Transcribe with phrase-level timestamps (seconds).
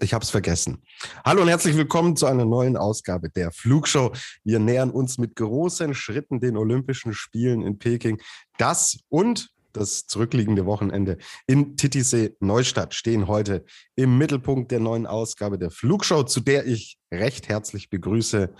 [0.00, 0.84] Ich habe es vergessen.
[1.24, 4.12] Hallo und herzlich willkommen zu einer neuen Ausgabe der Flugshow.
[4.44, 8.20] Wir nähern uns mit großen Schritten den Olympischen Spielen in Peking.
[8.58, 13.64] Das und das zurückliegende Wochenende in Titisee Neustadt stehen heute
[13.96, 18.54] im Mittelpunkt der neuen Ausgabe der Flugshow, zu der ich recht herzlich begrüße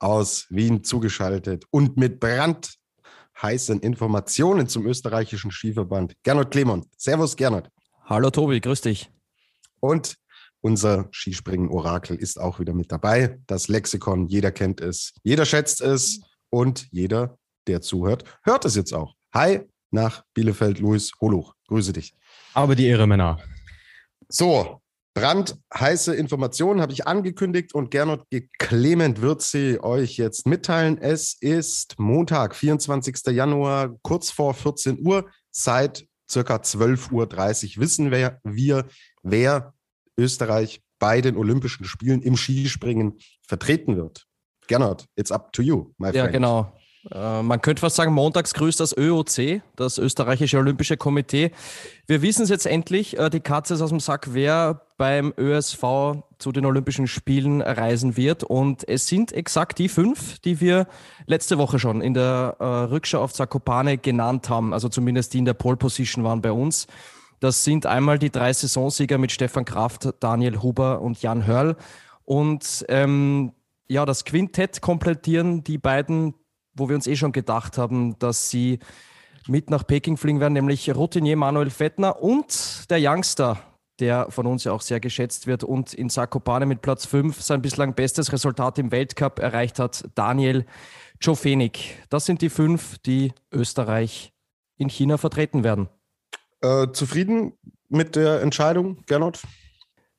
[0.00, 6.84] aus Wien zugeschaltet und mit brandheißen Informationen zum österreichischen Skiverband Gernot Clemon.
[6.96, 7.68] Servus Gernot.
[8.06, 9.08] Hallo Tobi, grüß dich.
[9.78, 10.19] Und
[10.60, 13.38] unser Skispringen-Orakel ist auch wieder mit dabei.
[13.46, 18.92] Das Lexikon, jeder kennt es, jeder schätzt es und jeder, der zuhört, hört es jetzt
[18.92, 19.14] auch.
[19.32, 21.54] Hi nach Bielefeld, Luis Holuch.
[21.68, 22.14] Grüße dich.
[22.54, 23.38] Aber die Ehre, Männer.
[24.28, 24.80] So,
[25.14, 28.24] brandheiße Informationen habe ich angekündigt und Gernot
[28.58, 30.98] Clement wird sie euch jetzt mitteilen.
[30.98, 33.26] Es ist Montag, 24.
[33.28, 35.28] Januar, kurz vor 14 Uhr.
[35.50, 38.86] Seit circa 12.30 Uhr wissen wir, wir,
[39.22, 39.74] wer
[40.20, 44.26] Österreich bei den Olympischen Spielen im Skispringen vertreten wird.
[44.66, 46.14] Gernot, it's up to you, my friend.
[46.14, 46.72] Ja, genau.
[47.10, 51.50] Äh, man könnte fast sagen, montags grüßt das ÖOC, das österreichische Olympische Komitee.
[52.06, 55.82] Wir wissen es jetzt endlich, äh, die Katze ist aus dem Sack, wer beim ÖSV
[56.38, 58.44] zu den Olympischen Spielen reisen wird.
[58.44, 60.86] Und es sind exakt die fünf, die wir
[61.26, 65.46] letzte Woche schon in der äh, Rückschau auf Zakopane genannt haben, also zumindest die in
[65.46, 66.86] der Pole Position waren bei uns.
[67.40, 71.76] Das sind einmal die drei Saisonsieger mit Stefan Kraft, Daniel Huber und Jan Hörl.
[72.24, 73.52] Und ähm,
[73.88, 76.34] ja, das Quintett komplettieren die beiden
[76.74, 78.78] wo wir uns eh schon gedacht haben, dass sie
[79.46, 83.58] mit nach Peking fliegen werden, nämlich Routinier Manuel Fettner und der Youngster,
[83.98, 87.62] der von uns ja auch sehr geschätzt wird und in Sakopane mit Platz 5 sein
[87.62, 90.64] bislang bestes Resultat im Weltcup erreicht hat, Daniel
[91.20, 92.06] Jofenik.
[92.08, 94.32] Das sind die fünf, die Österreich
[94.76, 95.88] in China vertreten werden.
[96.62, 97.52] Äh, zufrieden
[97.88, 99.40] mit der Entscheidung, Gernot?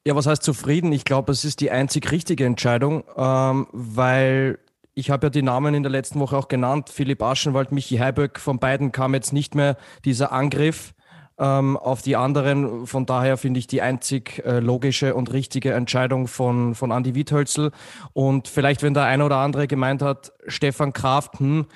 [0.06, 0.92] Ja, was heißt zufrieden?
[0.92, 4.58] Ich glaube, es ist die einzig richtige Entscheidung, ähm, weil
[4.94, 6.90] ich habe ja die Namen in der letzten Woche auch genannt.
[6.90, 8.40] Philipp Aschenwald, Michi Heiböck.
[8.40, 10.94] Von beiden kam jetzt nicht mehr dieser Angriff
[11.38, 12.88] ähm, auf die anderen.
[12.88, 17.72] Von daher finde ich die einzig äh, logische und richtige Entscheidung von, von Andi Wiethölzel.
[18.14, 21.68] Und vielleicht, wenn der eine oder andere gemeint hat, Stefan Kraft, hm,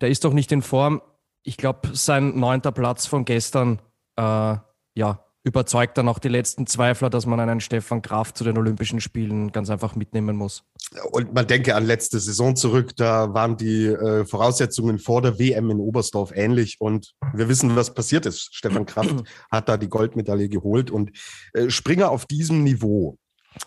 [0.00, 1.00] der ist doch nicht in Form.
[1.44, 3.80] Ich glaube, sein neunter Platz von gestern,
[4.18, 4.56] äh,
[4.94, 9.00] ja, überzeugt dann auch die letzten Zweifler, dass man einen Stefan Kraft zu den Olympischen
[9.00, 10.64] Spielen ganz einfach mitnehmen muss.
[11.10, 15.70] Und man denke an letzte Saison zurück, da waren die äh, Voraussetzungen vor der WM
[15.70, 18.54] in Oberstdorf ähnlich und wir wissen, was passiert ist.
[18.54, 19.14] Stefan Kraft
[19.50, 21.12] hat da die Goldmedaille geholt und
[21.54, 23.16] äh, Springer auf diesem Niveau,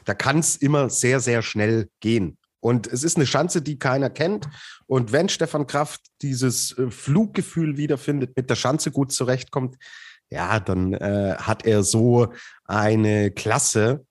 [0.06, 2.38] da kann es immer sehr, sehr schnell gehen.
[2.60, 4.48] Und es ist eine Chance, die keiner kennt.
[4.86, 9.78] Und wenn Stefan Kraft dieses äh, Fluggefühl wiederfindet, mit der Chance gut zurechtkommt,
[10.32, 12.34] ja, dann äh, hat er so
[12.66, 14.06] eine Klasse,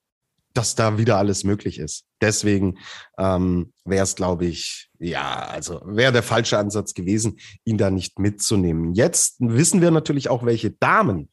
[0.53, 2.05] dass da wieder alles möglich ist.
[2.21, 2.79] Deswegen
[3.19, 8.19] ähm, wäre es, glaube ich, ja, also wäre der falsche Ansatz gewesen, ihn da nicht
[8.19, 8.95] mitzunehmen.
[8.95, 11.31] Jetzt wissen wir natürlich auch, welche Damen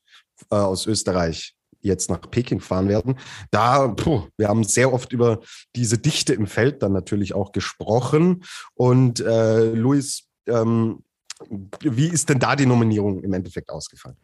[0.49, 3.19] äh, aus Österreich jetzt nach Peking fahren werden.
[3.51, 5.41] Da, puh, wir haben sehr oft über
[5.75, 8.43] diese Dichte im Feld dann natürlich auch gesprochen.
[8.75, 11.03] Und äh, Luis, ähm,
[11.81, 14.17] wie ist denn da die Nominierung im Endeffekt ausgefallen?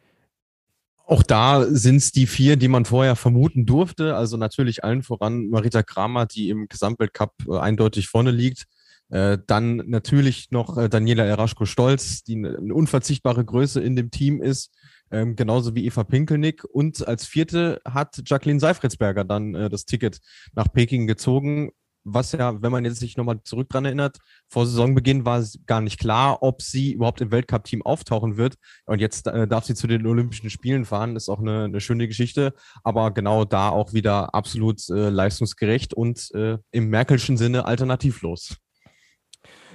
[1.06, 4.16] Auch da sind es die vier, die man vorher vermuten durfte.
[4.16, 8.66] Also natürlich allen voran Marita Kramer, die im Gesamtweltcup äh, eindeutig vorne liegt.
[9.10, 14.74] Äh, dann natürlich noch äh, Daniela Eraschko-Stolz, die eine unverzichtbare Größe in dem Team ist,
[15.12, 16.64] ähm, genauso wie Eva Pinkelnick.
[16.64, 20.20] Und als vierte hat Jacqueline Seifritzberger dann das Ticket
[20.54, 21.72] nach Peking gezogen
[22.04, 24.18] was ja, wenn man jetzt sich nochmal zurück dran erinnert,
[24.50, 28.56] vor Saisonbeginn war es gar nicht klar, ob sie überhaupt im Weltcup-Team auftauchen wird.
[28.86, 32.08] Und jetzt äh, darf sie zu den Olympischen Spielen fahren, ist auch eine, eine schöne
[32.08, 32.54] Geschichte.
[32.84, 38.58] Aber genau da auch wieder absolut äh, leistungsgerecht und äh, im Merkelschen Sinne alternativlos.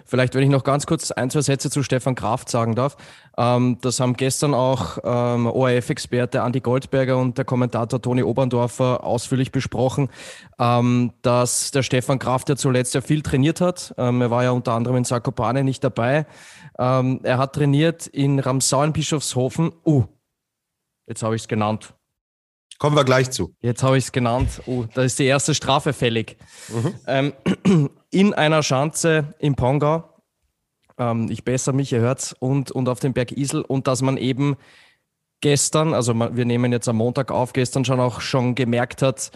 [0.08, 2.96] Vielleicht, wenn ich noch ganz kurz ein, zwei Sätze zu Stefan Kraft sagen darf.
[3.37, 9.52] Ähm, das haben gestern auch ähm, ORF-Experte Andi Goldberger und der Kommentator Toni Oberndorfer ausführlich
[9.52, 10.08] besprochen,
[10.58, 13.94] ähm, dass der Stefan Kraft ja zuletzt ja viel trainiert hat.
[13.99, 16.25] Ähm, er war ja unter anderem in Zakopane nicht dabei.
[16.78, 19.72] Ähm, er hat trainiert in Ramsau in Bischofshofen.
[19.84, 20.04] Uh,
[21.06, 21.93] jetzt habe ich es genannt.
[22.78, 23.54] Kommen wir gleich zu.
[23.60, 24.62] Jetzt habe ich es genannt.
[24.66, 26.36] Oh, da ist die erste Strafe fällig.
[26.69, 26.94] Mhm.
[27.06, 27.32] Ähm,
[28.10, 30.04] in einer Schanze im Pongau,
[30.96, 34.16] ähm, ich bessere mich, ihr hört und, und auf dem Berg Isel und dass man
[34.16, 34.56] eben
[35.40, 39.32] gestern, also wir nehmen jetzt am Montag auf, gestern schon auch schon gemerkt hat,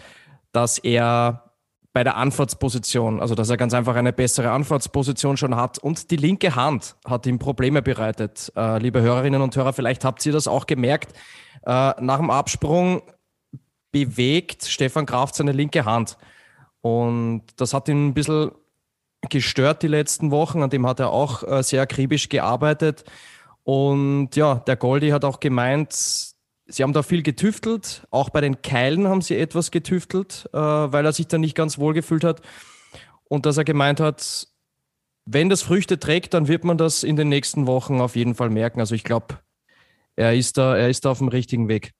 [0.53, 1.51] dass er
[1.91, 6.15] bei der Anfahrtsposition, also dass er ganz einfach eine bessere Anfahrtsposition schon hat und die
[6.15, 8.51] linke Hand hat ihm Probleme bereitet.
[8.55, 11.13] Äh, liebe Hörerinnen und Hörer, vielleicht habt ihr das auch gemerkt.
[11.65, 13.03] Äh, nach dem Absprung
[13.93, 16.17] bewegt Stefan Kraft seine linke Hand
[16.81, 18.51] und das hat ihn ein bisschen
[19.29, 20.61] gestört die letzten Wochen.
[20.61, 23.05] An dem hat er auch äh, sehr akribisch gearbeitet
[23.63, 28.05] und ja, der Goldi hat auch gemeint, sie haben da viel getüftelt.
[28.11, 31.77] Auch bei den Keilen haben sie etwas getüftelt, äh, weil er sich da nicht ganz
[31.77, 32.41] wohl gefühlt hat.
[33.23, 34.47] Und dass er gemeint hat,
[35.25, 38.49] wenn das Früchte trägt, dann wird man das in den nächsten Wochen auf jeden Fall
[38.49, 38.81] merken.
[38.81, 39.39] Also ich glaube,
[40.17, 41.93] er ist da, er ist da auf dem richtigen Weg.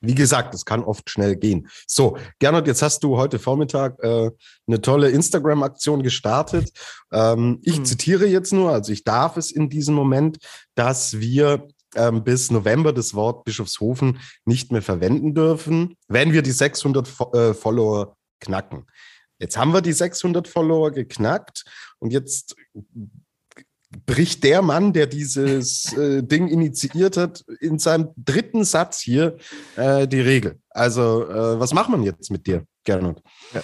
[0.00, 1.68] Wie gesagt, es kann oft schnell gehen.
[1.86, 4.30] So, Gernot, jetzt hast du heute Vormittag äh,
[4.66, 6.70] eine tolle Instagram-Aktion gestartet.
[7.12, 7.84] Ähm, ich hm.
[7.84, 10.38] zitiere jetzt nur, also ich darf es in diesem Moment,
[10.74, 16.52] dass wir ähm, bis November das Wort Bischofshofen nicht mehr verwenden dürfen, wenn wir die
[16.52, 18.86] 600 Fo äh, Follower knacken.
[19.38, 21.64] Jetzt haben wir die 600 Follower geknackt
[21.98, 22.54] und jetzt
[24.06, 29.36] bricht der Mann, der dieses äh, Ding initiiert hat, in seinem dritten Satz hier
[29.76, 30.60] äh, die Regel.
[30.70, 33.22] Also, äh, was macht man jetzt mit dir, Gernot?
[33.52, 33.62] Ja,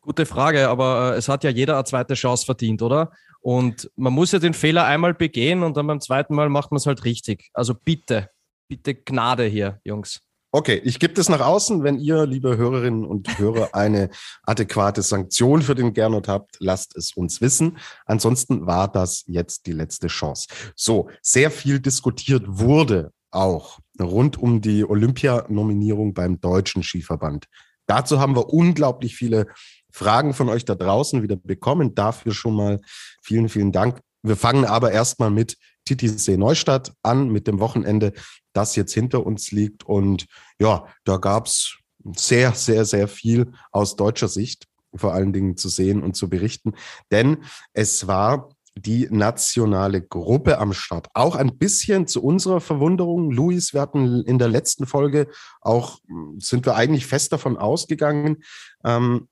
[0.00, 3.12] gute Frage, aber äh, es hat ja jeder eine zweite Chance verdient, oder?
[3.40, 6.78] Und man muss ja den Fehler einmal begehen und dann beim zweiten Mal macht man
[6.78, 7.50] es halt richtig.
[7.52, 8.30] Also bitte,
[8.68, 10.25] bitte Gnade hier, Jungs.
[10.56, 11.82] Okay, ich gebe das nach außen.
[11.82, 14.08] Wenn ihr, liebe Hörerinnen und Hörer, eine
[14.44, 17.76] adäquate Sanktion für den Gernot habt, lasst es uns wissen.
[18.06, 20.46] Ansonsten war das jetzt die letzte Chance.
[20.74, 27.48] So, sehr viel diskutiert wurde auch rund um die Olympianominierung beim Deutschen Skiverband.
[27.86, 29.48] Dazu haben wir unglaublich viele
[29.92, 31.94] Fragen von euch da draußen wieder bekommen.
[31.94, 32.80] Dafür schon mal
[33.22, 34.00] vielen, vielen Dank.
[34.22, 38.12] Wir fangen aber erstmal mit TTC Neustadt an, mit dem Wochenende,
[38.52, 39.84] das jetzt hinter uns liegt.
[39.84, 40.26] Und
[40.58, 41.78] ja, da gab es
[42.14, 46.74] sehr, sehr, sehr viel aus deutscher Sicht vor allen Dingen zu sehen und zu berichten.
[47.10, 47.38] Denn
[47.72, 51.08] es war die nationale Gruppe am Start.
[51.14, 53.30] Auch ein bisschen zu unserer Verwunderung.
[53.30, 55.28] Luis, wir hatten in der letzten Folge
[55.62, 55.98] auch,
[56.38, 58.42] sind wir eigentlich fest davon ausgegangen,
[58.84, 59.28] ähm,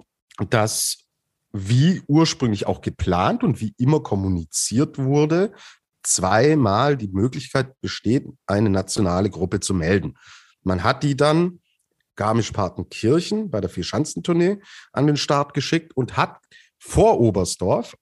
[0.48, 1.04] dass
[1.52, 5.52] wie ursprünglich auch geplant und wie immer kommuniziert wurde,
[6.04, 10.16] zweimal die Möglichkeit besteht, eine nationale Gruppe zu melden.
[10.62, 11.60] Man hat die dann
[12.16, 14.58] Garmisch-Partenkirchen bei der Vierschanzentournee
[14.92, 16.38] an den Start geschickt und hat
[16.78, 17.96] vor Oberstdorf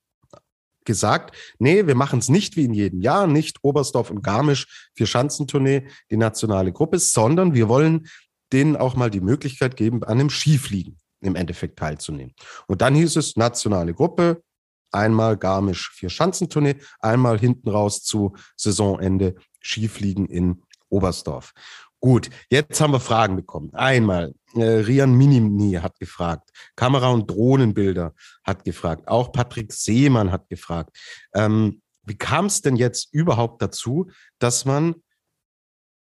[0.84, 5.86] gesagt, nee, wir machen es nicht wie in jedem Jahr, nicht Oberstdorf und Garmisch Vierschanzentournee,
[6.10, 8.08] die nationale Gruppe, sondern wir wollen
[8.52, 12.34] denen auch mal die Möglichkeit geben, an einem Skifliegen im Endeffekt teilzunehmen.
[12.66, 14.42] Und dann hieß es nationale Gruppe,
[14.92, 21.52] einmal Garmisch vier Schanzentournee, einmal hinten raus zu Saisonende Skifliegen in Oberstdorf.
[22.00, 23.72] Gut, jetzt haben wir Fragen bekommen.
[23.74, 28.12] Einmal, äh, Rian Minimni hat gefragt, Kamera- und Drohnenbilder
[28.42, 30.96] hat gefragt, auch Patrick Seemann hat gefragt.
[31.32, 34.10] Ähm, wie kam es denn jetzt überhaupt dazu,
[34.40, 34.96] dass man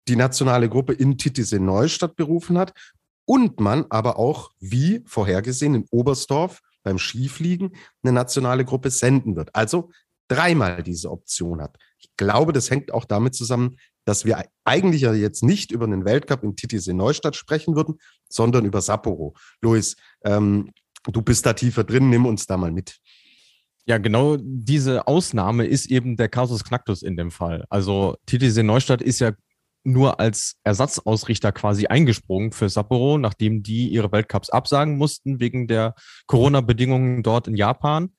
[0.08, 2.74] die nationale Gruppe in Titisee Neustadt berufen hat
[3.26, 9.54] und man aber auch, wie vorhergesehen, in Oberstdorf beim Skifliegen eine nationale Gruppe senden wird.
[9.54, 9.92] Also
[10.30, 11.78] dreimal diese Option hat.
[12.00, 16.06] Ich glaube, das hängt auch damit zusammen, dass wir eigentlich ja jetzt nicht über einen
[16.06, 17.96] Weltcup in Titisee Neustadt sprechen würden,
[18.30, 19.36] sondern über Sapporo.
[19.62, 20.72] Luis, ähm,
[21.12, 22.98] du bist da tiefer drin, nimm uns da mal mit.
[23.88, 27.66] Ja, genau diese Ausnahme ist eben der Casus Knacktus in dem Fall.
[27.70, 29.34] Also Titisee Neustadt ist ja
[29.86, 35.94] nur als Ersatzausrichter quasi eingesprungen für Sapporo, nachdem die ihre Weltcups absagen mussten wegen der
[36.28, 38.10] Corona-Bedingungen dort in Japan.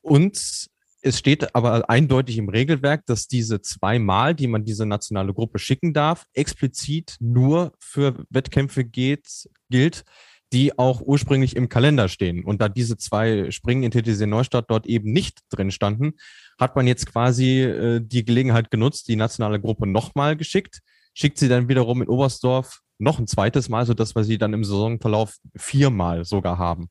[0.00, 0.68] Und
[1.02, 5.92] es steht aber eindeutig im Regelwerk, dass diese zweimal, die man diese nationale Gruppe schicken
[5.92, 10.04] darf, explizit nur für Wettkämpfe geht, gilt,
[10.52, 12.44] die auch ursprünglich im Kalender stehen.
[12.44, 16.14] Und da diese zwei Springen in TTC Neustadt dort eben nicht drin standen,
[16.58, 20.80] hat man jetzt quasi äh, die Gelegenheit genutzt, die nationale Gruppe nochmal geschickt
[21.14, 24.62] schickt sie dann wiederum in Oberstdorf noch ein zweites Mal, sodass wir sie dann im
[24.62, 26.88] Saisonverlauf viermal sogar haben.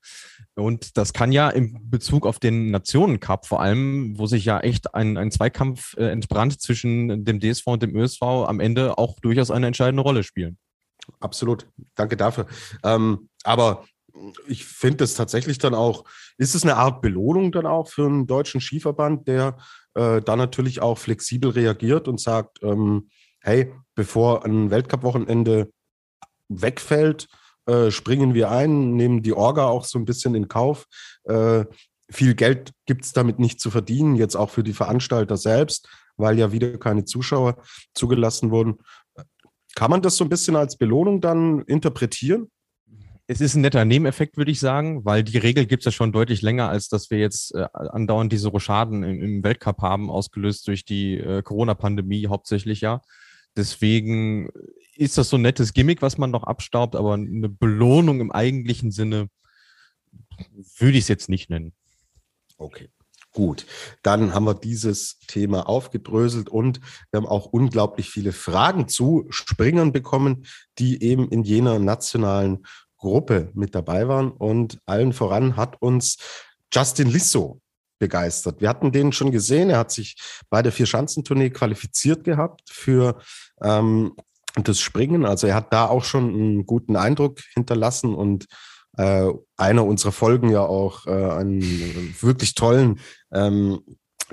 [0.56, 4.96] Und das kann ja im Bezug auf den Nationencup vor allem, wo sich ja echt
[4.96, 9.52] ein, ein Zweikampf äh, entbrannt zwischen dem DSV und dem ÖSV, am Ende auch durchaus
[9.52, 10.58] eine entscheidende Rolle spielen.
[11.20, 11.68] Absolut.
[11.96, 12.48] Danke dafür.
[12.84, 13.86] Ähm, aber
[14.48, 16.06] ich finde es tatsächlich dann auch,
[16.38, 19.58] ist es eine Art Belohnung dann auch für einen deutschen Skiverband, der
[19.94, 23.10] äh, da natürlich auch flexibel reagiert und sagt, ähm,
[23.42, 25.72] hey, bevor ein Weltcup-Wochenende
[26.48, 27.28] wegfällt,
[27.66, 30.86] äh, springen wir ein, nehmen die Orga auch so ein bisschen in Kauf.
[31.26, 31.66] Äh,
[32.10, 36.40] viel Geld gibt es damit nicht zu verdienen, jetzt auch für die Veranstalter selbst, weil
[36.40, 37.58] ja wieder keine Zuschauer
[37.94, 38.80] zugelassen wurden.
[39.76, 42.50] Kann man das so ein bisschen als Belohnung dann interpretieren?
[43.28, 46.12] Es ist ein netter Nebeneffekt, würde ich sagen, weil die Regel gibt es ja schon
[46.12, 50.68] deutlich länger, als dass wir jetzt äh, andauernd diese Rochaden im, im, Weltcup haben, ausgelöst
[50.68, 53.02] durch die äh, Corona-Pandemie hauptsächlich ja.
[53.56, 54.50] Deswegen
[54.96, 58.92] ist das so ein nettes Gimmick, was man noch abstaubt, aber eine Belohnung im eigentlichen
[58.92, 59.30] Sinne
[60.78, 61.74] würde ich es jetzt nicht nennen.
[62.58, 62.90] Okay.
[63.32, 63.68] Gut,
[64.02, 69.92] dann haben wir dieses Thema aufgedröselt und wir haben auch unglaublich viele Fragen zu Springern
[69.92, 70.46] bekommen,
[70.80, 72.66] die eben in jener nationalen
[72.98, 74.32] Gruppe mit dabei waren.
[74.32, 76.18] Und allen voran hat uns
[76.74, 77.62] Justin Lissow
[78.00, 78.62] begeistert.
[78.62, 79.70] Wir hatten den schon gesehen.
[79.70, 80.16] Er hat sich
[80.50, 83.20] bei der Vier-Schanzentournee qualifiziert gehabt für
[83.62, 84.16] ähm,
[84.56, 85.26] das Springen.
[85.26, 88.48] Also er hat da auch schon einen guten Eindruck hinterlassen und
[88.98, 89.28] äh,
[89.58, 93.00] einer unserer Folgen ja auch äh, einen wirklich tollen,
[93.32, 93.82] ähm,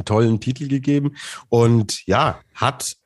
[0.04, 1.16] tollen Titel gegeben.
[1.48, 2.96] Und ja, hat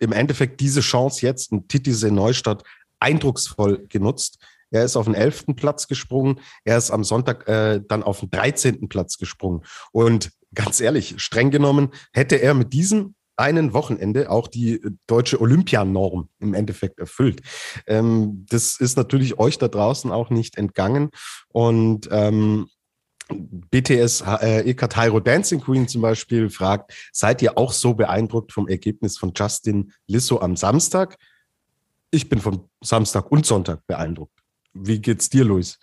[0.00, 2.64] im Endeffekt diese Chance jetzt in Titisee Neustadt
[2.98, 4.38] eindrucksvoll genutzt.
[4.70, 6.40] Er ist auf den elften Platz gesprungen.
[6.64, 9.62] Er ist am Sonntag äh, dann auf den dreizehnten Platz gesprungen.
[9.92, 16.28] Und ganz ehrlich, streng genommen, hätte er mit diesem einen Wochenende auch die deutsche Olympianorm
[16.38, 17.40] im Endeffekt erfüllt.
[17.86, 21.10] Ähm, das ist natürlich euch da draußen auch nicht entgangen.
[21.48, 22.68] Und ähm,
[23.30, 29.16] BTS äh, Ekatairo Dancing Queen zum Beispiel fragt, seid ihr auch so beeindruckt vom Ergebnis
[29.16, 31.16] von Justin Lissow am Samstag?
[32.10, 34.39] Ich bin vom Samstag und Sonntag beeindruckt.
[34.72, 35.78] Wie geht's dir, Luis?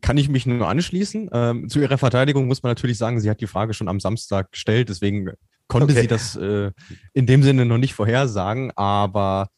[0.00, 1.30] Kann ich mich nur anschließen.
[1.32, 4.52] Ähm, zu ihrer Verteidigung muss man natürlich sagen, sie hat die Frage schon am Samstag
[4.52, 5.30] gestellt, deswegen
[5.68, 6.02] konnte okay.
[6.02, 6.70] sie das äh,
[7.14, 8.72] in dem Sinne noch nicht vorhersagen.
[8.76, 9.48] Aber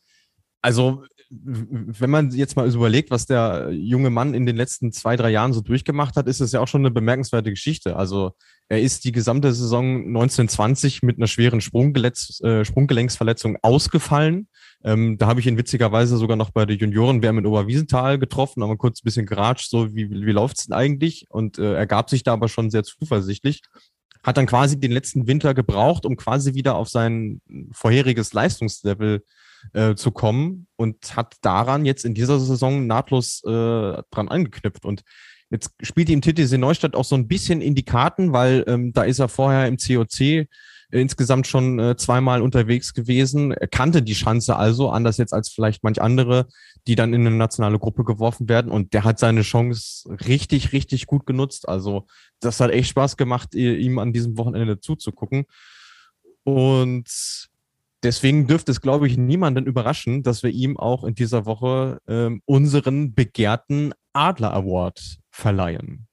[0.62, 5.31] also, wenn man jetzt mal überlegt, was der junge Mann in den letzten zwei, drei
[5.31, 7.97] Jahren so durchgemacht hat, ist es ja auch schon eine bemerkenswerte Geschichte.
[7.97, 8.33] Also,
[8.69, 14.49] er ist die gesamte Saison 1920 mit einer schweren äh, Sprunggelenksverletzung ausgefallen
[14.85, 18.78] ähm, da habe ich ihn witzigerweise sogar noch bei der Junioren-WM in Oberwiesenthal getroffen, haben
[18.78, 21.26] kurz ein bisschen geratscht, so wie, wie läuft's denn eigentlich?
[21.28, 23.62] Und äh, er gab sich da aber schon sehr zuversichtlich.
[24.23, 27.40] Hat dann quasi den letzten Winter gebraucht, um quasi wieder auf sein
[27.73, 29.23] vorheriges Leistungslevel
[29.73, 33.50] äh, zu kommen und hat daran jetzt in dieser Saison nahtlos äh,
[34.11, 34.85] dran angeknüpft.
[34.85, 35.02] Und
[35.50, 39.02] jetzt spielt ihm TTC Neustadt auch so ein bisschen in die Karten, weil ähm, da
[39.02, 40.47] ist er vorher im COC
[41.00, 46.00] insgesamt schon äh, zweimal unterwegs gewesen, kannte die Schanze also, anders jetzt als vielleicht manch
[46.00, 46.47] andere,
[46.87, 48.71] die dann in eine nationale Gruppe geworfen werden.
[48.71, 51.69] Und der hat seine Chance richtig, richtig gut genutzt.
[51.69, 52.07] Also
[52.41, 55.47] das hat echt Spaß gemacht, ihm an diesem Wochenende zuzugucken.
[56.45, 57.49] Und
[58.03, 62.41] deswegen dürfte es, glaube ich, niemanden überraschen, dass wir ihm auch in dieser Woche ähm,
[62.45, 66.07] unseren begehrten Adler Award verleihen.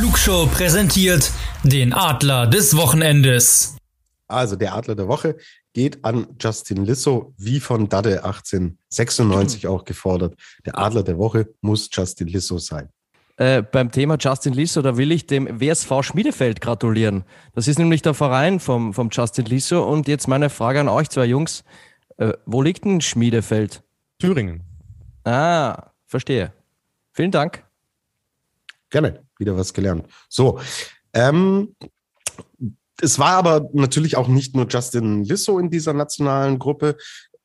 [0.00, 1.30] Flugshow präsentiert
[1.62, 3.76] den Adler des Wochenendes.
[4.28, 5.36] Also der Adler der Woche
[5.74, 10.36] geht an Justin Lissow, wie von Dade 1896 auch gefordert.
[10.64, 12.88] Der Adler der Woche muss Justin Lissow sein.
[13.36, 17.24] Äh, beim Thema Justin Lissow, da will ich dem WSV Schmiedefeld gratulieren.
[17.54, 19.86] Das ist nämlich der Verein vom, vom Justin Lissow.
[19.86, 21.62] Und jetzt meine Frage an euch zwei Jungs.
[22.16, 23.82] Äh, wo liegt denn Schmiedefeld?
[24.18, 24.62] Thüringen.
[25.24, 26.54] Ah, verstehe.
[27.12, 27.64] Vielen Dank.
[28.88, 30.06] Gerne, wieder was gelernt.
[30.28, 30.60] So,
[31.12, 31.74] ähm,
[33.00, 36.96] es war aber natürlich auch nicht nur Justin Lissow in dieser nationalen Gruppe,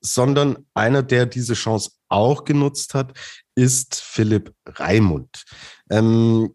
[0.01, 3.13] sondern einer, der diese Chance auch genutzt hat,
[3.55, 5.45] ist Philipp Raimund.
[5.89, 6.53] Ähm,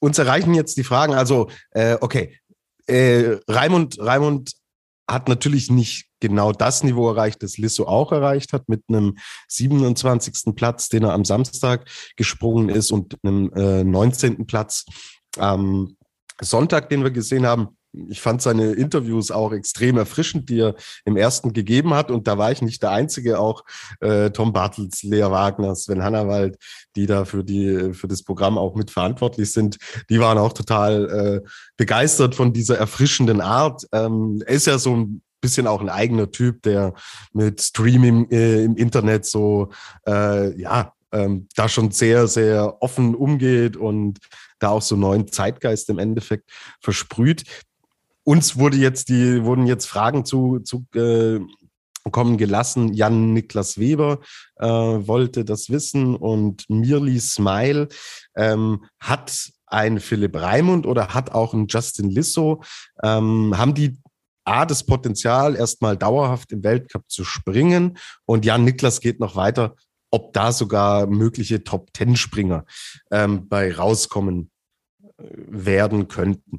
[0.00, 2.38] uns erreichen jetzt die Fragen, also, äh, okay,
[2.86, 4.52] äh, Raimund, Raimund
[5.08, 9.16] hat natürlich nicht genau das Niveau erreicht, das Lisso auch erreicht hat, mit einem
[9.48, 10.54] 27.
[10.56, 14.46] Platz, den er am Samstag gesprungen ist und einem äh, 19.
[14.46, 14.84] Platz
[15.38, 15.96] am
[16.40, 17.76] Sonntag, den wir gesehen haben.
[18.08, 20.74] Ich fand seine Interviews auch extrem erfrischend, die er
[21.04, 22.10] im ersten gegeben hat.
[22.10, 23.64] Und da war ich nicht der Einzige, auch
[24.00, 26.56] äh, Tom Bartels, Lea Wagner, Sven Hannawald,
[26.94, 29.78] die da für, die, für das Programm auch mitverantwortlich sind,
[30.10, 33.86] die waren auch total äh, begeistert von dieser erfrischenden Art.
[33.92, 36.94] Ähm, er ist ja so ein bisschen auch ein eigener Typ, der
[37.32, 39.68] mit Streaming äh, im Internet so,
[40.06, 44.18] äh, ja, ähm, da schon sehr, sehr offen umgeht und
[44.58, 46.50] da auch so neuen Zeitgeist im Endeffekt
[46.80, 47.44] versprüht.
[48.28, 51.38] Uns wurde jetzt die, wurden jetzt Fragen zu, zu äh,
[52.10, 52.92] kommen gelassen.
[52.92, 54.18] Jan Niklas Weber
[54.56, 57.88] äh, wollte das wissen und Mirli Smile
[58.34, 62.64] ähm, hat ein Philipp Raimund oder hat auch ein Justin Lissow.
[63.02, 63.96] Ähm, haben die
[64.44, 67.96] A, das Potenzial, erstmal dauerhaft im Weltcup zu springen.
[68.24, 69.76] Und Jan Niklas geht noch weiter,
[70.10, 72.64] ob da sogar mögliche Top-Ten-Springer
[73.12, 74.50] ähm, bei rauskommen
[75.16, 76.58] äh, werden könnten.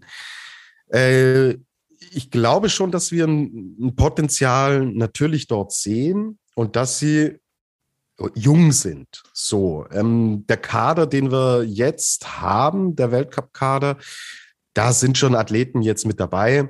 [0.92, 1.56] Äh,
[2.12, 7.40] ich glaube schon, dass wir ein, ein Potenzial natürlich dort sehen und dass sie
[8.34, 9.24] jung sind.
[9.34, 13.98] So, ähm, der Kader, den wir jetzt haben, der Weltcup-Kader,
[14.74, 16.70] da sind schon Athleten jetzt mit dabei,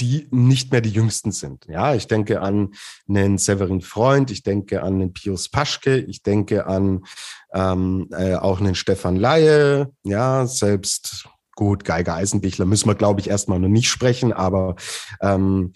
[0.00, 1.66] die nicht mehr die jüngsten sind.
[1.66, 2.74] Ja, ich denke an
[3.08, 7.04] einen Severin Freund, ich denke an einen Pius Paschke, ich denke an
[7.52, 13.28] ähm, äh, auch einen Stefan Laie, ja, selbst gut, Geiger Eisenbichler müssen wir, glaube ich,
[13.28, 14.76] erstmal noch nicht sprechen, aber
[15.20, 15.72] ähm,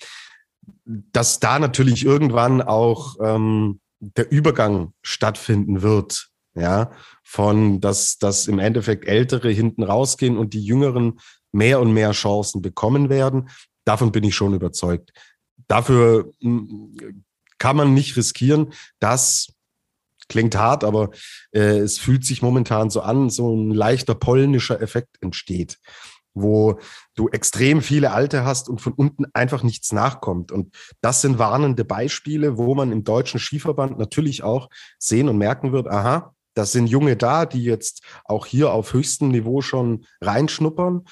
[0.84, 8.58] dass da natürlich irgendwann auch ähm, der Übergang stattfinden wird, ja, von dass, dass im
[8.58, 11.20] Endeffekt Ältere hinten rausgehen und die Jüngeren
[11.52, 13.48] mehr und mehr Chancen bekommen werden.
[13.84, 15.12] Davon bin ich schon überzeugt.
[15.66, 17.24] Dafür hm,
[17.58, 19.53] kann man nicht riskieren, dass
[20.28, 21.10] klingt hart, aber
[21.52, 25.78] äh, es fühlt sich momentan so an, so ein leichter polnischer Effekt entsteht,
[26.34, 26.78] wo
[27.14, 30.52] du extrem viele Alte hast und von unten einfach nichts nachkommt.
[30.52, 35.72] Und das sind warnende Beispiele, wo man im deutschen Skiverband natürlich auch sehen und merken
[35.72, 41.04] wird, aha, das sind Junge da, die jetzt auch hier auf höchstem Niveau schon reinschnuppern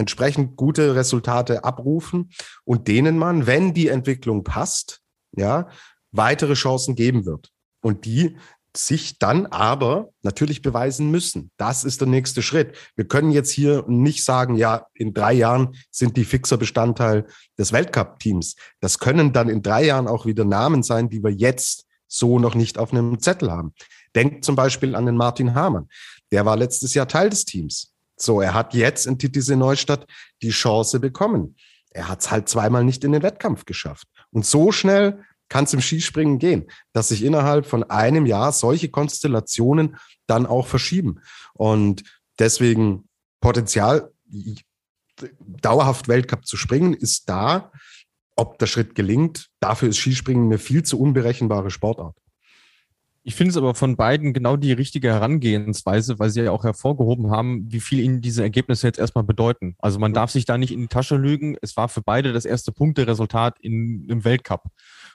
[0.00, 2.30] entsprechend gute Resultate abrufen
[2.64, 5.02] und denen man, wenn die Entwicklung passt,
[5.36, 5.68] ja,
[6.10, 7.50] weitere Chancen geben wird.
[7.82, 8.36] Und die
[8.76, 11.50] sich dann aber natürlich beweisen müssen.
[11.56, 12.76] Das ist der nächste Schritt.
[12.94, 17.26] Wir können jetzt hier nicht sagen, ja, in drei Jahren sind die fixer Bestandteil
[17.58, 18.56] des Weltcup-Teams.
[18.80, 22.54] Das können dann in drei Jahren auch wieder Namen sein, die wir jetzt so noch
[22.54, 23.74] nicht auf einem Zettel haben.
[24.14, 25.88] Denkt zum Beispiel an den Martin Hamann.
[26.32, 27.92] Der war letztes Jahr Teil des Teams.
[28.16, 30.06] So, er hat jetzt in Titisee Neustadt
[30.42, 31.56] die Chance bekommen.
[31.90, 34.06] Er hat es halt zweimal nicht in den Wettkampf geschafft.
[34.30, 38.88] Und so schnell kann es im Skispringen gehen, dass sich innerhalb von einem Jahr solche
[38.88, 41.20] Konstellationen dann auch verschieben.
[41.52, 42.04] Und
[42.38, 43.08] deswegen
[43.40, 44.10] Potenzial,
[45.38, 47.70] dauerhaft Weltcup zu springen, ist da.
[48.36, 52.16] Ob der Schritt gelingt, dafür ist Skispringen eine viel zu unberechenbare Sportart.
[53.22, 57.30] Ich finde es aber von beiden genau die richtige Herangehensweise, weil sie ja auch hervorgehoben
[57.30, 59.76] haben, wie viel ihnen diese Ergebnisse jetzt erstmal bedeuten.
[59.78, 61.56] Also man darf sich da nicht in die Tasche lügen.
[61.60, 64.64] Es war für beide das erste Punkteresultat in, im Weltcup.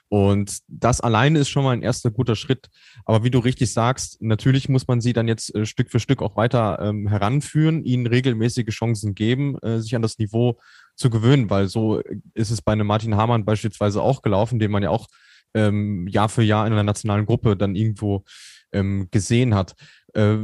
[0.08, 2.68] Und das alleine ist schon mal ein erster guter Schritt.
[3.04, 6.22] Aber wie du richtig sagst, natürlich muss man sie dann jetzt äh, Stück für Stück
[6.22, 10.58] auch weiter ähm, heranführen, ihnen regelmäßige Chancen geben, äh, sich an das Niveau
[10.94, 12.00] zu gewöhnen, weil so
[12.34, 15.08] ist es bei einem Martin Hamann beispielsweise auch gelaufen, den man ja auch
[15.54, 18.24] ähm, Jahr für Jahr in einer nationalen Gruppe dann irgendwo
[18.72, 19.74] ähm, gesehen hat.
[20.14, 20.36] Äh,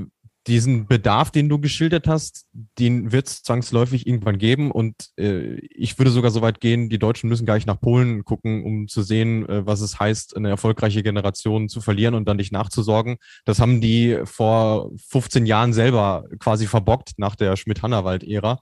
[0.46, 2.46] diesen Bedarf, den du geschildert hast,
[2.78, 4.70] den wird es zwangsläufig irgendwann geben.
[4.70, 8.24] Und äh, ich würde sogar so weit gehen, die Deutschen müssen gar nicht nach Polen
[8.24, 12.38] gucken, um zu sehen, äh, was es heißt, eine erfolgreiche Generation zu verlieren und dann
[12.38, 13.18] nicht nachzusorgen.
[13.44, 18.60] Das haben die vor 15 Jahren selber quasi verbockt nach der Schmidt-Hannawald-Ära.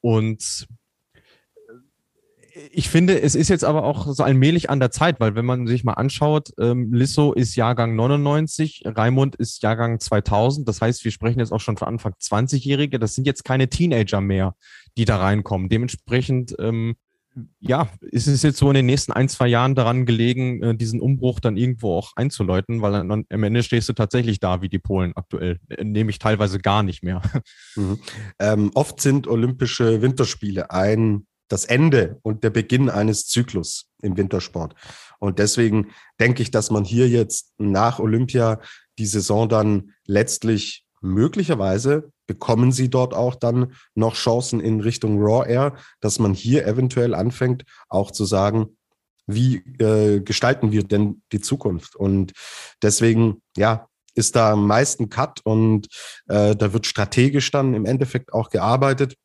[0.00, 0.66] Und
[2.70, 5.66] ich finde, es ist jetzt aber auch so allmählich an der Zeit, weil wenn man
[5.66, 10.68] sich mal anschaut, ähm, Lisso ist Jahrgang 99, Raimund ist Jahrgang 2000.
[10.68, 12.98] Das heißt, wir sprechen jetzt auch schon von Anfang 20-Jährige.
[12.98, 14.54] Das sind jetzt keine Teenager mehr,
[14.96, 15.68] die da reinkommen.
[15.68, 16.94] Dementsprechend, ähm,
[17.58, 21.00] ja, ist es jetzt so in den nächsten ein, zwei Jahren daran gelegen, äh, diesen
[21.00, 24.78] Umbruch dann irgendwo auch einzuläuten, weil dann, am Ende stehst du tatsächlich da wie die
[24.78, 27.20] Polen aktuell, äh, nämlich teilweise gar nicht mehr.
[27.76, 27.98] Mhm.
[28.38, 34.74] Ähm, oft sind Olympische Winterspiele ein das Ende und der Beginn eines Zyklus im Wintersport.
[35.18, 38.60] Und deswegen denke ich, dass man hier jetzt nach Olympia
[38.98, 45.48] die Saison dann letztlich möglicherweise bekommen sie dort auch dann noch Chancen in Richtung Raw
[45.48, 48.76] Air, dass man hier eventuell anfängt, auch zu sagen,
[49.26, 51.96] wie äh, gestalten wir denn die Zukunft?
[51.96, 52.32] Und
[52.82, 55.88] deswegen, ja, ist da am meisten Cut und
[56.28, 59.16] äh, da wird strategisch dann im Endeffekt auch gearbeitet.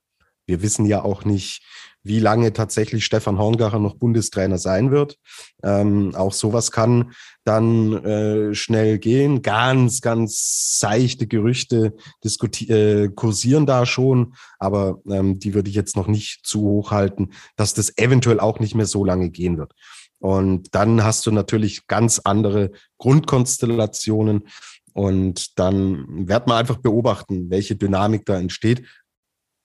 [0.49, 1.61] Wir wissen ja auch nicht,
[2.01, 5.19] wie lange tatsächlich Stefan Horngacher noch Bundestrainer sein wird.
[5.63, 7.11] Ähm, auch sowas kann
[7.43, 9.43] dann äh, schnell gehen.
[9.43, 16.07] Ganz, ganz seichte Gerüchte äh, kursieren da schon, aber ähm, die würde ich jetzt noch
[16.07, 19.73] nicht zu hoch halten, dass das eventuell auch nicht mehr so lange gehen wird.
[20.17, 24.47] Und dann hast du natürlich ganz andere Grundkonstellationen.
[24.93, 28.83] Und dann wird man einfach beobachten, welche Dynamik da entsteht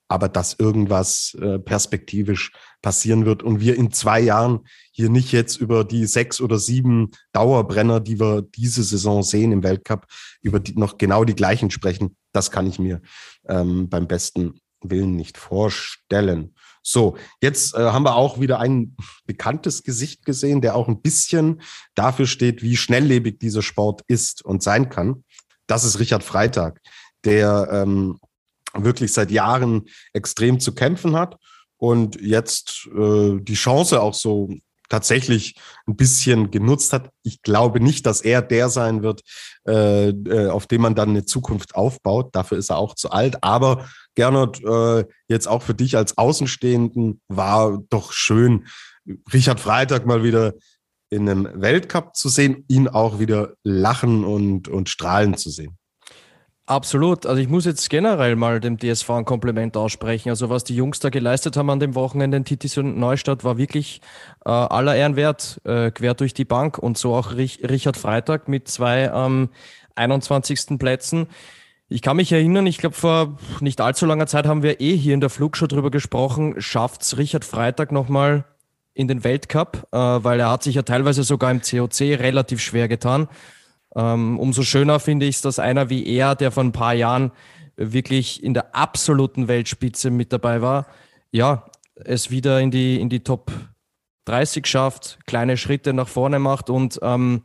[0.09, 4.61] aber dass irgendwas äh, perspektivisch passieren wird und wir in zwei Jahren
[4.93, 9.63] hier nicht jetzt über die sechs oder sieben Dauerbrenner, die wir diese Saison sehen im
[9.63, 10.07] Weltcup,
[10.43, 13.01] über die noch genau die gleichen sprechen, das kann ich mir
[13.49, 16.55] ähm, beim besten Willen nicht vorstellen.
[16.83, 21.63] So, jetzt äh, haben wir auch wieder ein bekanntes Gesicht gesehen, der auch ein bisschen
[21.95, 25.25] dafür steht, wie schnelllebig dieser Sport ist und sein kann.
[25.67, 26.81] Das ist Richard Freitag,
[27.25, 28.19] der ähm,
[28.77, 31.37] wirklich seit Jahren extrem zu kämpfen hat
[31.77, 34.51] und jetzt äh, die Chance auch so
[34.89, 35.57] tatsächlich
[35.87, 37.11] ein bisschen genutzt hat.
[37.23, 39.23] Ich glaube nicht, dass er der sein wird,
[39.67, 42.35] äh, äh, auf dem man dann eine Zukunft aufbaut.
[42.35, 43.43] Dafür ist er auch zu alt.
[43.43, 48.67] Aber Gernot, äh, jetzt auch für dich als Außenstehenden war doch schön,
[49.33, 50.55] Richard Freitag mal wieder
[51.11, 55.77] in einem Weltcup zu sehen, ihn auch wieder lachen und, und strahlen zu sehen.
[56.67, 57.27] Absolut.
[57.27, 60.31] Also ich muss jetzt generell mal dem DSV ein Kompliment aussprechen.
[60.31, 63.59] Also was die Jungs da geleistet haben an dem Wochenende in Titis und Neustadt war
[63.59, 64.01] wirklich
[64.47, 66.79] äh, aller Ehren wert, äh, quer durch die Bank.
[66.79, 69.51] Und so auch Rich Richard Freitag mit zwei ähm,
[69.95, 70.79] 21.
[70.79, 71.27] Plätzen.
[71.91, 75.13] Ich kann mich erinnern, ich glaube vor nicht allzu langer Zeit haben wir eh hier
[75.13, 78.47] in der Flugshow drüber gesprochen, schafft's Richard Freitag nochmal
[78.95, 82.89] in den Weltcup, äh, weil er hat sich ja teilweise sogar im COC relativ schwer
[82.89, 83.29] getan.
[83.97, 87.33] Ähm, umso schöner finde ich es, dass einer wie er, der vor ein paar Jahren
[87.77, 90.87] wirklich in der absoluten Weltspitze mit dabei war,
[91.31, 93.51] ja, es wieder in die, in die Top
[94.27, 97.43] 30 schafft, kleine Schritte nach vorne macht und ähm,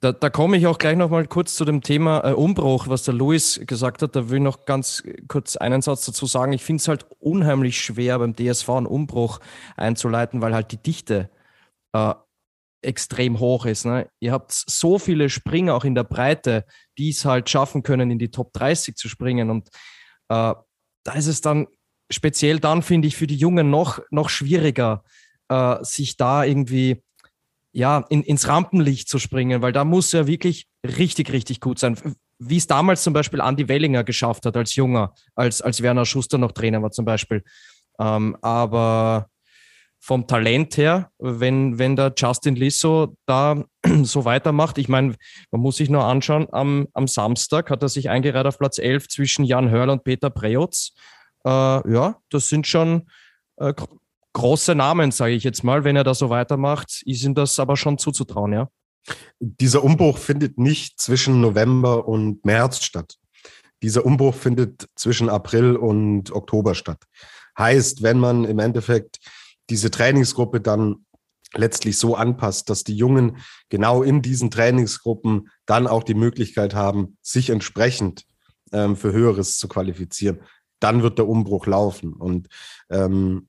[0.00, 3.02] da, da komme ich auch gleich noch mal kurz zu dem Thema äh, Umbruch, was
[3.02, 4.16] der Luis gesagt hat.
[4.16, 6.54] Da will ich noch ganz kurz einen Satz dazu sagen.
[6.54, 9.40] Ich finde es halt unheimlich schwer, beim DSV einen Umbruch
[9.76, 11.28] einzuleiten, weil halt die Dichte
[11.92, 12.14] äh,
[12.82, 13.84] extrem hoch ist.
[13.84, 14.08] Ne?
[14.20, 16.64] Ihr habt so viele Springer auch in der Breite,
[16.98, 19.50] die es halt schaffen können, in die Top 30 zu springen.
[19.50, 19.68] Und
[20.28, 20.54] äh,
[21.04, 21.66] da ist es dann
[22.10, 25.04] speziell dann, finde ich, für die Jungen noch, noch schwieriger,
[25.48, 27.02] äh, sich da irgendwie
[27.72, 31.96] ja, in, ins Rampenlicht zu springen, weil da muss er wirklich richtig, richtig gut sein.
[32.38, 36.38] Wie es damals zum Beispiel Andy Wellinger geschafft hat als Junger, als, als Werner Schuster
[36.38, 37.44] noch Trainer war zum Beispiel.
[38.00, 39.29] Ähm, aber
[40.02, 43.62] vom Talent her, wenn, wenn der Justin Lisso da
[44.02, 44.78] so weitermacht.
[44.78, 45.14] Ich meine,
[45.50, 49.08] man muss sich nur anschauen, am, am Samstag hat er sich eingereiht auf Platz 11
[49.08, 50.92] zwischen Jan Hörl und Peter Preutz.
[51.44, 53.08] Äh, ja, das sind schon
[53.56, 53.74] äh,
[54.32, 55.84] große Namen, sage ich jetzt mal.
[55.84, 58.68] Wenn er da so weitermacht, ist ihm das aber schon zuzutrauen, ja.
[59.38, 63.16] Dieser Umbruch findet nicht zwischen November und März statt.
[63.82, 67.02] Dieser Umbruch findet zwischen April und Oktober statt.
[67.58, 69.18] Heißt, wenn man im Endeffekt
[69.70, 71.06] diese Trainingsgruppe dann
[71.54, 77.16] letztlich so anpasst, dass die Jungen genau in diesen Trainingsgruppen dann auch die Möglichkeit haben,
[77.22, 78.24] sich entsprechend
[78.72, 80.40] ähm, für Höheres zu qualifizieren,
[80.78, 82.12] dann wird der Umbruch laufen.
[82.14, 82.48] Und
[82.88, 83.48] ähm,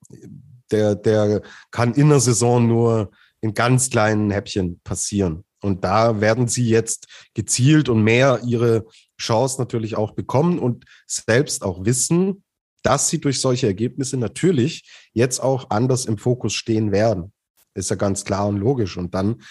[0.72, 5.44] der, der kann in der Saison nur in ganz kleinen Häppchen passieren.
[5.62, 8.86] Und da werden sie jetzt gezielt und mehr ihre
[9.20, 12.41] Chance natürlich auch bekommen und selbst auch wissen,
[12.84, 17.32] dass sie durch solche Ergebnisse natürlich jetzt auch anders im Fokus stehen werden.
[17.74, 18.98] Ist ja ganz klar und logisch.
[18.98, 19.42] Und dann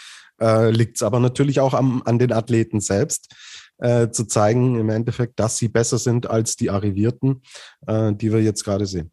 [0.41, 3.35] äh, liegt es aber natürlich auch am, an den Athleten selbst,
[3.79, 7.43] äh, zu zeigen im Endeffekt, dass sie besser sind als die Arrivierten,
[7.87, 9.11] äh, die wir jetzt gerade sehen.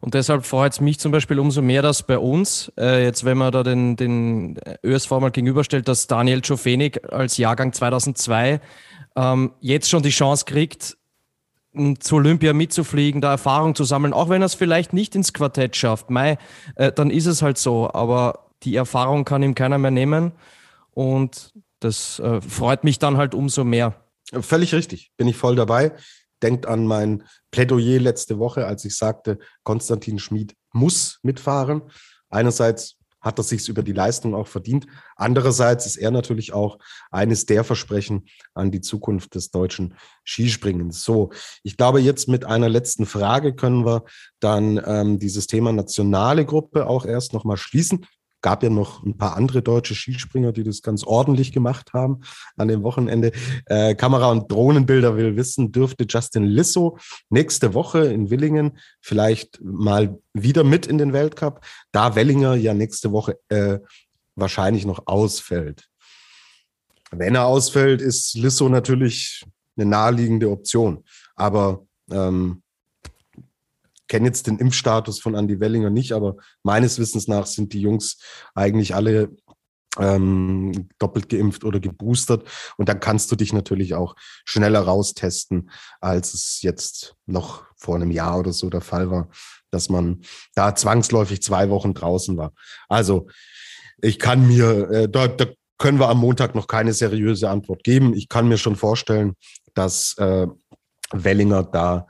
[0.00, 3.38] Und deshalb freut es mich zum Beispiel umso mehr, dass bei uns, äh, jetzt wenn
[3.38, 8.60] man da den, den ÖSV mal gegenüberstellt, dass Daniel Czofenik als Jahrgang 2002
[9.16, 10.96] ähm, jetzt schon die Chance kriegt,
[12.00, 15.76] zu Olympia mitzufliegen, da Erfahrung zu sammeln, auch wenn er es vielleicht nicht ins Quartett
[15.76, 16.38] schafft, Mai,
[16.76, 17.90] äh, dann ist es halt so.
[17.92, 20.32] Aber die Erfahrung kann ihm keiner mehr nehmen
[20.92, 23.94] und das äh, freut mich dann halt umso mehr.
[24.32, 25.92] Völlig richtig, bin ich voll dabei.
[26.42, 31.82] Denkt an mein Plädoyer letzte Woche, als ich sagte, Konstantin Schmid muss mitfahren.
[32.30, 34.86] Einerseits hat er sich über die Leistung auch verdient.
[35.16, 36.78] Andererseits ist er natürlich auch
[37.10, 41.02] eines der Versprechen an die Zukunft des deutschen Skispringens.
[41.04, 41.30] So,
[41.62, 44.04] ich glaube, jetzt mit einer letzten Frage können wir
[44.40, 48.04] dann ähm, dieses Thema nationale Gruppe auch erst nochmal schließen
[48.42, 52.20] gab ja noch ein paar andere deutsche Skispringer, die das ganz ordentlich gemacht haben
[52.56, 53.32] an dem Wochenende.
[53.66, 57.00] Äh, Kamera- und Drohnenbilder will wissen, dürfte Justin Lissow
[57.30, 63.12] nächste Woche in Willingen vielleicht mal wieder mit in den Weltcup, da Wellinger ja nächste
[63.12, 63.78] Woche äh,
[64.34, 65.88] wahrscheinlich noch ausfällt.
[67.10, 69.44] Wenn er ausfällt, ist Lissow natürlich
[69.76, 71.04] eine naheliegende Option.
[71.36, 72.62] Aber ähm,
[74.12, 78.18] kenne jetzt den Impfstatus von Andy Wellinger nicht, aber meines Wissens nach sind die Jungs
[78.54, 79.30] eigentlich alle
[79.98, 82.46] ähm, doppelt geimpft oder geboostert.
[82.76, 85.70] Und dann kannst du dich natürlich auch schneller raustesten,
[86.02, 89.30] als es jetzt noch vor einem Jahr oder so der Fall war,
[89.70, 90.20] dass man
[90.54, 92.52] da zwangsläufig zwei Wochen draußen war.
[92.90, 93.28] Also
[94.02, 95.46] ich kann mir, äh, da, da
[95.78, 98.12] können wir am Montag noch keine seriöse Antwort geben.
[98.12, 99.36] Ich kann mir schon vorstellen,
[99.72, 100.48] dass äh,
[101.12, 102.06] Wellinger da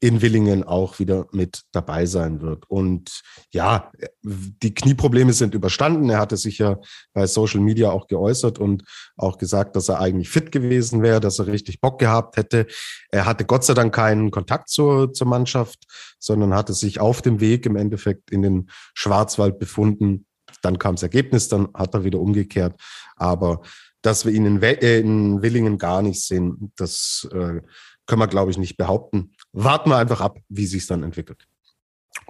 [0.00, 2.70] in Willingen auch wieder mit dabei sein wird.
[2.70, 3.90] Und ja,
[4.22, 6.08] die Knieprobleme sind überstanden.
[6.08, 6.76] Er hatte sich ja
[7.12, 8.84] bei Social Media auch geäußert und
[9.16, 12.66] auch gesagt, dass er eigentlich fit gewesen wäre, dass er richtig Bock gehabt hätte.
[13.10, 15.84] Er hatte Gott sei Dank keinen Kontakt zur, zur Mannschaft,
[16.20, 20.26] sondern hatte sich auf dem Weg im Endeffekt in den Schwarzwald befunden.
[20.62, 22.80] Dann kam das Ergebnis, dann hat er wieder umgekehrt.
[23.16, 23.62] Aber
[24.02, 27.60] dass wir ihn in, äh, in Willingen gar nicht sehen, das äh,
[28.08, 29.32] können wir, glaube ich, nicht behaupten.
[29.52, 31.46] Warten wir einfach ab, wie sich dann entwickelt.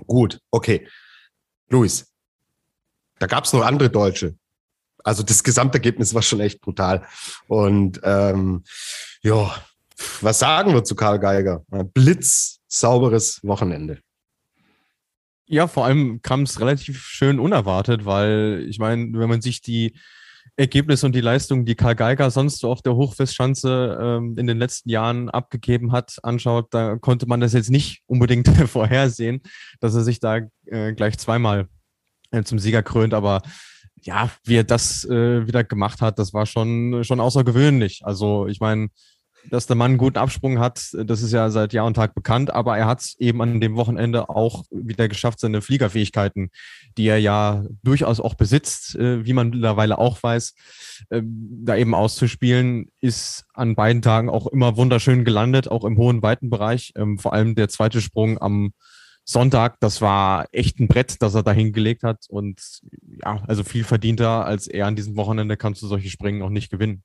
[0.07, 0.89] Gut, okay.
[1.69, 2.13] Luis,
[3.19, 4.37] da gab es noch andere Deutsche.
[5.05, 7.07] Also das Gesamtergebnis war schon echt brutal.
[7.47, 8.65] Und ähm,
[9.23, 9.55] ja,
[10.21, 11.65] was sagen wir zu Karl Geiger?
[11.95, 14.01] Blitz, sauberes Wochenende.
[15.47, 19.99] Ja, vor allem kam es relativ schön unerwartet, weil ich meine, wenn man sich die
[20.59, 24.59] Ergebnis und die Leistung, die Karl Geiger sonst so auf der Hochfestschanze ähm, in den
[24.59, 29.41] letzten Jahren abgegeben hat, anschaut, da konnte man das jetzt nicht unbedingt vorhersehen,
[29.79, 31.69] dass er sich da äh, gleich zweimal
[32.33, 33.15] äh, zum Sieger krönt.
[33.15, 33.41] Aber
[34.03, 38.01] ja, wie er das äh, wieder gemacht hat, das war schon, schon außergewöhnlich.
[38.03, 38.89] Also ich meine,
[39.51, 42.53] dass der Mann einen guten Absprung hat, das ist ja seit Jahr und Tag bekannt,
[42.53, 46.51] aber er hat es eben an dem Wochenende auch wieder geschafft, seine Fliegerfähigkeiten,
[46.97, 50.55] die er ja durchaus auch besitzt, äh, wie man mittlerweile auch weiß,
[51.11, 56.23] äh, da eben auszuspielen, ist an beiden Tagen auch immer wunderschön gelandet, auch im hohen
[56.23, 56.93] Weitenbereich.
[56.97, 58.73] Ähm, vor allem der zweite Sprung am
[59.25, 62.81] Sonntag, das war echt ein Brett, das er da hingelegt hat und
[63.23, 66.71] ja, also viel verdienter als er an diesem Wochenende kannst du solche Springen auch nicht
[66.71, 67.03] gewinnen.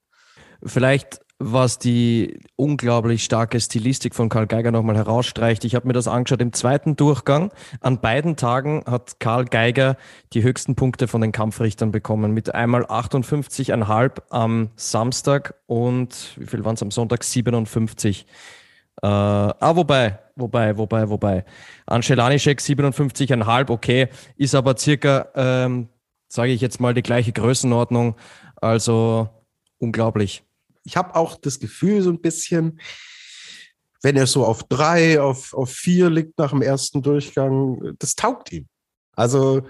[0.66, 5.66] Vielleicht was die unglaublich starke Stilistik von Karl Geiger nochmal herausstreicht.
[5.66, 7.52] Ich habe mir das angeschaut im zweiten Durchgang.
[7.82, 9.98] An beiden Tagen hat Karl Geiger
[10.34, 12.34] die höchsten Punkte von den Kampfrichtern bekommen.
[12.34, 17.24] Mit einmal 58,5 am Samstag und wie viel waren es am Sonntag?
[17.24, 18.26] 57.
[19.02, 21.46] Äh, ah, wobei, wobei, wobei, wobei.
[21.88, 25.90] Anschelanischek 57,5, okay, ist aber circa, ähm,
[26.30, 28.16] sage ich jetzt mal, die gleiche Größenordnung.
[28.56, 29.30] Also
[29.80, 30.44] unglaublich
[30.84, 32.80] ich habe auch das Gefühl so ein bisschen,
[34.02, 38.52] wenn er so auf drei, auf, auf vier liegt nach dem ersten Durchgang, das taugt
[38.52, 38.68] ihm.
[39.16, 39.62] Also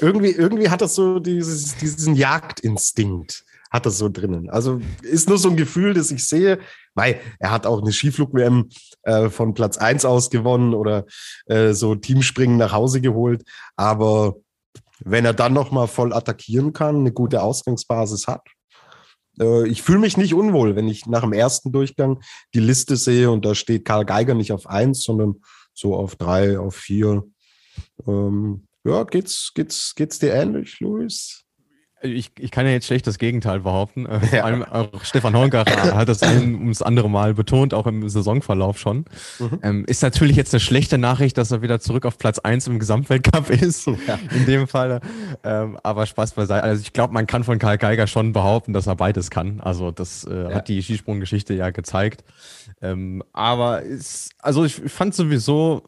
[0.00, 4.50] irgendwie, irgendwie hat er so dieses, diesen Jagdinstinkt, hat er so drinnen.
[4.50, 6.60] Also ist nur so ein Gefühl, das ich sehe,
[6.94, 8.68] weil er hat auch eine Skiflug-WM
[9.02, 11.06] äh, von Platz eins aus gewonnen oder
[11.46, 13.42] äh, so Teamspringen nach Hause geholt.
[13.74, 14.36] Aber
[15.00, 18.46] wenn er dann nochmal voll attackieren kann, eine gute Ausgangsbasis hat,
[19.40, 22.20] äh, ich fühle mich nicht unwohl, wenn ich nach dem ersten Durchgang
[22.54, 25.36] die Liste sehe und da steht Karl Geiger nicht auf eins, sondern
[25.72, 27.24] so auf drei, auf vier.
[28.06, 31.43] Ähm, ja, geht's, geht's, geht's dir ähnlich, Luis?
[32.04, 34.06] Ich, ich kann ja jetzt schlecht das Gegenteil behaupten.
[34.06, 38.08] Äh, vor allem auch Stefan Hongacher hat das ein ums andere Mal betont, auch im
[38.08, 39.04] Saisonverlauf schon.
[39.38, 39.58] Mhm.
[39.62, 42.78] Ähm, ist natürlich jetzt eine schlechte Nachricht, dass er wieder zurück auf Platz eins im
[42.78, 43.86] Gesamtweltcup ist.
[43.86, 44.18] Ja.
[44.34, 45.00] In dem Fall.
[45.42, 46.62] Ähm, aber Spaß beiseite.
[46.62, 49.60] Also ich glaube, man kann von Karl Geiger schon behaupten, dass er beides kann.
[49.60, 50.54] Also das äh, ja.
[50.54, 52.24] hat die Skisprunggeschichte ja gezeigt.
[52.82, 55.82] Ähm, aber ist, also ich fand sowieso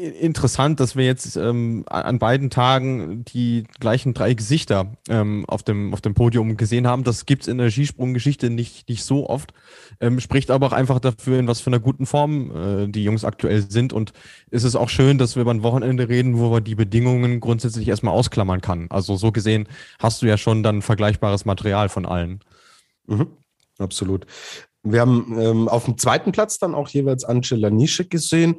[0.00, 5.92] interessant, dass wir jetzt ähm, an beiden Tagen die gleichen drei Gesichter ähm, auf, dem,
[5.92, 7.04] auf dem Podium gesehen haben.
[7.04, 9.52] Das gibt's in der Skisprunggeschichte nicht, nicht so oft.
[10.00, 13.24] Ähm, spricht aber auch einfach dafür, in was für einer guten Form äh, die Jungs
[13.24, 13.92] aktuell sind.
[13.92, 14.12] Und
[14.50, 17.88] es ist auch schön, dass wir über ein Wochenende reden, wo wir die Bedingungen grundsätzlich
[17.88, 18.86] erstmal ausklammern kann.
[18.90, 22.40] Also so gesehen hast du ja schon dann vergleichbares Material von allen.
[23.06, 23.26] Mhm,
[23.78, 24.26] absolut.
[24.82, 28.56] Wir haben ähm, auf dem zweiten Platz dann auch jeweils Angela Nische gesehen.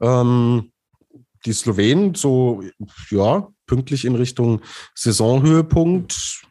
[0.00, 0.71] Ähm,
[1.44, 2.62] die Slowenen so,
[3.10, 4.60] ja, pünktlich in Richtung
[4.94, 6.42] Saisonhöhepunkt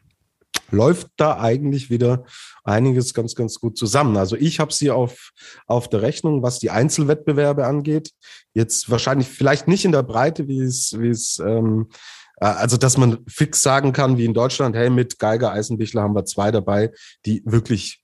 [0.70, 2.24] läuft da eigentlich wieder
[2.64, 4.16] einiges ganz, ganz gut zusammen.
[4.16, 5.32] Also ich habe sie auf,
[5.66, 8.10] auf der Rechnung, was die Einzelwettbewerbe angeht.
[8.54, 11.88] Jetzt wahrscheinlich vielleicht nicht in der Breite, wie es, wie es, ähm,
[12.36, 16.14] äh, also dass man fix sagen kann, wie in Deutschland, hey, mit Geiger, Eisenbichler haben
[16.14, 16.90] wir zwei dabei,
[17.26, 18.01] die wirklich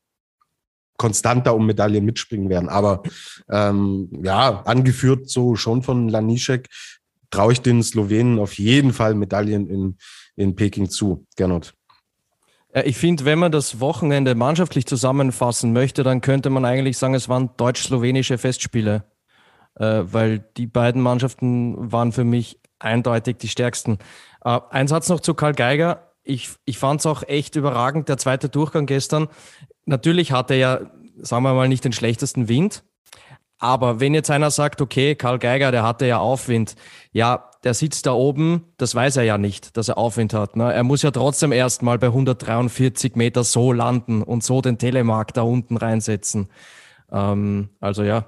[0.98, 2.68] konstanter um Medaillen mitspringen werden.
[2.68, 3.02] Aber
[3.48, 6.68] ähm, ja, angeführt so schon von Lanišek,
[7.30, 9.98] traue ich den Slowenen auf jeden Fall Medaillen in,
[10.36, 11.26] in Peking zu.
[11.36, 11.72] Gernot.
[12.84, 17.28] Ich finde, wenn man das Wochenende mannschaftlich zusammenfassen möchte, dann könnte man eigentlich sagen, es
[17.28, 19.04] waren deutsch-slowenische Festspiele,
[19.76, 23.98] äh, weil die beiden Mannschaften waren für mich eindeutig die stärksten.
[24.44, 26.12] Äh, ein Satz noch zu Karl Geiger.
[26.24, 29.28] Ich, ich fand es auch echt überragend, der zweite Durchgang gestern.
[29.88, 30.80] Natürlich hat er ja,
[31.16, 32.84] sagen wir mal, nicht den schlechtesten Wind.
[33.58, 36.76] Aber wenn jetzt einer sagt, okay, Karl Geiger, der hatte ja Aufwind,
[37.10, 40.56] ja, der sitzt da oben, das weiß er ja nicht, dass er Aufwind hat.
[40.56, 40.72] Ne?
[40.72, 45.42] Er muss ja trotzdem erstmal bei 143 Meter so landen und so den Telemark da
[45.42, 46.48] unten reinsetzen.
[47.10, 48.26] Ähm, also ja,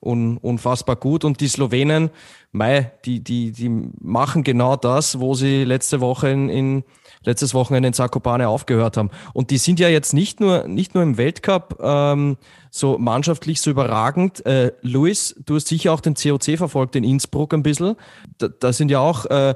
[0.00, 1.24] un, unfassbar gut.
[1.24, 2.10] Und die Slowenen,
[2.52, 3.70] mei, die, die, die
[4.00, 6.84] machen genau das, wo sie letzte Woche in, in
[7.24, 9.10] letztes Wochenende in Zakopane aufgehört haben.
[9.32, 12.36] Und die sind ja jetzt nicht nur, nicht nur im Weltcup ähm,
[12.70, 14.44] so mannschaftlich so überragend.
[14.46, 17.96] Äh, Luis, du hast sicher auch den COC verfolgt in Innsbruck ein bisschen.
[18.38, 19.54] Da, da sind ja auch äh,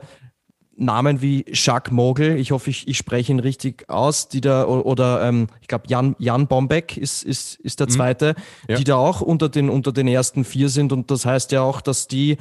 [0.78, 5.22] Namen wie Jacques Mogel, ich hoffe, ich, ich spreche ihn richtig aus, die da, oder
[5.24, 7.92] ähm, ich glaube, Jan, Jan Bombeck ist, ist, ist der mhm.
[7.92, 8.34] zweite,
[8.68, 8.76] ja.
[8.76, 10.92] die da auch unter den, unter den ersten vier sind.
[10.92, 12.38] Und das heißt ja auch, dass die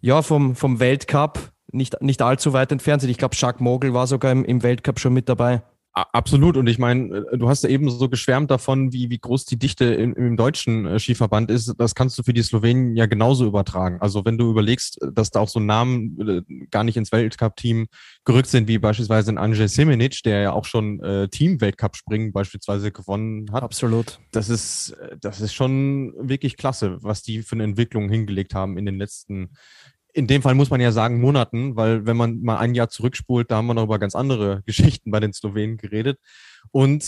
[0.00, 3.10] ja vom, vom Weltcup nicht, nicht allzu weit entfernt sind.
[3.10, 5.62] Ich glaube, Jacques Mogel war sogar im, im Weltcup schon mit dabei.
[5.96, 6.58] Absolut.
[6.58, 9.58] Und ich meine, äh, du hast ja eben so geschwärmt davon, wie, wie groß die
[9.58, 11.72] Dichte im, im deutschen äh, Skiverband ist.
[11.78, 13.98] Das kannst du für die Slowenen ja genauso übertragen.
[14.02, 17.86] Also wenn du überlegst, dass da auch so Namen äh, gar nicht ins Weltcup-Team
[18.26, 23.50] gerückt sind, wie beispielsweise ein Andrzej Semenic, der ja auch schon äh, Team-Weltcup-Springen beispielsweise gewonnen
[23.52, 23.62] hat.
[23.62, 24.18] Absolut.
[24.32, 28.84] Das ist, das ist schon wirklich klasse, was die für eine Entwicklung hingelegt haben in
[28.84, 29.48] den letzten
[30.16, 33.50] in dem Fall muss man ja sagen Monaten, weil wenn man mal ein Jahr zurückspult,
[33.50, 36.18] da haben wir noch über ganz andere Geschichten bei den Slowenen geredet.
[36.72, 37.04] Und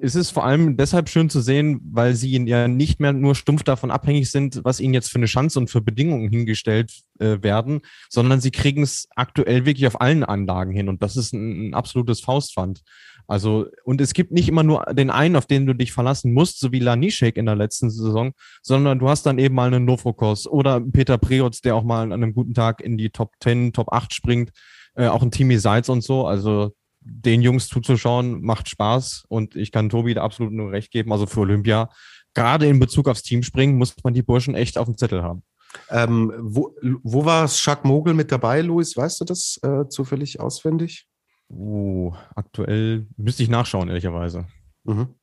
[0.00, 3.62] es ist vor allem deshalb schön zu sehen, weil sie ja nicht mehr nur stumpf
[3.62, 7.82] davon abhängig sind, was ihnen jetzt für eine Chance und für Bedingungen hingestellt äh, werden,
[8.08, 10.88] sondern sie kriegen es aktuell wirklich auf allen Anlagen hin.
[10.88, 12.82] Und das ist ein, ein absolutes Faustpfand.
[13.26, 16.60] Also, und es gibt nicht immer nur den einen, auf den du dich verlassen musst,
[16.60, 18.32] so wie Lanischek in der letzten Saison,
[18.62, 22.12] sondern du hast dann eben mal einen Novokos oder Peter Preotz, der auch mal an
[22.12, 24.50] einem guten Tag in die Top 10, Top 8 springt,
[24.94, 26.26] äh, auch ein Timmy Seitz und so.
[26.26, 26.72] Also,
[27.04, 31.12] den Jungs zuzuschauen, macht Spaß und ich kann Tobi da absolut nur recht geben.
[31.12, 31.88] Also für Olympia,
[32.34, 35.42] gerade in Bezug aufs Teamspringen, muss man die Burschen echt auf dem Zettel haben.
[35.90, 38.96] Ähm, wo, wo war Jacques Mogel mit dabei, Luis?
[38.96, 41.06] Weißt du das äh, zufällig auswendig?
[41.52, 44.46] Uh, aktuell müsste ich nachschauen, ehrlicherweise.
[44.84, 45.14] Mhm.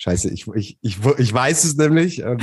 [0.00, 2.36] Scheiße, ich, ich, ich, ich weiß es nämlich, äh,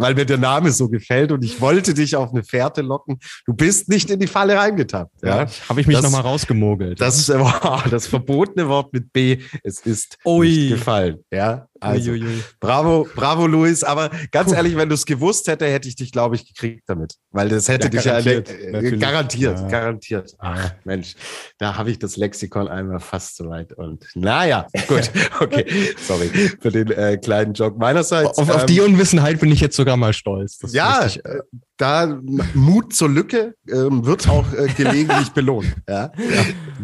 [0.00, 3.18] weil mir der Name so gefällt und ich wollte dich auf eine Fährte locken.
[3.44, 5.22] Du bist nicht in die Falle reingetappt.
[5.22, 5.42] Ja?
[5.42, 6.98] ja Habe ich mich nochmal rausgemogelt.
[6.98, 9.42] Das ist wow, das verbotene Wort mit B.
[9.62, 10.48] Es ist Ui.
[10.48, 11.18] nicht gefallen.
[11.30, 12.42] Ja, also, Uiuiui.
[12.60, 13.84] bravo, bravo, Luis.
[13.84, 14.56] Aber ganz Puh.
[14.56, 17.14] ehrlich, wenn du es gewusst hätte, hätte ich dich, glaube ich, gekriegt damit.
[17.30, 19.68] Weil das hätte ja, dich garantiert, ja äh, garantiert, ja.
[19.68, 20.34] garantiert.
[20.38, 21.14] Ach, Mensch,
[21.58, 23.72] da habe ich das Lexikon einmal fast so weit.
[23.72, 25.10] Und naja, gut,
[25.40, 25.66] okay.
[26.06, 28.38] Sorry für den äh, kleinen Joke meinerseits.
[28.38, 30.58] Auf, ähm, auf, die Unwissenheit bin ich jetzt sogar mal stolz.
[30.58, 31.40] Das ja, ich, äh,
[31.76, 32.18] da
[32.54, 35.74] Mut zur Lücke ähm, wird auch äh, gelegentlich belohnt.
[35.88, 36.12] Ja,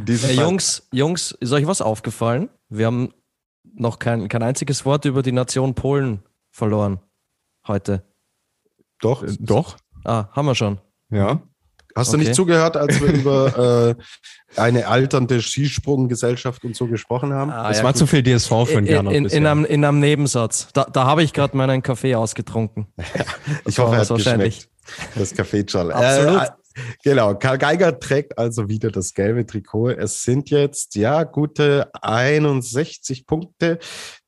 [0.07, 2.49] äh, Jungs, Jungs, ist euch was aufgefallen?
[2.69, 3.13] Wir haben
[3.75, 7.01] noch kein, kein einziges Wort über die Nation Polen verloren
[7.67, 8.05] heute.
[9.01, 9.77] Doch, äh, doch.
[10.05, 10.79] Ah, haben wir schon.
[11.11, 11.43] Ja.
[11.95, 12.19] Hast okay.
[12.19, 13.97] du nicht zugehört, als wir über
[14.57, 17.51] äh, eine alternde Skisprunggesellschaft und so gesprochen haben?
[17.51, 17.99] Ah, es ja, war gut.
[17.99, 19.13] zu viel DSV für einen Gernot.
[19.13, 20.69] In, in, in, einem, in einem Nebensatz.
[20.73, 22.87] Da, da habe ich gerade meinen Kaffee ausgetrunken.
[23.67, 24.69] ich hoffe, er hat wahrscheinlich.
[25.15, 25.91] Das Kaffee schon.
[25.91, 26.43] Absolut.
[26.43, 26.51] Äh,
[27.05, 29.91] Genau, Karl Geiger trägt also wieder das gelbe Trikot.
[29.91, 33.79] Es sind jetzt ja gute 61 Punkte,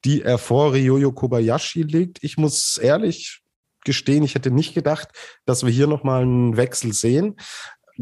[0.05, 2.23] die er vor Ryoyo Kobayashi liegt.
[2.23, 3.43] Ich muss ehrlich
[3.85, 5.09] gestehen, ich hätte nicht gedacht,
[5.45, 7.37] dass wir hier nochmal einen Wechsel sehen.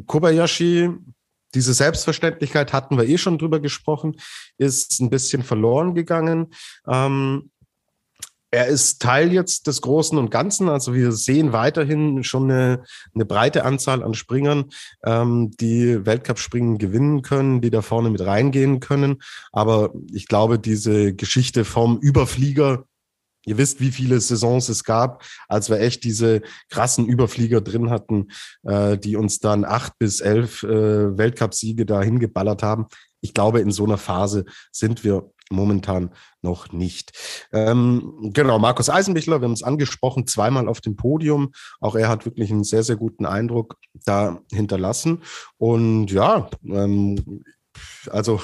[0.06, 0.90] Kobayashi,
[1.54, 4.16] diese Selbstverständlichkeit hatten wir eh schon drüber gesprochen,
[4.56, 6.54] ist ein bisschen verloren gegangen.
[6.88, 7.50] Ähm,
[8.52, 10.68] er ist Teil jetzt des Großen und Ganzen.
[10.68, 12.84] Also wir sehen weiterhin schon eine,
[13.14, 14.66] eine breite Anzahl an Springern,
[15.04, 19.22] ähm, die Weltcup-Springen gewinnen können, die da vorne mit reingehen können.
[19.52, 22.84] Aber ich glaube, diese Geschichte vom Überflieger,
[23.46, 28.28] ihr wisst, wie viele Saisons es gab, als wir echt diese krassen Überflieger drin hatten,
[28.64, 32.84] äh, die uns dann acht bis elf äh, Weltcup-Siege dahin geballert haben.
[33.22, 36.10] Ich glaube, in so einer Phase sind wir momentan
[36.40, 37.12] noch nicht.
[37.52, 41.52] Ähm, genau, Markus Eisenbichler, wir haben es angesprochen, zweimal auf dem Podium.
[41.80, 45.22] Auch er hat wirklich einen sehr, sehr guten Eindruck da hinterlassen.
[45.58, 47.44] Und ja, ähm,
[48.10, 48.40] also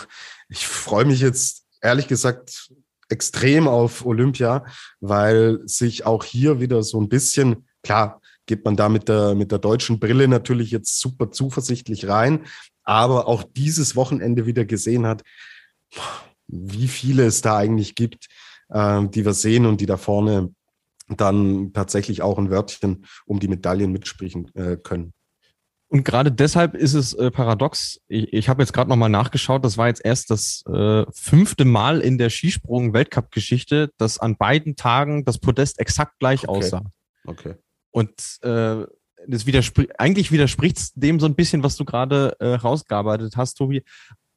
[0.49, 2.71] ich freue mich jetzt ehrlich gesagt
[3.09, 4.65] extrem auf Olympia,
[5.01, 9.53] weil sich auch hier wieder so ein bisschen, klar, geht man da mit der, mit
[9.53, 12.47] der deutschen Brille natürlich jetzt super zuversichtlich rein,
[12.83, 15.23] aber auch dieses Wochenende wieder gesehen hat,
[16.49, 18.27] wie viele es da eigentlich gibt,
[18.71, 20.55] äh, die wir sehen und die da vorne
[21.09, 25.15] dann tatsächlich auch ein Wörtchen um die Medaillen mitsprechen äh, können.
[25.91, 28.01] Und gerade deshalb ist es äh, paradox.
[28.09, 29.65] Ich, ich habe jetzt gerade nochmal nachgeschaut.
[29.65, 35.25] Das war jetzt erst das äh, fünfte Mal in der Skisprung-Weltcup-Geschichte, dass an beiden Tagen
[35.25, 36.59] das Podest exakt gleich okay.
[36.59, 36.85] aussah.
[37.25, 37.55] Okay.
[37.91, 38.11] Und
[38.43, 38.85] äh,
[39.27, 43.83] das widerspr eigentlich widerspricht dem so ein bisschen, was du gerade äh, rausgearbeitet hast, Tobi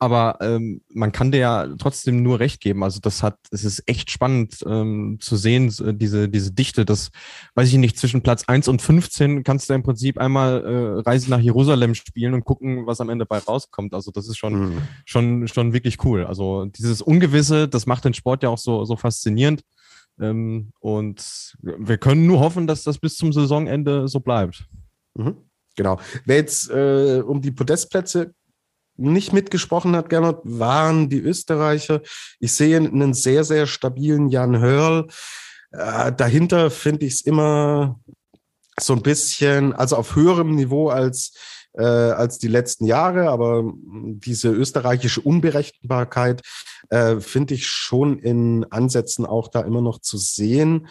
[0.01, 2.83] aber ähm, man kann dir ja trotzdem nur recht geben.
[2.83, 6.85] Also das hat, es ist echt spannend ähm, zu sehen, diese, diese Dichte.
[6.85, 7.11] Das
[7.53, 11.29] weiß ich nicht, zwischen Platz 1 und 15 kannst du im Prinzip einmal äh, Reise
[11.29, 13.93] nach Jerusalem spielen und gucken, was am Ende bei rauskommt.
[13.93, 14.81] Also das ist schon, mhm.
[15.05, 16.25] schon, schon wirklich cool.
[16.25, 19.61] Also dieses Ungewisse, das macht den Sport ja auch so, so faszinierend.
[20.19, 24.65] Ähm, und wir können nur hoffen, dass das bis zum Saisonende so bleibt.
[25.13, 25.37] Mhm.
[25.75, 25.99] Genau.
[26.25, 28.33] Wer jetzt äh, um die Podestplätze
[29.01, 32.01] nicht mitgesprochen hat, Gernot, waren die Österreicher.
[32.39, 35.07] Ich sehe einen sehr, sehr stabilen Jan Hörl.
[35.71, 37.99] Äh, dahinter finde ich es immer
[38.79, 41.33] so ein bisschen, also auf höherem Niveau als,
[41.73, 46.41] äh, als die letzten Jahre, aber diese österreichische Unberechenbarkeit
[46.89, 50.87] äh, finde ich schon in Ansätzen auch da immer noch zu sehen.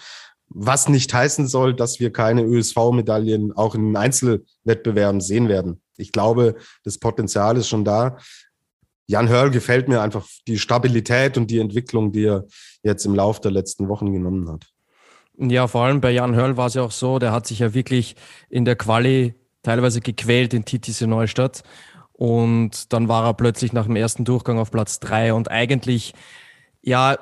[0.49, 5.81] Was nicht heißen soll, dass wir keine ÖSV-Medaillen auch in Einzelwettbewerben sehen werden.
[6.01, 8.19] Ich glaube, das Potenzial ist schon da.
[9.07, 12.45] Jan Hörl gefällt mir einfach die Stabilität und die Entwicklung, die er
[12.83, 14.67] jetzt im Laufe der letzten Wochen genommen hat.
[15.37, 17.75] Ja, vor allem bei Jan Hörl war es ja auch so, der hat sich ja
[17.75, 18.15] wirklich
[18.51, 21.63] in der Quali teilweise gequält in TTC Neustadt.
[22.13, 26.13] Und dann war er plötzlich nach dem ersten Durchgang auf Platz drei und eigentlich,
[26.83, 27.19] ja,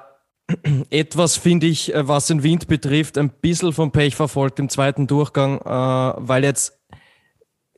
[0.90, 5.06] etwas, finde ich, äh, was den Wind betrifft, ein bisschen vom Pech verfolgt im zweiten
[5.06, 6.77] Durchgang, äh, weil jetzt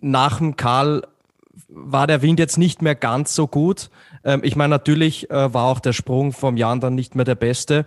[0.01, 1.03] nach dem Karl
[1.69, 3.91] war der Wind jetzt nicht mehr ganz so gut.
[4.25, 7.35] Ähm, ich meine, natürlich äh, war auch der Sprung vom Jan dann nicht mehr der
[7.35, 7.87] beste,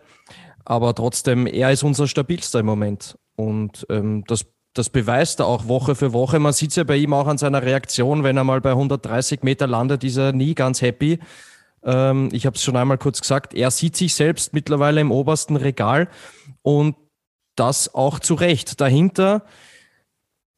[0.66, 3.18] aber trotzdem, er ist unser stabilster im Moment.
[3.36, 6.40] Und ähm, das, das beweist er auch Woche für Woche.
[6.40, 9.44] Man sieht es ja bei ihm auch an seiner Reaktion, wenn er mal bei 130
[9.44, 11.20] Meter landet, ist er nie ganz happy.
[11.84, 15.56] Ähm, ich habe es schon einmal kurz gesagt, er sieht sich selbst mittlerweile im obersten
[15.56, 16.08] Regal
[16.62, 16.96] und
[17.56, 18.80] das auch zu Recht.
[18.80, 19.44] Dahinter,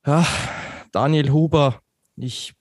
[0.06, 0.26] ja,
[0.96, 1.82] Daniel Huber,
[2.16, 2.54] ich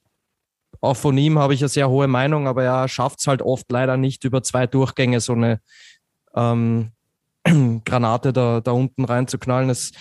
[0.80, 3.70] auch von ihm habe ich eine sehr hohe Meinung, aber er schafft es halt oft
[3.70, 5.60] leider nicht über zwei Durchgänge so eine
[6.34, 6.92] ähm,
[7.84, 9.70] Granate da, da unten reinzuknallen.
[9.70, 9.92] Es,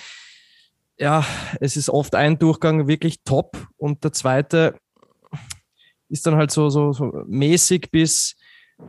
[0.98, 1.26] ja,
[1.62, 4.76] es ist oft ein Durchgang wirklich top und der zweite
[6.10, 8.36] ist dann halt so, so, so mäßig bis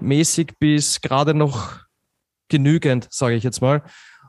[0.00, 1.80] mäßig bis gerade noch
[2.48, 3.82] genügend, sage ich jetzt mal.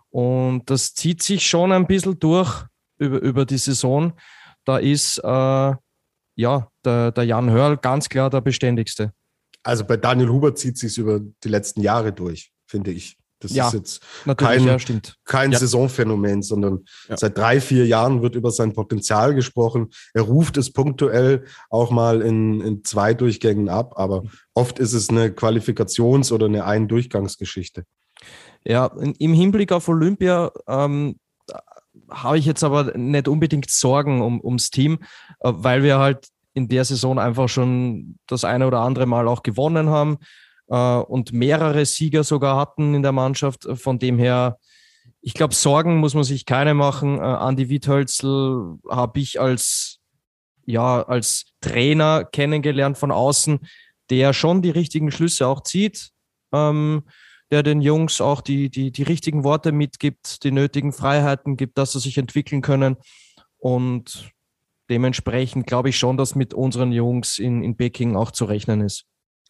[0.09, 2.65] Und das zieht sich schon ein bisschen durch
[2.97, 4.13] über, über die Saison.
[4.65, 5.73] Da ist äh,
[6.35, 9.13] ja der, der Jan Hörl ganz klar der beständigste.
[9.63, 13.17] Also bei Daniel Huber zieht sich über die letzten Jahre durch, finde ich.
[13.39, 14.01] Das ja, ist jetzt
[14.37, 14.77] kein, ja,
[15.25, 15.59] kein ja.
[15.59, 16.85] Saisonphänomen, sondern
[17.15, 19.89] seit drei, vier Jahren wird über sein Potenzial gesprochen.
[20.13, 25.09] Er ruft es punktuell auch mal in, in zwei Durchgängen ab, aber oft ist es
[25.09, 27.83] eine Qualifikations- oder eine Ein-Durchgangsgeschichte.
[28.63, 28.87] Ja,
[29.19, 31.17] im Hinblick auf Olympia ähm,
[32.09, 34.99] habe ich jetzt aber nicht unbedingt Sorgen um, ums Team,
[35.39, 39.43] äh, weil wir halt in der Saison einfach schon das eine oder andere Mal auch
[39.43, 40.17] gewonnen haben
[40.67, 43.67] äh, und mehrere Sieger sogar hatten in der Mannschaft.
[43.75, 44.57] Von dem her,
[45.21, 47.17] ich glaube, Sorgen muss man sich keine machen.
[47.17, 49.99] Äh, Andi Wiethölzl habe ich als,
[50.65, 53.59] ja, als Trainer kennengelernt von außen,
[54.09, 56.11] der schon die richtigen Schlüsse auch zieht.
[56.53, 57.03] Ähm,
[57.51, 61.91] der den Jungs auch die, die, die richtigen Worte mitgibt, die nötigen Freiheiten gibt, dass
[61.91, 62.97] sie sich entwickeln können.
[63.57, 64.31] Und
[64.89, 69.05] dementsprechend glaube ich schon, dass mit unseren Jungs in, in Peking auch zu rechnen ist.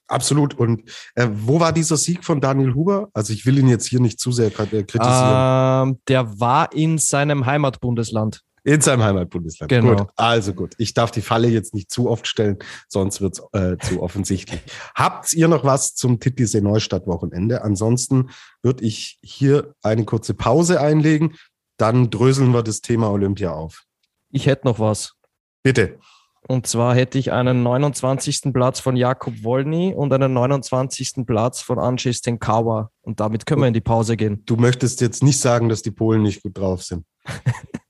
[0.08, 0.54] Absolut.
[0.54, 0.84] Und
[1.16, 3.10] äh, wo war dieser Sieg von Daniel Huber?
[3.14, 5.90] Also ich will ihn jetzt hier nicht zu sehr äh, kritisieren.
[5.90, 8.42] Ähm, der war in seinem Heimatbundesland.
[8.66, 9.70] In seinem Heimatbundesland.
[9.70, 9.96] Genau.
[9.96, 10.74] Gut, also gut.
[10.80, 12.58] Ich darf die Falle jetzt nicht zu oft stellen,
[12.88, 14.60] sonst wird es äh, zu offensichtlich.
[14.96, 17.64] Habt ihr noch was zum Titisee Neustadt-Wochenende?
[17.64, 18.32] Ansonsten
[18.64, 21.36] würde ich hier eine kurze Pause einlegen.
[21.78, 23.84] Dann dröseln wir das Thema Olympia auf.
[24.32, 25.14] Ich hätte noch was.
[25.62, 26.00] Bitte.
[26.48, 28.52] Und zwar hätte ich einen 29.
[28.52, 31.26] Platz von Jakob Wolny und einen 29.
[31.28, 32.90] Platz von Andrzej Stenkawa.
[33.02, 34.42] Und damit können wir in die Pause gehen.
[34.48, 37.06] Du möchtest jetzt nicht sagen, dass die Polen nicht gut drauf sind.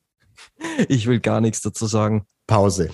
[0.88, 2.26] ich will gar nichts dazu sagen.
[2.47, 2.89] Pause.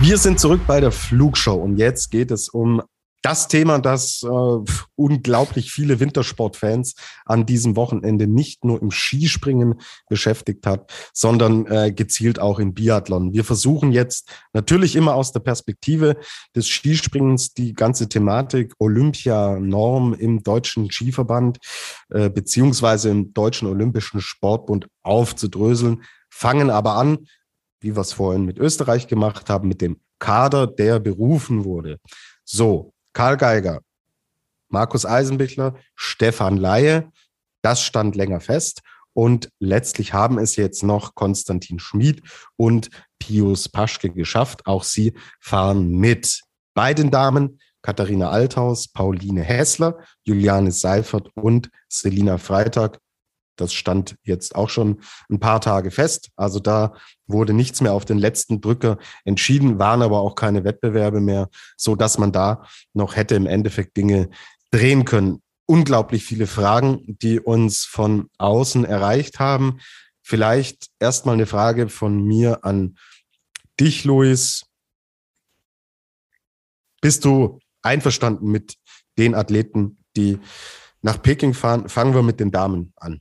[0.00, 2.82] Wir sind zurück bei der Flugshow und jetzt geht es um
[3.24, 6.94] das Thema, das äh, unglaublich viele Wintersportfans
[7.24, 13.32] an diesem Wochenende nicht nur im Skispringen beschäftigt hat, sondern äh, gezielt auch im Biathlon.
[13.32, 16.18] Wir versuchen jetzt natürlich immer aus der Perspektive
[16.54, 21.58] des Skispringens die ganze Thematik Olympia-Norm im deutschen Skiverband
[22.10, 27.26] äh, beziehungsweise im deutschen Olympischen Sportbund aufzudröseln, fangen aber an,
[27.80, 31.98] wie wir es vorhin mit Österreich gemacht haben, mit dem Kader, der berufen wurde.
[32.44, 33.80] So, Karl Geiger,
[34.68, 37.10] Markus Eisenbichler, Stefan Laie.
[37.62, 38.82] Das stand länger fest.
[39.14, 42.22] Und letztlich haben es jetzt noch Konstantin Schmid
[42.56, 44.66] und Pius Paschke geschafft.
[44.66, 46.42] Auch sie fahren mit.
[46.74, 52.98] Bei den Damen Katharina Althaus, Pauline Hässler, Juliane Seifert und Selina Freitag.
[53.56, 55.00] Das stand jetzt auch schon
[55.30, 56.30] ein paar Tage fest.
[56.36, 56.94] Also da
[57.26, 61.94] wurde nichts mehr auf den letzten Drücker entschieden, waren aber auch keine Wettbewerbe mehr, so
[61.94, 64.28] dass man da noch hätte im Endeffekt Dinge
[64.70, 65.42] drehen können.
[65.66, 69.78] Unglaublich viele Fragen, die uns von außen erreicht haben.
[70.22, 72.96] Vielleicht erstmal eine Frage von mir an
[73.80, 74.66] dich, Luis.
[77.00, 78.76] Bist du einverstanden mit
[79.18, 80.38] den Athleten, die
[81.02, 81.88] nach Peking fahren?
[81.88, 83.20] Fangen wir mit den Damen an.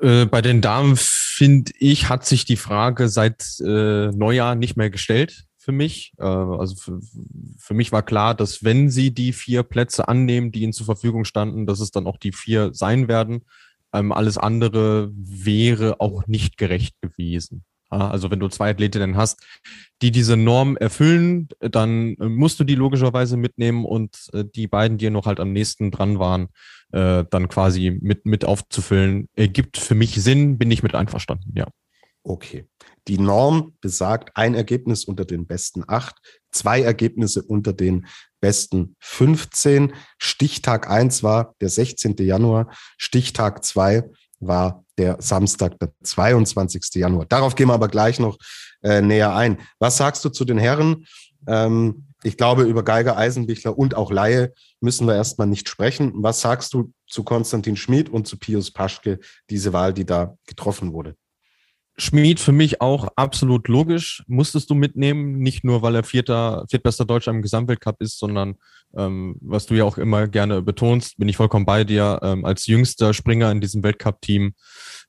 [0.00, 4.90] Äh, bei den Damen, finde ich, hat sich die Frage seit äh, Neujahr nicht mehr
[4.90, 6.12] gestellt für mich.
[6.18, 7.00] Äh, also für,
[7.58, 11.24] für mich war klar, dass wenn sie die vier Plätze annehmen, die ihnen zur Verfügung
[11.24, 13.44] standen, dass es dann auch die vier sein werden.
[13.92, 17.64] Ähm, alles andere wäre auch nicht gerecht gewesen.
[17.90, 19.40] Also wenn du zwei Athletinnen hast,
[20.02, 25.10] die diese Norm erfüllen, dann musst du die logischerweise mitnehmen und äh, die beiden, die
[25.10, 26.48] noch halt am nächsten dran waren,
[26.92, 31.66] äh, dann quasi mit, mit aufzufüllen, ergibt für mich Sinn, bin ich mit einverstanden, ja.
[32.22, 32.66] Okay.
[33.06, 36.16] Die Norm besagt ein Ergebnis unter den besten acht,
[36.50, 38.06] zwei Ergebnisse unter den
[38.40, 39.94] besten 15.
[40.18, 42.16] Stichtag eins war der 16.
[42.18, 44.04] Januar, Stichtag zwei
[44.40, 46.94] war der Samstag, der 22.
[46.94, 47.26] Januar.
[47.26, 48.36] Darauf gehen wir aber gleich noch
[48.82, 49.58] äh, näher ein.
[49.78, 51.06] Was sagst du zu den Herren?
[51.46, 56.12] Ähm, ich glaube, über Geiger, Eisenbichler und auch Laie müssen wir erstmal nicht sprechen.
[56.16, 59.20] Was sagst du zu Konstantin Schmid und zu Pius Paschke,
[59.50, 61.14] diese Wahl, die da getroffen wurde?
[62.00, 64.22] Schmid für mich auch absolut logisch.
[64.28, 68.54] Musstest du mitnehmen, nicht nur, weil er vierter, viertbester Deutscher im Gesamtweltcup ist, sondern
[68.96, 72.20] ähm, was du ja auch immer gerne betonst, bin ich vollkommen bei dir.
[72.22, 74.54] Ähm, als jüngster Springer in diesem Weltcup-Team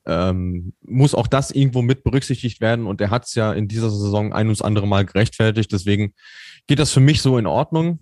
[0.07, 2.87] ähm, muss auch das irgendwo mit berücksichtigt werden.
[2.87, 5.71] Und er hat es ja in dieser Saison ein und das andere Mal gerechtfertigt.
[5.71, 6.13] Deswegen
[6.65, 7.99] geht das für mich so in Ordnung.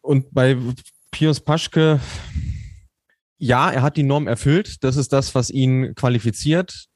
[0.00, 0.56] Und bei
[1.10, 2.00] Pius Paschke,
[3.36, 4.82] ja, er hat die Norm erfüllt.
[4.82, 6.89] Das ist das, was ihn qualifiziert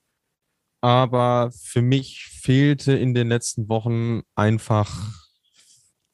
[0.85, 5.15] aber für mich fehlte in den letzten Wochen einfach,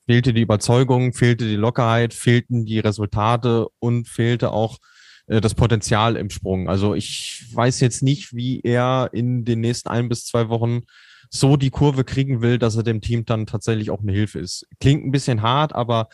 [0.07, 4.79] fehlte die Überzeugung, fehlte die Lockerheit, fehlten die Resultate und fehlte auch
[5.27, 6.69] äh, das Potenzial im Sprung.
[6.69, 10.83] Also ich weiß jetzt nicht, wie er in den nächsten ein bis zwei Wochen
[11.31, 14.69] so die Kurve kriegen will, dass er dem Team dann tatsächlich auch eine Hilfe ist.
[14.79, 16.11] Klingt ein bisschen hart, aber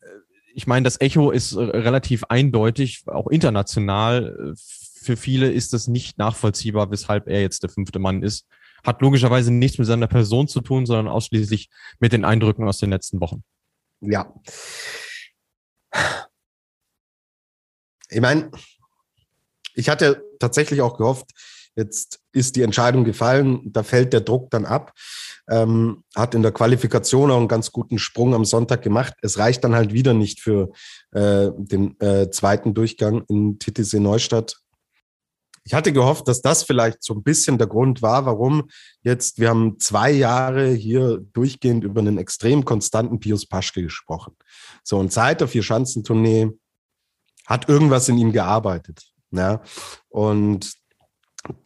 [0.00, 0.06] äh,
[0.54, 4.54] ich meine, das Echo ist äh, relativ eindeutig, auch international
[5.00, 8.46] für viele ist es nicht nachvollziehbar, weshalb er jetzt der fünfte Mann ist.
[8.84, 11.68] Hat logischerweise nichts mit seiner Person zu tun, sondern ausschließlich
[11.98, 13.42] mit den Eindrücken aus den letzten Wochen.
[14.00, 14.32] Ja.
[18.10, 18.50] Ich meine,
[19.74, 21.30] ich hatte tatsächlich auch gehofft,
[21.76, 24.92] jetzt ist die Entscheidung gefallen, da fällt der Druck dann ab.
[25.50, 29.14] Ähm, hat in der Qualifikation auch einen ganz guten Sprung am Sonntag gemacht.
[29.22, 30.72] Es reicht dann halt wieder nicht für
[31.12, 34.60] äh, den äh, zweiten Durchgang in Titisee Neustadt.
[35.68, 38.70] Ich hatte gehofft, dass das vielleicht so ein bisschen der Grund war, warum
[39.02, 44.34] jetzt, wir haben zwei Jahre hier durchgehend über einen extrem konstanten Pius Paschke gesprochen.
[44.82, 46.52] So, und seit der Vier-Schanzentournee
[47.44, 49.12] hat irgendwas in ihm gearbeitet.
[49.30, 49.60] Ja?
[50.08, 50.72] Und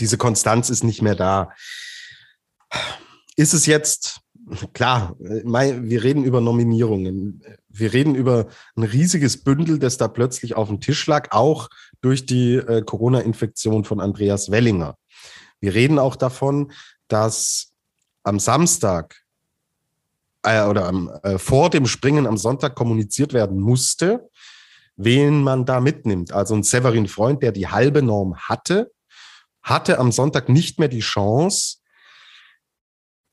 [0.00, 1.53] diese Konstanz ist nicht mehr da.
[3.36, 4.18] Ist es jetzt
[4.72, 7.44] klar, wir reden über Nominierungen.
[7.72, 8.46] Wir reden über
[8.76, 11.68] ein riesiges Bündel, das da plötzlich auf dem Tisch lag, auch
[12.00, 14.96] durch die äh, Corona-Infektion von Andreas Wellinger.
[15.60, 16.72] Wir reden auch davon,
[17.08, 17.72] dass
[18.24, 19.22] am Samstag
[20.42, 24.28] äh, oder am, äh, vor dem Springen am Sonntag kommuniziert werden musste,
[24.96, 26.32] wen man da mitnimmt.
[26.32, 28.92] Also ein Severin Freund, der die halbe Norm hatte,
[29.62, 31.78] hatte am Sonntag nicht mehr die Chance,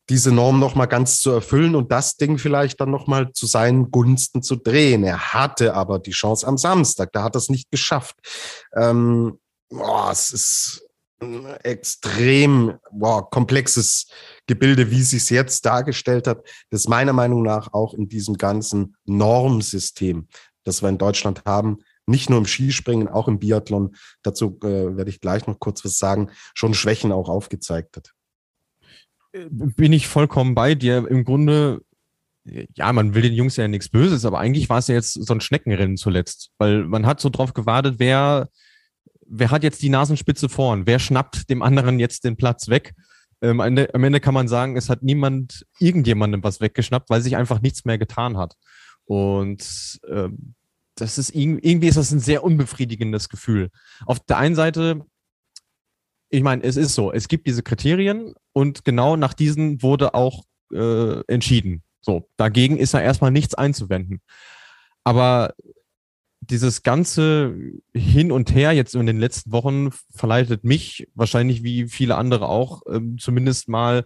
[0.09, 4.41] diese Norm nochmal ganz zu erfüllen und das Ding vielleicht dann nochmal zu seinen Gunsten
[4.41, 5.03] zu drehen.
[5.03, 8.15] Er hatte aber die Chance am Samstag, da hat er es nicht geschafft.
[8.75, 9.39] Ähm,
[9.69, 10.85] boah, es ist
[11.21, 14.07] ein extrem boah, komplexes
[14.47, 18.95] Gebilde, wie sich es jetzt dargestellt hat, das meiner Meinung nach auch in diesem ganzen
[19.05, 20.27] Normsystem,
[20.63, 25.11] das wir in Deutschland haben, nicht nur im Skispringen, auch im Biathlon, dazu äh, werde
[25.11, 28.13] ich gleich noch kurz was sagen, schon Schwächen auch aufgezeigt hat
[29.31, 31.07] bin ich vollkommen bei dir.
[31.07, 31.81] Im Grunde,
[32.43, 35.33] ja, man will den Jungs ja nichts Böses, aber eigentlich war es ja jetzt so
[35.33, 38.49] ein Schneckenrennen zuletzt, weil man hat so drauf gewartet, wer,
[39.25, 42.93] wer hat jetzt die Nasenspitze vorn, wer schnappt dem anderen jetzt den Platz weg.
[43.41, 47.61] Ähm, am, Ende, kann man sagen, es hat niemand irgendjemandem was weggeschnappt, weil sich einfach
[47.61, 48.55] nichts mehr getan hat.
[49.05, 50.55] Und ähm,
[50.95, 53.69] das ist irgendwie ist das ein sehr unbefriedigendes Gefühl.
[54.05, 55.05] Auf der einen Seite,
[56.29, 60.43] ich meine, es ist so, es gibt diese Kriterien und genau nach diesen wurde auch
[60.71, 61.83] äh, entschieden.
[62.01, 64.21] So, dagegen ist da erstmal nichts einzuwenden.
[65.03, 65.53] Aber
[66.41, 67.55] dieses ganze
[67.93, 72.83] Hin und Her jetzt in den letzten Wochen verleitet mich, wahrscheinlich wie viele andere auch,
[72.89, 74.05] ähm, zumindest mal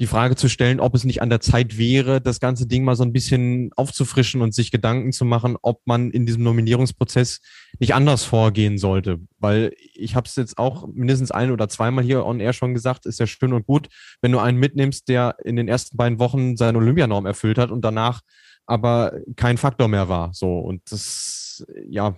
[0.00, 2.94] die Frage zu stellen, ob es nicht an der Zeit wäre, das ganze Ding mal
[2.94, 7.40] so ein bisschen aufzufrischen und sich Gedanken zu machen, ob man in diesem Nominierungsprozess
[7.80, 9.20] nicht anders vorgehen sollte.
[9.38, 13.06] Weil ich habe es jetzt auch mindestens ein oder zweimal hier on air schon gesagt,
[13.06, 13.88] ist ja schön und gut,
[14.20, 17.84] wenn du einen mitnimmst, der in den ersten beiden Wochen seine Olympianorm erfüllt hat und
[17.84, 18.20] danach
[18.66, 20.32] aber kein Faktor mehr war.
[20.32, 22.16] So und das, ja,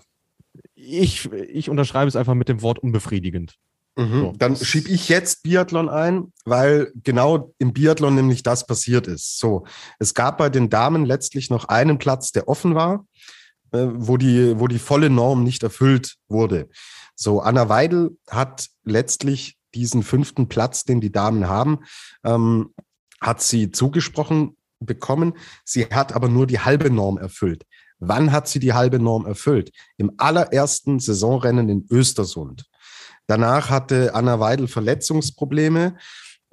[0.75, 3.57] ich, ich unterschreibe es einfach mit dem Wort unbefriedigend.
[3.97, 4.21] Mhm.
[4.21, 4.33] So.
[4.39, 9.39] Dann schiebe ich jetzt Biathlon ein, weil genau im Biathlon nämlich das passiert ist.
[9.39, 9.65] So,
[9.99, 13.07] es gab bei den Damen letztlich noch einen Platz, der offen war,
[13.73, 16.69] äh, wo, die, wo die volle Norm nicht erfüllt wurde.
[17.15, 21.81] So, Anna Weidel hat letztlich diesen fünften Platz, den die Damen haben,
[22.25, 22.75] ähm,
[23.21, 25.35] hat sie zugesprochen bekommen.
[25.65, 27.67] Sie hat aber nur die halbe Norm erfüllt.
[27.99, 29.73] Wann hat sie die halbe Norm erfüllt?
[29.99, 32.70] Im allerersten Saisonrennen in Östersund.
[33.31, 35.97] Danach hatte Anna Weidel Verletzungsprobleme,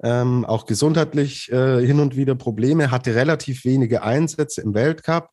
[0.00, 5.30] ähm, auch gesundheitlich äh, hin und wieder Probleme, hatte relativ wenige Einsätze im Weltcup,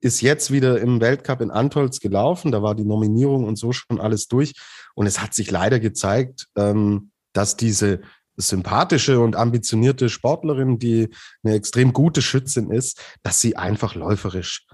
[0.00, 2.52] ist jetzt wieder im Weltcup in Antolz gelaufen.
[2.52, 4.52] Da war die Nominierung und so schon alles durch.
[4.94, 8.02] Und es hat sich leider gezeigt, ähm, dass diese
[8.36, 11.08] sympathische und ambitionierte Sportlerin, die
[11.42, 14.64] eine extrem gute Schützin ist, dass sie einfach läuferisch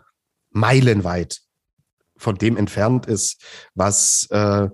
[0.50, 1.40] meilenweit
[2.18, 3.42] von dem entfernt ist,
[3.74, 4.68] was äh,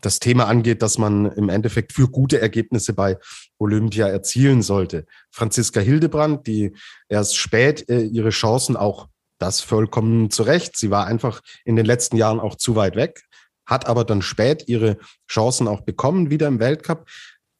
[0.00, 3.18] das Thema angeht, dass man im Endeffekt für gute Ergebnisse bei
[3.58, 5.06] Olympia erzielen sollte.
[5.30, 6.72] Franziska Hildebrand, die
[7.08, 9.08] erst spät äh, ihre Chancen auch
[9.38, 10.76] das vollkommen zurecht.
[10.76, 13.22] Sie war einfach in den letzten Jahren auch zu weit weg,
[13.66, 14.98] hat aber dann spät ihre
[15.28, 17.06] Chancen auch bekommen, wieder im Weltcup,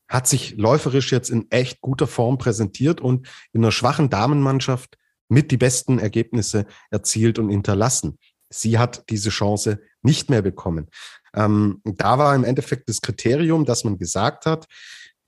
[0.08, 4.96] hat sich läuferisch jetzt in echt guter Form präsentiert und in einer schwachen Damenmannschaft
[5.28, 8.18] mit die besten Ergebnisse erzielt und hinterlassen.
[8.48, 10.88] Sie hat diese Chance nicht mehr bekommen.
[11.36, 14.66] Ähm, da war im Endeffekt das Kriterium, dass man gesagt hat,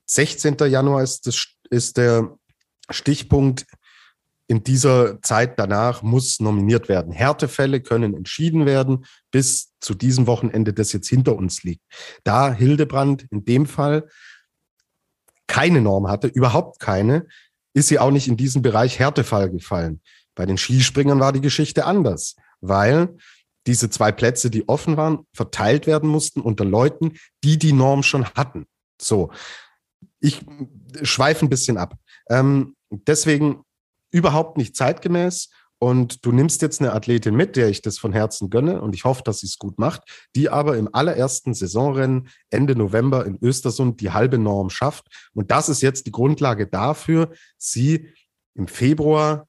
[0.07, 0.57] 16.
[0.67, 2.37] Januar ist, das, ist der
[2.89, 3.65] Stichpunkt.
[4.47, 7.13] In dieser Zeit danach muss nominiert werden.
[7.13, 11.83] Härtefälle können entschieden werden bis zu diesem Wochenende, das jetzt hinter uns liegt.
[12.23, 14.09] Da Hildebrand in dem Fall
[15.45, 17.27] keine Norm hatte, überhaupt keine,
[17.73, 20.01] ist sie auch nicht in diesen Bereich Härtefall gefallen.
[20.33, 23.17] Bei den Skispringern war die Geschichte anders, weil
[23.67, 28.25] diese zwei Plätze, die offen waren, verteilt werden mussten unter Leuten, die die Norm schon
[28.31, 28.65] hatten.
[29.01, 29.31] So,
[30.19, 30.45] ich
[31.01, 31.95] schweife ein bisschen ab.
[32.29, 33.63] Ähm, deswegen
[34.11, 35.49] überhaupt nicht zeitgemäß.
[35.81, 39.05] Und du nimmst jetzt eine Athletin mit, der ich das von Herzen gönne und ich
[39.05, 44.01] hoffe, dass sie es gut macht, die aber im allerersten Saisonrennen Ende November in Östersund
[44.01, 45.07] die halbe Norm schafft.
[45.33, 48.09] Und das ist jetzt die Grundlage dafür, sie
[48.55, 49.47] im Februar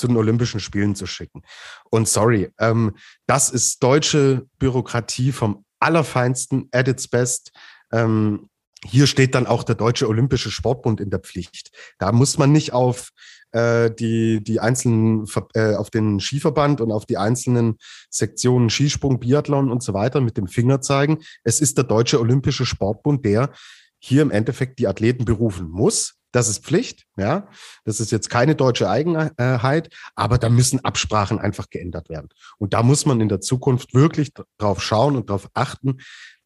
[0.00, 1.42] zu den Olympischen Spielen zu schicken.
[1.90, 2.96] Und sorry, ähm,
[3.26, 7.52] das ist deutsche Bürokratie vom Allerfeinsten, at its best.
[7.92, 8.48] Ähm,
[8.84, 11.70] hier steht dann auch der Deutsche Olympische Sportbund in der Pflicht.
[11.98, 13.10] Da muss man nicht auf
[13.52, 17.76] äh, die, die einzelnen, äh, auf den Skiverband und auf die einzelnen
[18.08, 21.18] Sektionen Skisprung, Biathlon und so weiter mit dem Finger zeigen.
[21.44, 23.50] Es ist der Deutsche Olympische Sportbund, der
[23.98, 27.48] hier im Endeffekt die Athleten berufen muss, das ist Pflicht, ja.
[27.84, 32.28] Das ist jetzt keine deutsche Eigenheit, aber da müssen Absprachen einfach geändert werden.
[32.58, 35.98] Und da muss man in der Zukunft wirklich drauf schauen und darauf achten,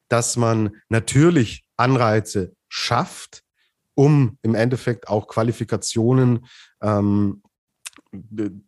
[0.08, 3.42] dass man natürlich Anreize schafft,
[3.94, 6.46] um im Endeffekt auch Qualifikationen
[6.82, 7.42] ähm,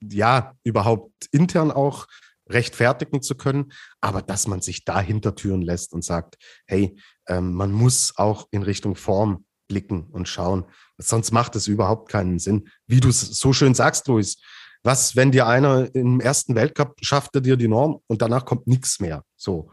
[0.02, 2.06] ja überhaupt intern auch
[2.48, 6.36] rechtfertigen zu können, aber dass man sich da Hintertüren lässt und sagt,
[6.66, 6.96] hey,
[7.26, 10.64] ähm, man muss auch in Richtung Form blicken und schauen.
[10.98, 12.68] Sonst macht es überhaupt keinen Sinn.
[12.86, 14.38] Wie du es so schön sagst, Luis,
[14.82, 18.66] was, wenn dir einer im ersten Weltcup schafft, er dir die Norm und danach kommt
[18.66, 19.24] nichts mehr.
[19.36, 19.70] So.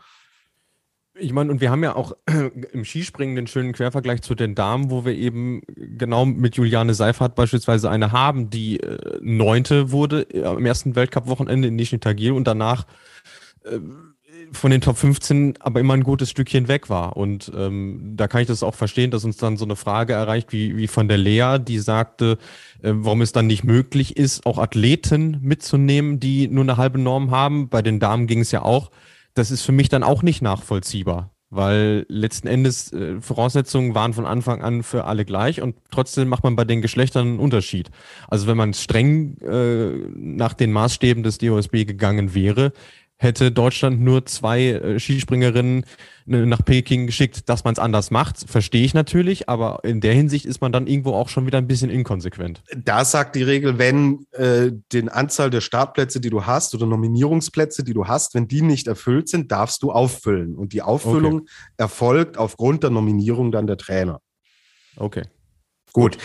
[1.16, 2.14] Ich meine, und wir haben ja auch
[2.74, 7.36] im Skispringen den schönen Quervergleich zu den Damen, wo wir eben genau mit Juliane Seifert
[7.36, 12.48] beispielsweise eine haben, die äh, neunte wurde äh, am ersten Weltcup-Wochenende in Nizhny Tagil und
[12.48, 12.88] danach
[13.64, 13.80] äh,
[14.54, 17.18] von den Top 15 aber immer ein gutes Stückchen weg war.
[17.18, 20.54] Und ähm, da kann ich das auch verstehen, dass uns dann so eine Frage erreicht,
[20.54, 22.38] wie, wie von der Lea, die sagte,
[22.82, 27.32] äh, warum es dann nicht möglich ist, auch Athleten mitzunehmen, die nur eine halbe Norm
[27.32, 27.70] haben.
[27.70, 28.92] Bei den Damen ging es ja auch.
[29.34, 34.26] Das ist für mich dann auch nicht nachvollziehbar, weil letzten Endes äh, Voraussetzungen waren von
[34.26, 37.90] Anfang an für alle gleich und trotzdem macht man bei den Geschlechtern einen Unterschied.
[38.28, 42.74] Also wenn man streng äh, nach den Maßstäben des DOSB gegangen wäre,
[43.24, 45.86] hätte Deutschland nur zwei äh, Skispringerinnen
[46.26, 50.14] ne, nach Peking geschickt, dass man es anders macht, verstehe ich natürlich, aber in der
[50.14, 52.62] Hinsicht ist man dann irgendwo auch schon wieder ein bisschen inkonsequent.
[52.76, 57.84] Da sagt die Regel, wenn äh, den Anzahl der Startplätze, die du hast oder Nominierungsplätze,
[57.84, 60.56] die du hast, wenn die nicht erfüllt sind, darfst du auffüllen.
[60.56, 61.52] Und die Auffüllung okay.
[61.78, 64.20] erfolgt aufgrund der Nominierung dann der Trainer.
[64.96, 65.24] Okay.
[65.94, 66.18] Gut.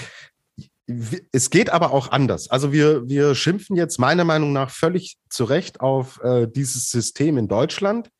[1.32, 2.50] Es geht aber auch anders.
[2.50, 7.36] Also wir, wir schimpfen jetzt meiner Meinung nach völlig zu Recht auf äh, dieses System
[7.36, 8.10] in Deutschland.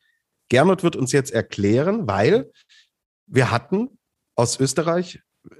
[0.49, 2.51] Gernot wird uns jetzt erklären, weil
[3.25, 3.97] wir hatten
[4.35, 5.55] aus Österreich, äh,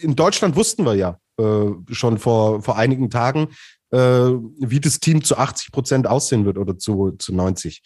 [0.00, 3.48] in Deutschland wussten wir ja äh, schon vor, vor einigen Tagen,
[3.90, 7.82] äh, wie das Team zu 80 Prozent aussehen wird oder zu, zu 90.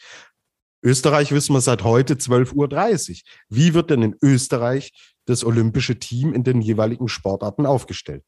[0.85, 3.17] Österreich wissen wir seit heute 12.30 Uhr.
[3.49, 4.93] Wie wird denn in Österreich
[5.27, 8.25] das olympische Team in den jeweiligen Sportarten aufgestellt?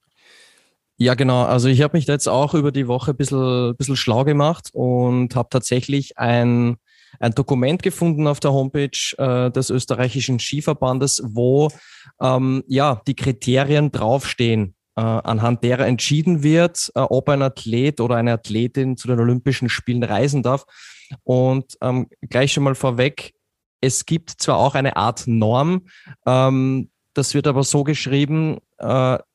[0.97, 1.43] Ja, genau.
[1.45, 4.69] Also ich habe mich da jetzt auch über die Woche ein bisschen, bisschen schlau gemacht
[4.73, 6.77] und habe tatsächlich ein,
[7.19, 11.71] ein Dokument gefunden auf der Homepage äh, des österreichischen Skiverbandes, wo
[12.21, 18.15] ähm, ja die Kriterien draufstehen, äh, anhand derer entschieden wird, äh, ob ein Athlet oder
[18.15, 20.65] eine Athletin zu den Olympischen Spielen reisen darf.
[21.25, 23.35] Und ähm, gleich schon mal vorweg,
[23.81, 25.87] es gibt zwar auch eine Art Norm,
[26.25, 28.59] ähm, das wird aber so geschrieben,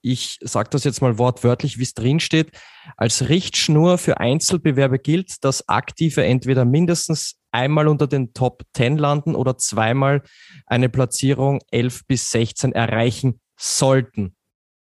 [0.01, 2.51] ich sage das jetzt mal wortwörtlich, wie es drin steht.
[2.97, 9.35] Als Richtschnur für Einzelbewerbe gilt, dass Aktive entweder mindestens einmal unter den Top 10 landen
[9.35, 10.23] oder zweimal
[10.65, 14.35] eine Platzierung 11 bis 16 erreichen sollten.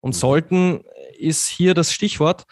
[0.01, 0.19] Und mhm.
[0.19, 0.83] sollten
[1.17, 2.45] ist hier das Stichwort,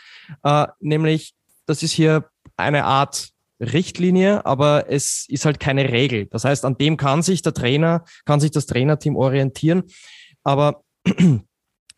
[0.43, 1.33] äh, nämlich
[1.65, 6.25] das ist hier eine Art Richtlinie, aber es ist halt keine Regel.
[6.25, 9.83] Das heißt, an dem kann sich der Trainer, kann sich das Trainerteam orientieren
[10.43, 10.83] aber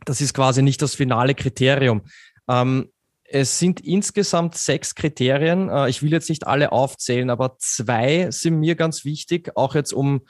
[0.03, 2.01] das ist quasi nicht das finale Kriterium.
[2.49, 2.89] Ähm,
[3.23, 5.69] es sind insgesamt sechs Kriterien.
[5.69, 9.93] Äh, ich will jetzt nicht alle aufzählen, aber zwei sind mir ganz wichtig, auch jetzt
[9.93, 10.21] um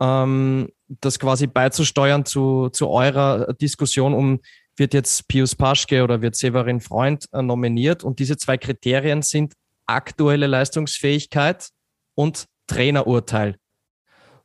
[0.00, 4.40] ähm, das quasi beizusteuern zu, zu eurer Diskussion um,
[4.76, 8.04] wird jetzt Pius Paschke oder wird Severin Freund äh, nominiert.
[8.04, 9.54] Und diese zwei Kriterien sind
[9.86, 11.68] aktuelle Leistungsfähigkeit
[12.14, 13.56] und Trainerurteil.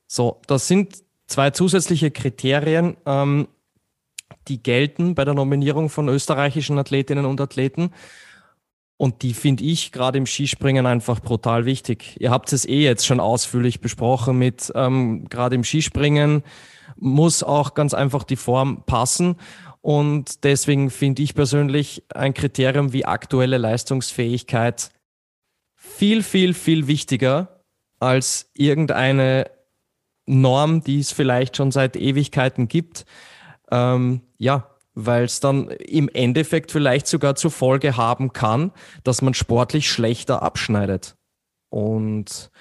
[0.07, 3.47] So, das sind zwei zusätzliche Kriterien, ähm,
[4.49, 7.91] die gelten bei der Nominierung von österreichischen Athletinnen und Athleten.
[8.97, 12.17] Und die finde ich gerade im Skispringen einfach brutal wichtig.
[12.19, 16.43] Ihr habt es eh jetzt schon ausführlich besprochen mit, ähm, gerade im Skispringen
[16.97, 19.37] muss auch ganz einfach die Form passen.
[19.79, 24.91] Und deswegen finde ich persönlich ein Kriterium wie aktuelle Leistungsfähigkeit
[25.75, 27.61] viel, viel, viel wichtiger
[27.99, 29.49] als irgendeine
[30.25, 33.05] Norm, die es vielleicht schon seit Ewigkeiten gibt.
[33.71, 38.71] Ähm, ja, weil es dann im Endeffekt vielleicht sogar zur Folge haben kann,
[39.03, 41.15] dass man sportlich schlechter abschneidet.
[41.69, 42.51] Und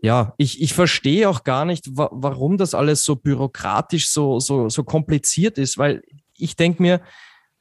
[0.00, 4.68] ja, ich, ich verstehe auch gar nicht, wa warum das alles so bürokratisch, so, so,
[4.68, 6.02] so kompliziert ist, weil
[6.36, 7.00] ich denke mir,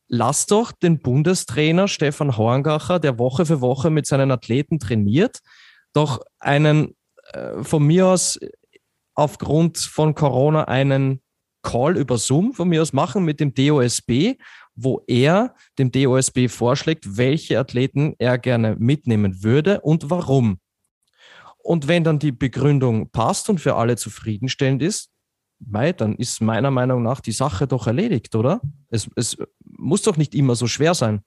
[0.08, 5.40] lass doch den Bundestrainer Stefan Horngacher, der Woche für Woche mit seinen Athleten trainiert,
[5.94, 6.96] doch einen
[7.34, 8.40] äh, von mir aus
[9.16, 11.22] aufgrund von Corona einen
[11.62, 14.36] Call über Zoom von mir aus machen mit dem DOSB,
[14.76, 20.60] wo er dem DOSB vorschlägt, welche Athleten er gerne mitnehmen würde und warum.
[21.58, 25.10] Und wenn dann die Begründung passt und für alle zufriedenstellend ist,
[25.60, 28.62] mei, dann ist meiner Meinung nach die Sache doch erledigt, oder?
[28.90, 31.22] Es, es muss doch nicht immer so schwer sein.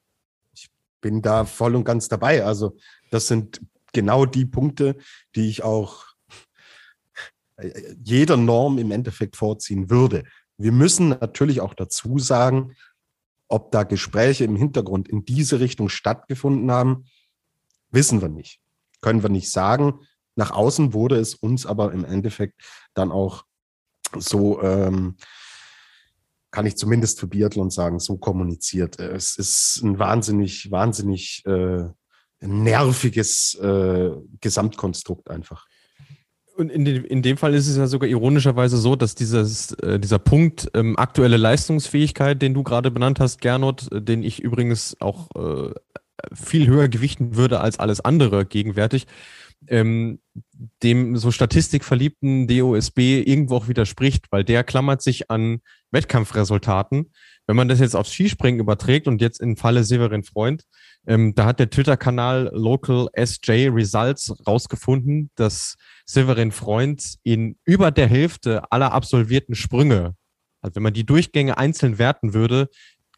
[0.55, 0.69] Ich
[1.01, 2.45] bin da voll und ganz dabei.
[2.45, 2.77] Also
[3.11, 3.61] das sind
[3.93, 4.97] genau die Punkte,
[5.35, 6.10] die ich auch
[8.03, 10.25] jeder Norm im Endeffekt vorziehen würde.
[10.57, 12.75] Wir müssen natürlich auch dazu sagen,
[13.49, 17.07] ob da Gespräche im Hintergrund in diese Richtung stattgefunden haben,
[17.91, 18.61] wissen wir nicht.
[19.01, 20.01] Können wir nicht sagen.
[20.37, 22.61] Nach außen wurde es uns aber im Endeffekt
[22.95, 23.45] dann auch
[24.17, 25.17] so, ähm,
[26.51, 28.99] kann ich zumindest für Biathlon sagen, so kommuniziert.
[28.99, 31.85] Es ist ein wahnsinnig, wahnsinnig äh,
[32.41, 35.67] nerviges äh, Gesamtkonstrukt einfach.
[36.61, 39.99] Und in, den, in dem Fall ist es ja sogar ironischerweise so, dass dieses, äh,
[39.99, 44.95] dieser Punkt ähm, aktuelle Leistungsfähigkeit, den du gerade benannt hast, Gernot, äh, den ich übrigens
[45.01, 45.73] auch äh,
[46.35, 49.07] viel höher gewichten würde als alles andere gegenwärtig,
[49.69, 50.19] ähm,
[50.83, 57.11] dem so statistikverliebten DOSB irgendwo auch widerspricht, weil der klammert sich an Wettkampfresultaten.
[57.47, 60.65] Wenn man das jetzt aufs Skispringen überträgt und jetzt im Falle Severin Freund,
[61.07, 68.07] ähm, da hat der Twitter-Kanal Local SJ Results rausgefunden, dass Severin Freund in über der
[68.07, 70.15] Hälfte aller absolvierten Sprünge,
[70.61, 72.69] also wenn man die Durchgänge einzeln werten würde,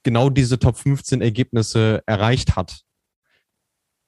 [0.03, 2.83] genau diese Top 15 Ergebnisse erreicht hat.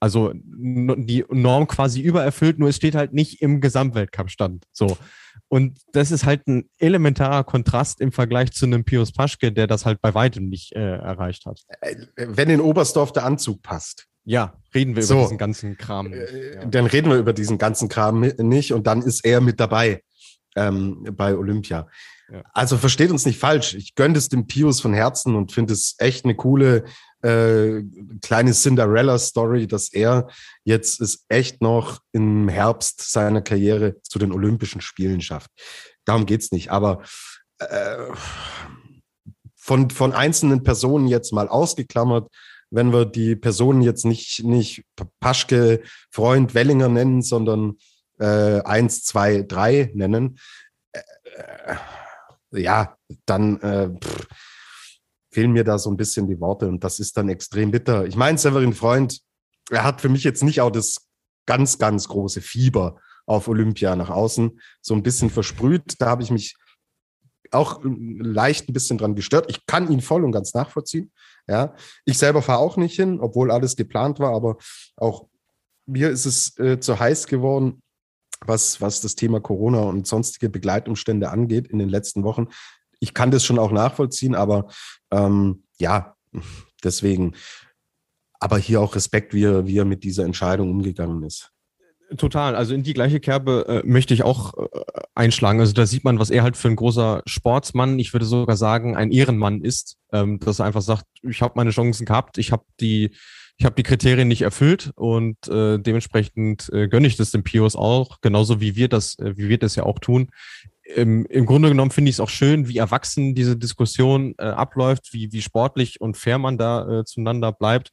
[0.05, 4.67] Also die Norm quasi übererfüllt, nur es steht halt nicht im Gesamtweltcup-Stand.
[4.71, 4.99] So.
[5.49, 9.87] Und das ist halt ein elementarer Kontrast im Vergleich zu einem Pius Paschke, der das
[9.87, 11.63] halt bei weitem nicht äh, erreicht hat.
[11.81, 14.05] Äh, wenn in Oberstdorf der Anzug passt.
[14.25, 16.11] Ja, reden wir so, über diesen ganzen Kram.
[16.11, 16.21] Nicht.
[16.21, 16.65] Äh, ja.
[16.67, 20.03] Dann reden wir über diesen ganzen Kram nicht und dann ist er mit dabei
[20.55, 21.89] ähm, bei Olympia.
[22.31, 22.43] Ja.
[22.53, 23.73] Also versteht uns nicht falsch.
[23.73, 26.85] Ich gönne es dem Pius von Herzen und finde es echt eine coole
[27.25, 27.83] äh,
[28.21, 30.29] kleine Cinderella-Story, dass er
[30.65, 35.51] jetzt es echt noch im Herbst seiner Karriere zu den Olympischen Spielen schafft.
[36.05, 36.71] Darum geht's nicht.
[36.71, 37.03] Aber
[37.59, 37.97] äh,
[39.57, 42.29] von, von einzelnen Personen jetzt mal ausgeklammert,
[42.71, 44.85] wenn wir die Personen jetzt nicht, nicht
[45.21, 47.79] Paschke, Freund, Wellinger nennen, sondern
[48.19, 50.39] äh, eins, zwei, drei nennen,
[50.93, 51.01] äh,
[51.73, 51.77] äh
[52.57, 52.97] ja,
[53.27, 54.29] dann äh, pff,
[55.35, 58.07] fehlen mir da so ein bisschen die Worte und das ist dann extrem bitter.
[58.07, 59.21] Ich meine, Severin Freund,
[59.71, 61.09] er hat für mich jetzt nicht auch das
[61.47, 65.95] ganz, ganz große Fieber auf Olympia nach außen so ein bisschen versprüht.
[65.99, 66.57] Da habe ich mich
[67.51, 69.47] auch leicht ein bisschen dran gestört.
[69.51, 71.13] Ich kann ihn voll und ganz nachvollziehen.
[71.49, 71.75] Ja,
[72.05, 74.57] ich selber fahre auch nicht hin, obwohl alles geplant war, aber
[74.97, 75.27] auch
[75.87, 77.83] mir ist es äh, zu heiß geworden,
[78.41, 82.49] was, was das Thema Corona und sonstige Begleitumstände angeht in den letzten Wochen
[83.01, 84.69] ich kann das schon auch nachvollziehen, aber
[85.11, 86.17] ähm, ja,
[86.83, 87.35] deswegen,
[88.41, 91.51] aber hier auch Respekt, wie er, wie er mit dieser Entscheidung umgegangen ist.
[92.19, 92.55] Total.
[92.55, 94.67] Also in die gleiche Kerbe äh, möchte ich auch äh,
[95.15, 95.61] einschlagen.
[95.61, 98.97] Also da sieht man, was er halt für ein großer Sportsmann, ich würde sogar sagen,
[98.97, 102.65] ein Ehrenmann ist, ähm, dass er einfach sagt, ich habe meine Chancen gehabt, ich habe
[102.79, 103.11] die,
[103.57, 108.21] ich die Kriterien nicht erfüllt und äh, dementsprechend äh, gönne ich das dem Pios auch,
[108.21, 110.29] genauso wie wir das, äh, wie wir das ja auch tun
[110.85, 115.13] im, im Grunde genommen finde ich es auch schön, wie erwachsen diese Diskussion äh, abläuft,
[115.13, 117.93] wie, wie sportlich und fair man da äh, zueinander bleibt.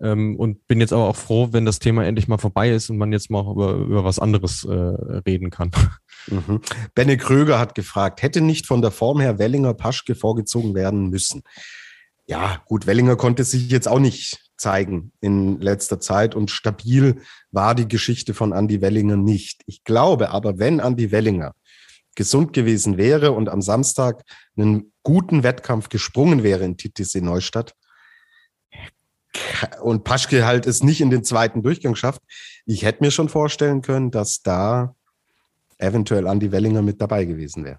[0.00, 2.98] Ähm, und bin jetzt aber auch froh, wenn das Thema endlich mal vorbei ist und
[2.98, 5.70] man jetzt mal über, über was anderes äh, reden kann.
[6.26, 6.60] Mhm.
[6.94, 11.42] Benne Kröger hat gefragt, hätte nicht von der Form her Wellinger Paschke vorgezogen werden müssen?
[12.26, 17.20] Ja, gut, Wellinger konnte sich jetzt auch nicht zeigen in letzter Zeit und stabil
[17.50, 19.62] war die Geschichte von Andy Wellinger nicht.
[19.66, 21.54] Ich glaube aber, wenn Andy Wellinger
[22.14, 24.24] gesund gewesen wäre und am Samstag
[24.56, 27.74] einen guten Wettkampf gesprungen wäre in TTC Neustadt
[29.80, 32.22] und Paschke halt es nicht in den zweiten Durchgang schafft,
[32.66, 34.94] ich hätte mir schon vorstellen können, dass da
[35.78, 37.78] eventuell Andy Wellinger mit dabei gewesen wäre.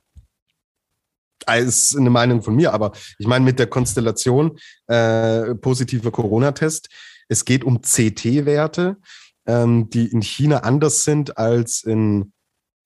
[1.45, 4.57] Das ist eine Meinung von mir, aber ich meine mit der Konstellation
[4.87, 6.89] äh, positiver Corona-Test,
[7.27, 8.97] es geht um CT-Werte,
[9.45, 12.33] ähm, die in China anders sind als in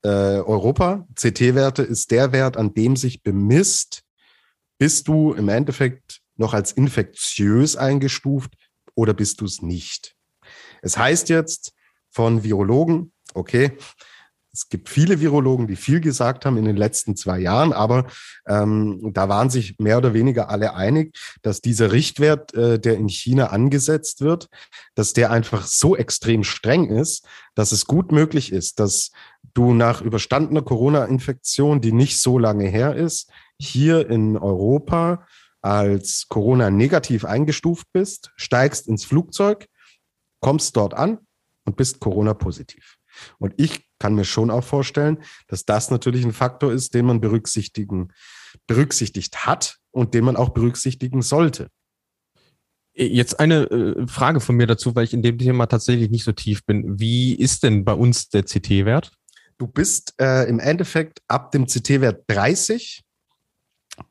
[0.04, 1.08] äh, Europa.
[1.16, 4.04] CT-Werte ist der Wert, an dem sich bemisst,
[4.78, 8.54] bist du im Endeffekt noch als infektiös eingestuft
[8.95, 10.16] oder bist du es nicht.
[10.82, 11.74] Es heißt jetzt
[12.10, 13.78] von Virologen, okay,
[14.60, 18.07] es gibt viele Virologen, die viel gesagt haben in den letzten zwei Jahren, aber
[18.45, 23.07] ähm, da waren sich mehr oder weniger alle einig, dass dieser Richtwert, äh, der in
[23.07, 24.49] China angesetzt wird,
[24.95, 29.12] dass der einfach so extrem streng ist, dass es gut möglich ist, dass
[29.53, 35.26] du nach überstandener Corona-Infektion, die nicht so lange her ist, hier in Europa
[35.62, 39.68] als Corona negativ eingestuft bist, steigst ins Flugzeug,
[40.41, 41.20] kommst dort an
[41.64, 42.99] und bist Corona positiv.
[43.38, 47.22] Und ich kann mir schon auch vorstellen, dass das natürlich ein Faktor ist, den man
[47.22, 48.10] berücksichtigen,
[48.68, 51.70] berücksichtigt hat und den man auch berücksichtigen sollte.
[52.94, 56.32] Jetzt eine äh, Frage von mir dazu, weil ich in dem Thema tatsächlich nicht so
[56.32, 57.00] tief bin.
[57.00, 59.12] Wie ist denn bei uns der CT-Wert?
[59.58, 63.04] Du bist äh, im Endeffekt ab dem CT-Wert 30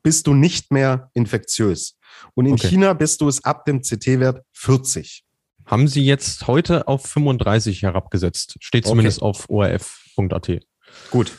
[0.03, 1.97] bist du nicht mehr infektiös.
[2.35, 2.69] Und in okay.
[2.69, 5.25] China bist du es ab dem CT-Wert 40
[5.69, 8.57] haben sie jetzt heute auf 35 herabgesetzt.
[8.61, 8.91] Steht okay.
[8.91, 10.61] zumindest auf orf.at.
[11.11, 11.39] Gut.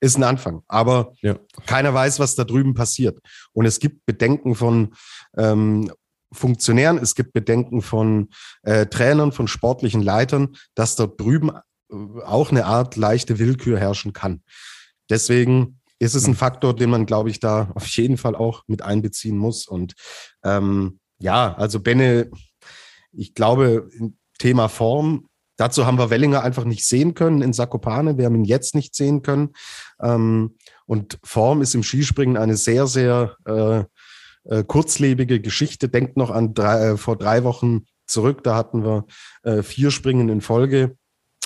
[0.00, 1.38] Ist ein Anfang, aber ja.
[1.66, 3.18] keiner weiß, was da drüben passiert.
[3.52, 4.94] Und es gibt Bedenken von
[5.36, 5.90] ähm,
[6.32, 8.28] Funktionären, es gibt Bedenken von
[8.62, 14.12] äh, Trainern, von sportlichen Leitern, dass dort drüben äh, auch eine Art leichte Willkür herrschen
[14.12, 14.42] kann.
[15.10, 18.82] Deswegen ist es ein Faktor, den man, glaube ich, da auf jeden Fall auch mit
[18.82, 19.66] einbeziehen muss.
[19.66, 19.94] Und
[20.44, 22.30] ähm, ja, also Benne
[23.12, 23.88] ich glaube,
[24.38, 28.18] Thema Form, dazu haben wir Wellinger einfach nicht sehen können in Sakopane.
[28.18, 29.50] Wir haben ihn jetzt nicht sehen können.
[30.00, 30.56] Ähm,
[30.86, 33.84] und Form ist im Skispringen eine sehr, sehr äh,
[34.44, 35.88] äh, kurzlebige Geschichte.
[35.88, 39.04] Denkt noch an drei, äh, vor drei Wochen zurück, da hatten wir
[39.42, 40.96] äh, vier Springen in Folge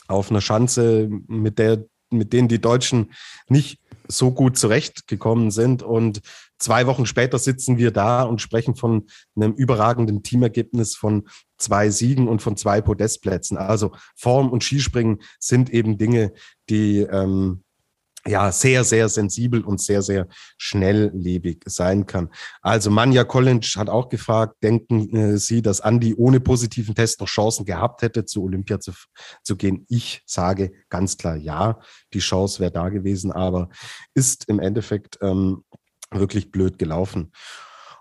[0.06, 3.12] auf einer Schanze, mit der mit denen die Deutschen
[3.48, 5.82] nicht so gut zurechtgekommen sind.
[5.82, 6.20] Und
[6.62, 9.06] zwei Wochen später sitzen wir da und sprechen von
[9.36, 13.56] einem überragenden Teamergebnis von zwei Siegen und von zwei Podestplätzen.
[13.56, 16.32] Also Form und Skispringen sind eben Dinge,
[16.68, 17.62] die ähm,
[18.26, 22.30] ja sehr, sehr sensibel und sehr, sehr schnelllebig sein kann.
[22.60, 27.26] Also Manja Collins hat auch gefragt, denken äh, Sie, dass Andi ohne positiven Test noch
[27.26, 28.92] Chancen gehabt hätte, zu Olympia zu,
[29.42, 29.86] zu gehen?
[29.88, 31.80] Ich sage ganz klar ja,
[32.12, 33.68] die Chance wäre da gewesen, aber
[34.14, 35.64] ist im Endeffekt ähm,
[36.12, 37.32] wirklich blöd gelaufen.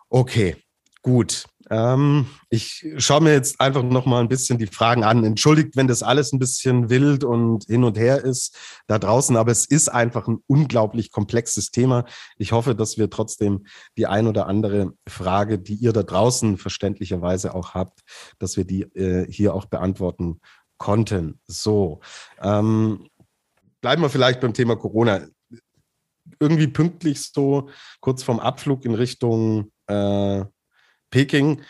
[0.09, 0.57] Okay,
[1.01, 1.45] gut.
[1.69, 5.23] Ähm, ich schaue mir jetzt einfach noch mal ein bisschen die Fragen an.
[5.23, 8.57] Entschuldigt, wenn das alles ein bisschen wild und hin und her ist
[8.87, 12.03] da draußen, aber es ist einfach ein unglaublich komplexes Thema.
[12.37, 13.65] Ich hoffe, dass wir trotzdem
[13.97, 18.01] die ein oder andere Frage, die ihr da draußen verständlicherweise auch habt,
[18.37, 20.41] dass wir die äh, hier auch beantworten
[20.77, 21.39] konnten.
[21.47, 22.01] So,
[22.41, 23.07] ähm,
[23.79, 25.21] bleiben wir vielleicht beim Thema Corona.
[26.41, 27.69] Irgendwie pünktlich so
[28.01, 30.43] kurz vorm Abflug in Richtung äh,
[31.11, 31.61] Peking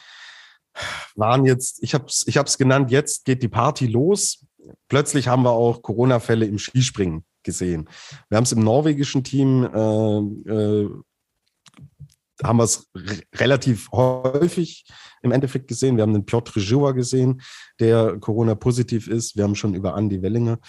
[1.15, 4.45] waren jetzt, ich habe es ich hab's genannt, jetzt geht die Party los.
[4.87, 7.89] Plötzlich haben wir auch Corona-Fälle im Skispringen gesehen.
[8.29, 10.89] Wir haben es im norwegischen Team, äh, äh,
[12.43, 12.89] haben wir es
[13.35, 14.85] relativ häufig
[15.21, 15.97] im Endeffekt gesehen.
[15.97, 17.41] Wir haben den Piotr Żyła gesehen,
[17.79, 19.35] der Corona-positiv ist.
[19.35, 20.59] Wir haben schon über Andy Wellinger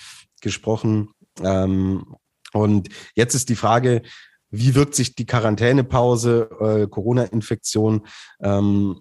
[0.41, 1.11] gesprochen.
[1.43, 2.15] Ähm,
[2.53, 4.03] und jetzt ist die Frage,
[4.51, 8.07] wie wirkt sich die Quarantänepause, äh, Corona-Infektion
[8.43, 9.01] ähm,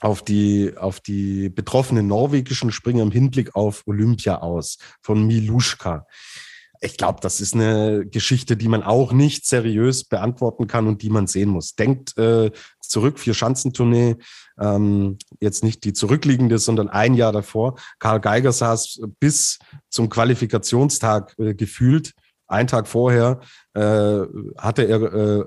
[0.00, 6.06] auf die, auf die betroffenen norwegischen Springer im Hinblick auf Olympia aus von Miluschka?
[6.80, 11.10] Ich glaube, das ist eine Geschichte, die man auch nicht seriös beantworten kann und die
[11.10, 11.74] man sehen muss.
[11.74, 14.16] Denkt äh, zurück, vier Schanzentournee,
[14.60, 17.78] ähm, jetzt nicht die zurückliegende, sondern ein Jahr davor.
[17.98, 22.14] Karl Geiger saß bis zum Qualifikationstag äh, gefühlt
[22.48, 23.40] ein Tag vorher
[23.74, 24.20] äh,
[24.56, 25.44] hatte er äh,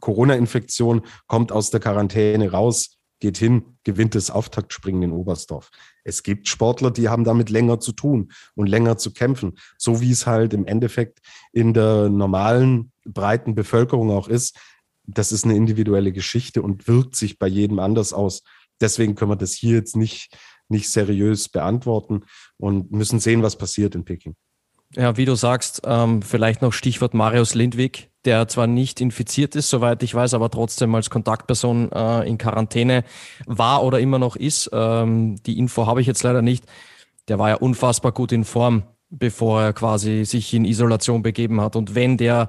[0.00, 5.70] Corona-Infektion, kommt aus der Quarantäne raus, geht hin, gewinnt das Auftaktspringen in Oberstdorf.
[6.04, 10.10] Es gibt Sportler, die haben damit länger zu tun und länger zu kämpfen, so wie
[10.10, 11.20] es halt im Endeffekt
[11.52, 14.58] in der normalen breiten Bevölkerung auch ist.
[15.06, 18.42] Das ist eine individuelle Geschichte und wirkt sich bei jedem anders aus.
[18.80, 20.36] Deswegen können wir das hier jetzt nicht,
[20.68, 22.22] nicht seriös beantworten
[22.56, 24.34] und müssen sehen, was passiert in Peking.
[24.96, 29.70] Ja, wie du sagst, ähm, vielleicht noch Stichwort Marius Lindwig, der zwar nicht infiziert ist,
[29.70, 33.04] soweit ich weiß, aber trotzdem als Kontaktperson äh, in Quarantäne
[33.46, 34.68] war oder immer noch ist.
[34.72, 36.64] Ähm, die Info habe ich jetzt leider nicht.
[37.28, 41.76] Der war ja unfassbar gut in Form, bevor er quasi sich in Isolation begeben hat.
[41.76, 42.48] Und wenn der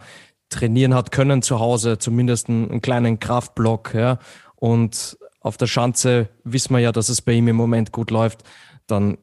[0.49, 4.17] trainieren hat können zu Hause, zumindest einen, einen kleinen Kraftblock, ja,
[4.55, 8.43] und auf der Schanze wissen wir ja, dass es bei ihm im Moment gut läuft
[8.91, 9.17] dann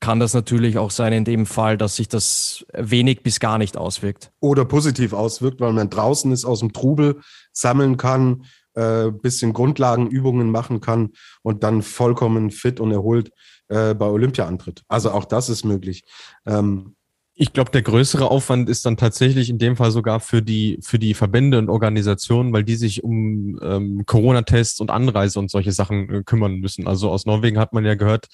[0.00, 3.76] kann das natürlich auch sein in dem Fall, dass sich das wenig bis gar nicht
[3.76, 4.32] auswirkt.
[4.40, 7.20] Oder positiv auswirkt, weil man draußen ist, aus dem Trubel
[7.52, 8.44] sammeln kann,
[8.74, 11.10] äh, bisschen Grundlagenübungen machen kann
[11.42, 13.30] und dann vollkommen fit und erholt
[13.68, 14.82] äh, bei Olympia antritt.
[14.88, 16.04] Also auch das ist möglich.
[16.46, 16.94] Ähm,
[17.40, 20.98] ich glaube, der größere Aufwand ist dann tatsächlich in dem Fall sogar für die, für
[20.98, 26.10] die Verbände und Organisationen, weil die sich um ähm, Corona-Tests und Anreise und solche Sachen
[26.10, 26.88] äh, kümmern müssen.
[26.88, 28.26] Also aus Norwegen hat man ja gehört,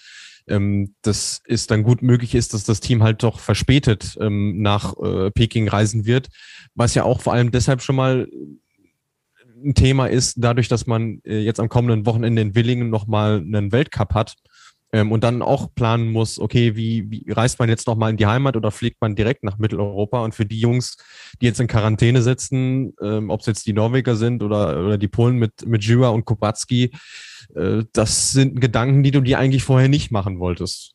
[0.48, 4.94] ähm, dass es dann gut möglich ist, dass das Team halt doch verspätet ähm, nach
[4.98, 6.28] äh, Peking reisen wird,
[6.74, 8.28] was ja auch vor allem deshalb schon mal
[9.64, 13.72] ein Thema ist, dadurch, dass man äh, jetzt am kommenden Wochenende in Willingen nochmal einen
[13.72, 14.36] Weltcup hat
[14.94, 18.26] ähm, und dann auch planen muss, okay, wie, wie reist man jetzt nochmal in die
[18.26, 20.22] Heimat oder fliegt man direkt nach Mitteleuropa?
[20.22, 20.96] Und für die Jungs,
[21.40, 25.08] die jetzt in Quarantäne sitzen, ähm, ob es jetzt die Norweger sind oder, oder die
[25.08, 26.92] Polen mit, mit Jura und Kubacki,
[27.56, 30.92] äh, das sind Gedanken, die du dir eigentlich vorher nicht machen wolltest.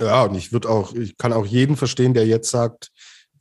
[0.00, 2.90] Ja, und ich würde auch, ich kann auch jeden verstehen, der jetzt sagt,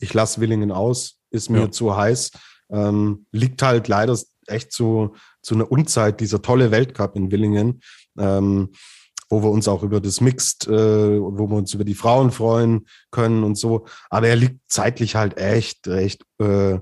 [0.01, 1.71] ich lasse Willingen aus, ist mir ja.
[1.71, 2.31] zu heiß.
[2.69, 7.79] Ähm, liegt halt leider echt zu, zu einer Unzeit, dieser tolle Weltcup in Willingen,
[8.17, 8.71] ähm,
[9.33, 12.85] wo wir uns auch über das Mixed, äh, wo wir uns über die Frauen freuen
[13.09, 13.85] können und so.
[14.11, 16.79] Aber er liegt zeitlich halt echt, echt äh,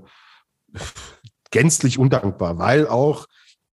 [1.50, 3.26] gänzlich undankbar, weil auch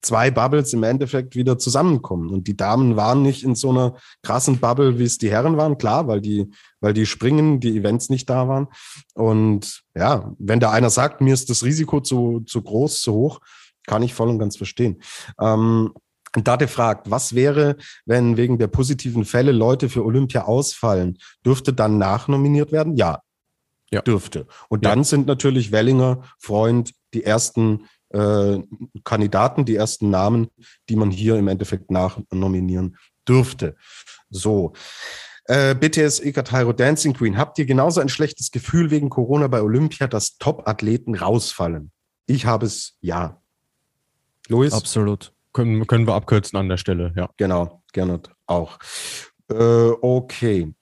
[0.03, 2.31] zwei Bubbles im Endeffekt wieder zusammenkommen.
[2.31, 5.79] Und die Damen waren nicht in so einer krassen Bubble, wie es die Herren waren,
[5.79, 6.51] klar, weil die,
[6.81, 8.67] weil die Springen, die Events nicht da waren.
[9.15, 13.41] Und ja, wenn da einer sagt, mir ist das Risiko zu, zu groß, zu hoch,
[13.87, 15.01] kann ich voll und ganz verstehen.
[15.41, 15.93] Ähm,
[16.37, 17.77] und Date fragt, was wäre,
[18.07, 21.19] wenn wegen der positiven Fälle Leute für Olympia ausfallen?
[21.45, 22.97] Dürfte dann nachnominiert werden?
[22.97, 23.21] Ja,
[23.91, 24.03] ja.
[24.03, 24.47] dürfte.
[24.69, 28.59] Und dann sind natürlich Wellinger, Freund, die ersten äh,
[29.05, 30.49] Kandidaten, die ersten Namen,
[30.89, 32.97] die man hier im Endeffekt nachnominieren
[33.29, 33.77] dürfte.
[34.31, 34.73] So.
[35.47, 37.37] Äh, BTS Ekatairo Dancing Queen.
[37.37, 41.93] Habt ihr genauso ein schlechtes Gefühl wegen Corona bei Olympia, dass Top-Athleten rausfallen?
[42.27, 43.43] Ich habe es ja.
[44.49, 44.73] Luis?
[44.73, 45.34] Absolut.
[45.55, 47.31] Können, können wir abkürzen an der Stelle, ja.
[47.37, 48.79] Genau, gerne auch.
[49.49, 50.75] Äh, okay.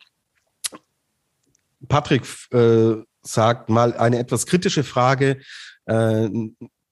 [1.89, 5.41] Patrick äh, sagt mal eine etwas kritische Frage.
[5.85, 6.29] Äh,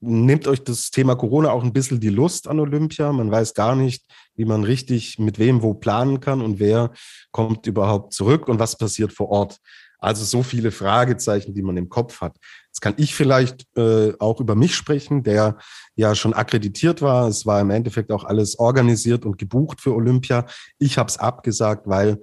[0.00, 3.12] nimmt euch das Thema Corona auch ein bisschen die Lust an Olympia?
[3.12, 4.04] Man weiß gar nicht,
[4.34, 6.92] wie man richtig mit wem wo planen kann und wer
[7.30, 9.58] kommt überhaupt zurück und was passiert vor Ort.
[10.00, 12.36] Also so viele Fragezeichen, die man im Kopf hat.
[12.66, 15.58] Jetzt kann ich vielleicht äh, auch über mich sprechen, der
[15.94, 17.28] ja schon akkreditiert war.
[17.28, 20.46] Es war im Endeffekt auch alles organisiert und gebucht für Olympia.
[20.78, 22.20] Ich habe es abgesagt, weil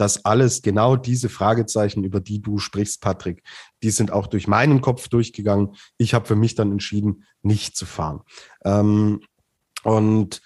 [0.00, 3.42] das alles genau diese Fragezeichen, über die du sprichst, Patrick,
[3.82, 5.76] die sind auch durch meinen Kopf durchgegangen.
[5.98, 8.20] Ich habe für mich dann entschieden, nicht zu fahren.
[8.64, 9.20] Ähm,
[9.82, 10.40] und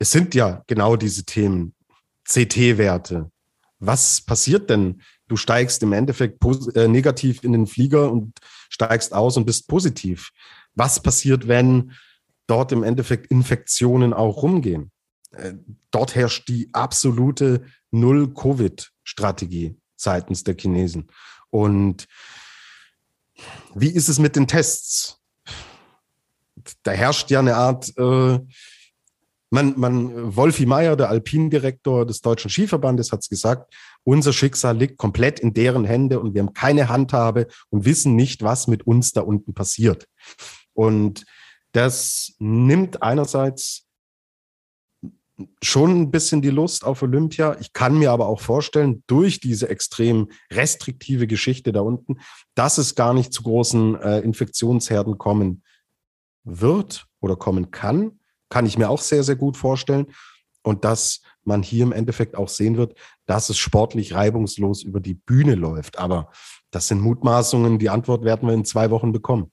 [0.00, 1.74] es sind ja genau diese Themen,
[2.28, 3.30] CT-Werte.
[3.80, 5.02] Was passiert denn?
[5.26, 10.30] Du steigst im Endeffekt äh, negativ in den Flieger und steigst aus und bist positiv.
[10.74, 11.92] Was passiert, wenn
[12.46, 14.90] dort im Endeffekt Infektionen auch rumgehen?
[15.32, 15.54] Äh,
[15.90, 21.08] dort herrscht die absolute Null-Covid-Strategie seitens der Chinesen.
[21.50, 22.06] Und
[23.74, 25.18] wie ist es mit den Tests?
[26.82, 28.38] Da herrscht ja eine Art, äh,
[29.50, 33.74] man, man, Wolfi Meyer, der Alpindirektor des Deutschen Skiverbandes, hat es gesagt,
[34.04, 38.42] unser Schicksal liegt komplett in deren Hände und wir haben keine Handhabe und wissen nicht,
[38.42, 40.06] was mit uns da unten passiert.
[40.72, 41.26] Und
[41.72, 43.86] das nimmt einerseits
[45.62, 47.56] schon ein bisschen die Lust auf Olympia.
[47.60, 52.20] Ich kann mir aber auch vorstellen, durch diese extrem restriktive Geschichte da unten,
[52.54, 55.62] dass es gar nicht zu großen äh, Infektionsherden kommen
[56.44, 58.19] wird oder kommen kann.
[58.50, 60.08] Kann ich mir auch sehr, sehr gut vorstellen.
[60.62, 62.94] Und dass man hier im Endeffekt auch sehen wird,
[63.24, 65.98] dass es sportlich reibungslos über die Bühne läuft.
[65.98, 66.30] Aber
[66.70, 67.78] das sind Mutmaßungen.
[67.78, 69.50] Die Antwort werden wir in zwei Wochen bekommen.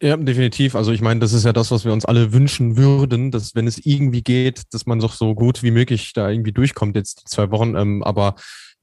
[0.00, 0.76] Ja, definitiv.
[0.76, 3.66] Also ich meine, das ist ja das, was wir uns alle wünschen würden, dass wenn
[3.66, 7.24] es irgendwie geht, dass man doch so gut wie möglich da irgendwie durchkommt jetzt die
[7.24, 7.74] zwei Wochen.
[7.74, 8.36] Ähm, aber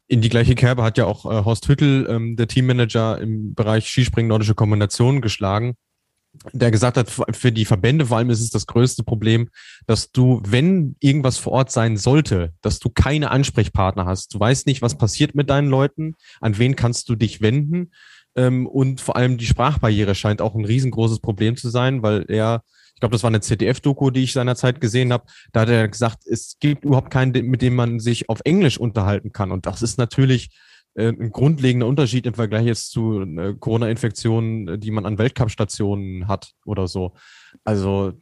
[0.08, 3.88] in die gleiche Kerbe hat ja auch äh, Horst Hüttel, ähm, der Teammanager im Bereich
[3.88, 5.76] Skispringen nordische Kombination geschlagen,
[6.54, 9.50] der gesagt hat, für die Verbände vor allem ist es das größte Problem,
[9.88, 14.34] dass du, wenn irgendwas vor Ort sein sollte, dass du keine Ansprechpartner hast.
[14.34, 17.92] Du weißt nicht, was passiert mit deinen Leuten, an wen kannst du dich wenden.
[18.36, 22.64] Ähm, und vor allem die Sprachbarriere scheint auch ein riesengroßes Problem zu sein, weil er,
[22.94, 26.26] ich glaube, das war eine ZDF-Doku, die ich seinerzeit gesehen habe, da hat er gesagt,
[26.26, 29.52] es gibt überhaupt keinen, mit dem man sich auf Englisch unterhalten kann.
[29.52, 30.50] Und das ist natürlich
[30.98, 36.88] ein grundlegender Unterschied im Vergleich jetzt zu äh, Corona-Infektionen, die man an Weltcup-Stationen hat oder
[36.88, 37.14] so.
[37.64, 38.14] Also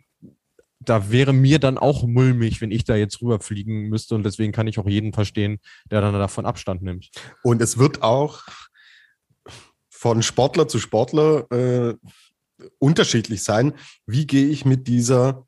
[0.80, 4.16] da wäre mir dann auch mulmig, wenn ich da jetzt rüberfliegen müsste.
[4.16, 5.60] Und deswegen kann ich auch jeden verstehen,
[5.90, 7.10] der dann davon Abstand nimmt.
[7.44, 8.44] Und es wird auch
[9.90, 11.96] von Sportler zu Sportler äh,
[12.80, 13.74] unterschiedlich sein.
[14.06, 15.48] Wie gehe ich mit dieser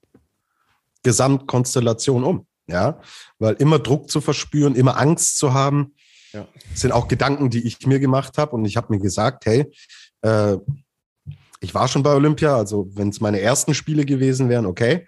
[1.03, 2.47] Gesamtkonstellation um?
[2.67, 2.99] Ja,
[3.37, 5.93] weil immer Druck zu verspüren, immer Angst zu haben,
[6.35, 6.47] ja.
[6.73, 8.55] sind auch Gedanken, die ich mir gemacht habe.
[8.55, 9.71] Und ich habe mir gesagt, hey,
[10.21, 10.57] äh,
[11.61, 15.07] ich war schon bei Olympia, also wenn es meine ersten Spiele gewesen wären, okay.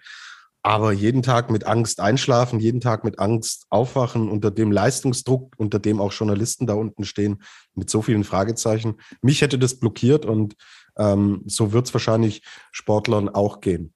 [0.63, 5.80] Aber jeden Tag mit Angst einschlafen, jeden Tag mit Angst aufwachen, unter dem Leistungsdruck, unter
[5.80, 7.43] dem auch Journalisten da unten stehen,
[7.75, 8.95] mit so vielen Fragezeichen.
[9.21, 10.55] Mich hätte das blockiert und
[10.97, 13.93] ähm, so wird es wahrscheinlich Sportlern auch gehen.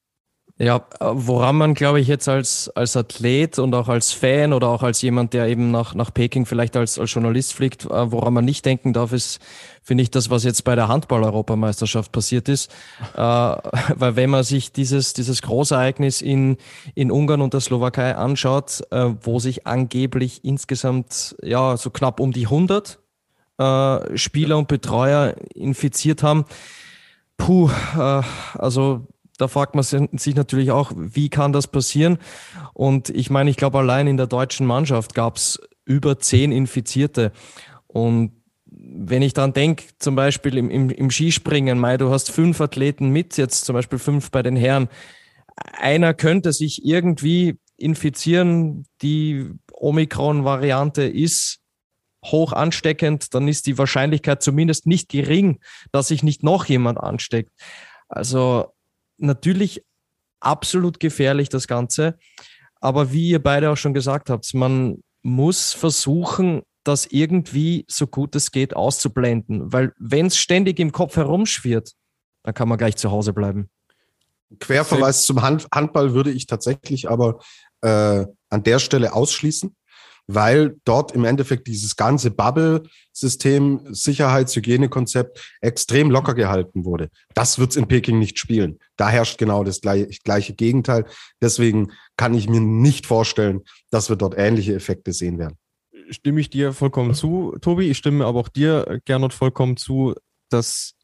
[0.58, 4.82] Ja, woran man, glaube ich, jetzt als, als Athlet und auch als Fan oder auch
[4.82, 8.44] als jemand, der eben nach, nach Peking vielleicht als, als Journalist fliegt, äh, woran man
[8.44, 9.40] nicht denken darf, ist,
[9.82, 12.70] finde ich, das, was jetzt bei der Handball-Europameisterschaft passiert ist.
[13.14, 16.58] Äh, weil wenn man sich dieses, dieses Großereignis in,
[16.94, 22.30] in Ungarn und der Slowakei anschaut, äh, wo sich angeblich insgesamt ja so knapp um
[22.30, 23.00] die 100
[23.58, 26.44] äh, Spieler und Betreuer infiziert haben,
[27.36, 28.22] puh, äh,
[28.54, 29.06] also
[29.38, 32.18] da fragt man sich natürlich auch, wie kann das passieren?
[32.74, 37.32] Und ich meine, ich glaube, allein in der deutschen Mannschaft gab es über zehn Infizierte.
[37.86, 38.32] Und
[38.66, 43.10] wenn ich daran denke, zum Beispiel im, im, im Skispringen, Mai, du hast fünf Athleten
[43.10, 44.88] mit, jetzt zum Beispiel fünf bei den Herren.
[45.56, 51.58] Einer könnte sich irgendwie infizieren, die Omikron-Variante ist
[52.24, 55.58] hoch ansteckend, dann ist die Wahrscheinlichkeit zumindest nicht gering,
[55.90, 57.50] dass sich nicht noch jemand ansteckt.
[58.08, 58.71] Also
[59.22, 59.84] natürlich
[60.40, 62.18] absolut gefährlich, das Ganze.
[62.80, 68.34] Aber wie ihr beide auch schon gesagt habt, man muss versuchen, das irgendwie so gut
[68.34, 69.72] es geht auszublenden.
[69.72, 71.92] Weil wenn es ständig im Kopf herumschwirrt,
[72.42, 73.70] dann kann man gleich zu Hause bleiben.
[74.58, 77.38] Querverweis zum Hand Handball würde ich tatsächlich aber
[77.82, 79.74] äh, an der Stelle ausschließen,
[80.26, 87.08] weil dort im Endeffekt dieses ganze Bubble-System, Sicherheits-Hygienekonzept extrem locker gehalten wurde.
[87.34, 88.78] Das wird es in Peking nicht spielen.
[88.96, 91.04] Da herrscht genau das gleiche, Gegenteil.
[91.40, 95.56] Deswegen kann ich mir nicht vorstellen, dass wir dort ähnliche Effekte sehen werden.
[96.10, 97.90] Stimme ich dir vollkommen zu, Tobi.
[97.90, 100.14] Ich stimme aber auch dir, Gernot, vollkommen zu,
[100.50, 100.94] dass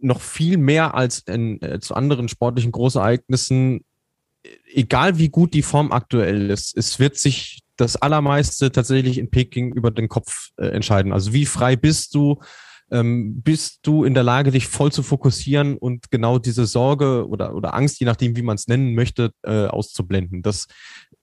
[0.00, 3.84] noch viel mehr als in, äh, zu anderen sportlichen Großereignissen,
[4.72, 9.72] egal wie gut die Form aktuell ist, es wird sich das Allermeiste tatsächlich in Peking
[9.72, 11.12] über den Kopf äh, entscheiden.
[11.12, 12.40] Also wie frei bist du?
[12.90, 17.54] Ähm, bist du in der Lage, dich voll zu fokussieren und genau diese Sorge oder,
[17.54, 20.42] oder Angst, je nachdem, wie man es nennen möchte, äh, auszublenden?
[20.42, 20.66] Das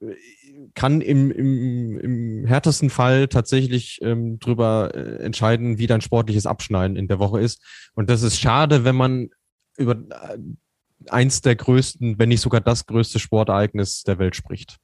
[0.02, 0.16] äh,
[0.74, 6.98] kann im, im, im härtesten Fall tatsächlich ähm, drüber äh, entscheiden, wie dein sportliches Abschneiden
[6.98, 7.62] in der Woche ist.
[7.94, 9.30] Und das ist schade, wenn man
[9.78, 10.40] über äh,
[11.08, 14.78] eins der größten, wenn nicht sogar das größte Sportereignis der Welt spricht.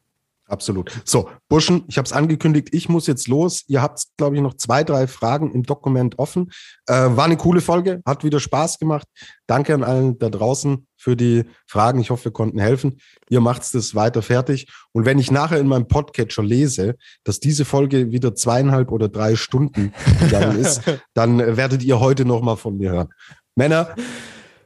[0.48, 0.92] Absolut.
[1.06, 3.64] So, Burschen, ich habe es angekündigt, ich muss jetzt los.
[3.68, 6.52] Ihr habt, glaube ich, noch zwei, drei Fragen im Dokument offen.
[6.86, 9.08] Äh, war eine coole Folge, hat wieder Spaß gemacht.
[9.48, 12.00] Danke an allen da draußen für die Fragen.
[12.00, 13.00] Ich hoffe, wir konnten helfen.
[13.28, 14.68] Ihr macht es weiter fertig.
[14.92, 19.36] Und wenn ich nachher in meinem Podcatcher lese, dass diese Folge wieder zweieinhalb oder drei
[19.36, 20.82] Stunden gegangen ist,
[21.16, 23.10] dann werdet ihr heute nochmal von mir hören.
[23.56, 23.96] Männer,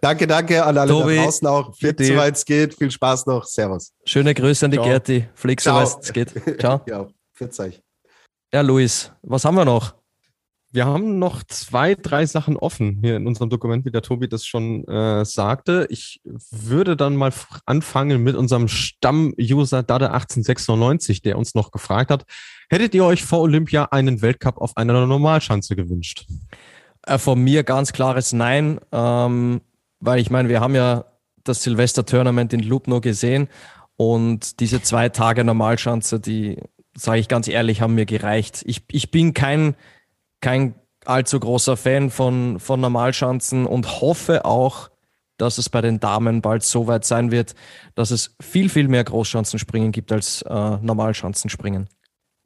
[0.02, 1.76] Danke, danke an alle Tobi, da draußen auch.
[1.76, 2.74] Fit, soweit es geht.
[2.74, 3.46] Viel Spaß noch.
[3.46, 3.94] Servus.
[4.06, 4.88] Schöne Grüße an die Ciao.
[4.88, 5.28] Gerti.
[5.34, 6.34] Flieg, soweit es geht.
[6.60, 6.82] Ciao.
[6.88, 7.82] ja, fit euch.
[8.54, 9.96] Ja, Luis, was haben wir noch?
[10.72, 14.46] Wir haben noch zwei, drei Sachen offen hier in unserem Dokument, wie der Tobi das
[14.46, 15.88] schon äh, sagte.
[15.90, 16.22] Ich
[16.52, 17.34] würde dann mal
[17.66, 22.26] anfangen mit unserem Stamm-User Dade1896, der uns noch gefragt hat,
[22.70, 26.28] hättet ihr euch vor Olympia einen Weltcup auf einer Normalschanze gewünscht?
[27.02, 28.80] Äh, von mir ganz klares Nein.
[28.92, 29.62] Ähm,
[30.00, 31.06] weil ich meine, wir haben ja
[31.44, 33.48] das Silvester-Tournament in Lubno gesehen
[33.96, 36.58] und diese zwei Tage Normalschanze, die,
[36.96, 38.64] sage ich ganz ehrlich, haben mir gereicht.
[38.66, 39.76] Ich, ich bin kein,
[40.42, 44.90] kein allzu großer Fan von, von Normalschanzen und hoffe auch,
[45.38, 47.56] dass es bei den Damen bald so weit sein wird,
[47.96, 51.88] dass es viel, viel mehr Großschanzenspringen gibt als äh, Normalschanzenspringen.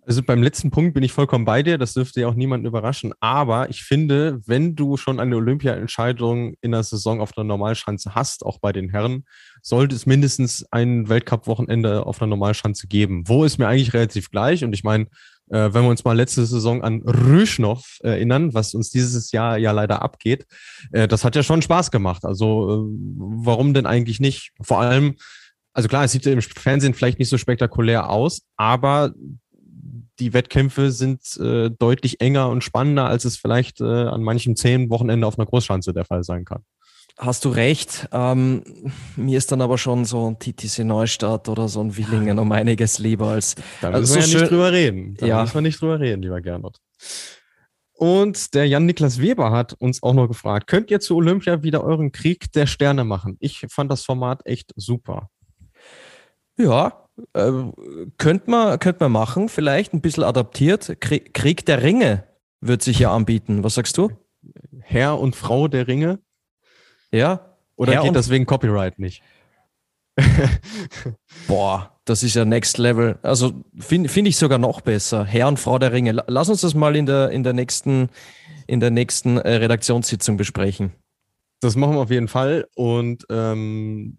[0.05, 3.13] Also beim letzten Punkt bin ich vollkommen bei dir, das dürfte ja auch niemanden überraschen.
[3.21, 8.45] Aber ich finde, wenn du schon eine Olympia-Entscheidung in der Saison auf einer Normalschanze hast,
[8.45, 9.23] auch bei den Herren,
[9.61, 13.23] sollte es mindestens ein Weltcup-Wochenende auf einer Normalschanze geben.
[13.27, 14.65] Wo ist mir eigentlich relativ gleich?
[14.65, 15.05] Und ich meine,
[15.49, 19.71] äh, wenn wir uns mal letzte Saison an Rüschnow erinnern, was uns dieses Jahr ja
[19.71, 20.45] leider abgeht,
[20.91, 22.25] äh, das hat ja schon Spaß gemacht.
[22.25, 22.97] Also äh,
[23.45, 24.51] warum denn eigentlich nicht?
[24.61, 25.15] Vor allem,
[25.73, 29.13] also klar, es sieht im Fernsehen vielleicht nicht so spektakulär aus, aber
[30.19, 34.89] die Wettkämpfe sind äh, deutlich enger und spannender, als es vielleicht äh, an manchen zehn
[34.89, 36.63] Wochenende auf einer Großschanze der Fall sein kann.
[37.17, 38.07] Hast du recht.
[38.11, 38.63] Ähm,
[39.15, 42.97] mir ist dann aber schon so ein TTC Neustadt oder so ein Willingen um einiges
[42.97, 43.55] lieber als.
[43.81, 45.15] Da müssen also wir ja nicht drüber reden.
[45.17, 45.41] Da ja.
[45.41, 46.77] müssen wir nicht drüber reden, lieber Gernot.
[47.93, 52.11] Und der Jan-Niklas Weber hat uns auch noch gefragt: Könnt ihr zu Olympia wieder euren
[52.11, 53.37] Krieg der Sterne machen?
[53.39, 55.29] Ich fand das Format echt super.
[56.57, 57.02] Ja,
[57.33, 57.51] äh,
[58.17, 60.97] könnte man, könnt man machen, vielleicht ein bisschen adaptiert.
[60.99, 62.23] Krieg der Ringe
[62.61, 63.63] wird sich ja anbieten.
[63.63, 64.11] Was sagst du?
[64.79, 66.19] Herr und Frau der Ringe?
[67.11, 67.57] Ja.
[67.75, 69.23] Oder Herr geht das wegen Copyright nicht?
[71.47, 73.17] Boah, das ist ja Next Level.
[73.23, 75.25] Also finde find ich sogar noch besser.
[75.25, 76.23] Herr und Frau der Ringe.
[76.27, 78.09] Lass uns das mal in der, in der nächsten,
[78.67, 80.93] in der nächsten äh, Redaktionssitzung besprechen.
[81.61, 82.67] Das machen wir auf jeden Fall.
[82.75, 84.17] Und ähm,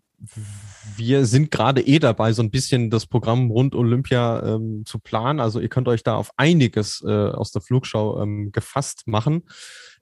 [0.97, 5.41] wir sind gerade eh dabei, so ein bisschen das Programm rund Olympia ähm, zu planen.
[5.41, 9.43] Also ihr könnt euch da auf einiges äh, aus der Flugschau ähm, gefasst machen.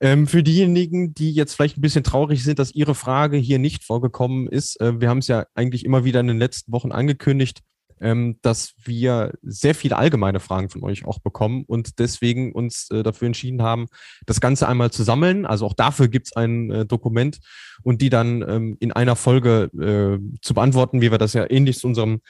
[0.01, 3.85] Ähm, für diejenigen, die jetzt vielleicht ein bisschen traurig sind, dass ihre Frage hier nicht
[3.85, 7.61] vorgekommen ist, äh, wir haben es ja eigentlich immer wieder in den letzten Wochen angekündigt
[8.03, 13.03] ähm, dass wir sehr viele allgemeine Fragen von euch auch bekommen und deswegen uns äh,
[13.03, 13.87] dafür entschieden haben,
[14.27, 15.47] das Ganze einmal zu sammeln.
[15.47, 17.39] Also auch dafür gibt es ein äh, Dokument
[17.83, 21.79] und die dann ähm, in einer Folge äh, zu beantworten, wie wir das ja ähnlich
[21.79, 22.21] zu unserem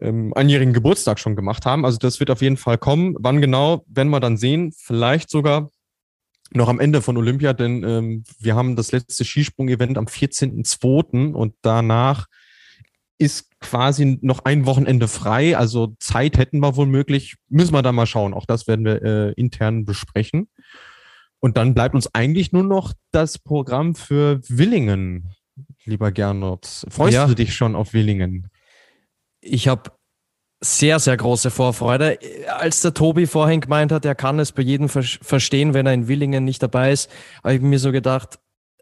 [0.00, 1.84] ähm, einjährigen Geburtstag schon gemacht haben.
[1.84, 3.16] Also das wird auf jeden Fall kommen.
[3.18, 4.72] Wann genau, werden wir dann sehen.
[4.76, 5.70] Vielleicht sogar
[6.52, 11.32] noch am Ende von Olympia, denn ähm, wir haben das letzte Skisprung-Event am 14.02.
[11.32, 12.26] und danach
[13.18, 15.56] ist quasi noch ein Wochenende frei.
[15.56, 17.36] Also Zeit hätten wir wohl möglich.
[17.48, 18.34] Müssen wir da mal schauen.
[18.34, 20.48] Auch das werden wir äh, intern besprechen.
[21.40, 25.34] Und dann bleibt uns eigentlich nur noch das Programm für Willingen,
[25.84, 26.84] lieber Gernot.
[26.88, 27.26] Freust ja.
[27.26, 28.48] du dich schon auf Willingen?
[29.40, 29.90] Ich habe
[30.62, 32.18] sehr, sehr große Vorfreude.
[32.48, 35.92] Als der Tobi vorhin gemeint hat, er kann es bei jedem ver verstehen, wenn er
[35.92, 37.10] in Willingen nicht dabei ist,
[37.42, 38.38] habe ich mir so gedacht,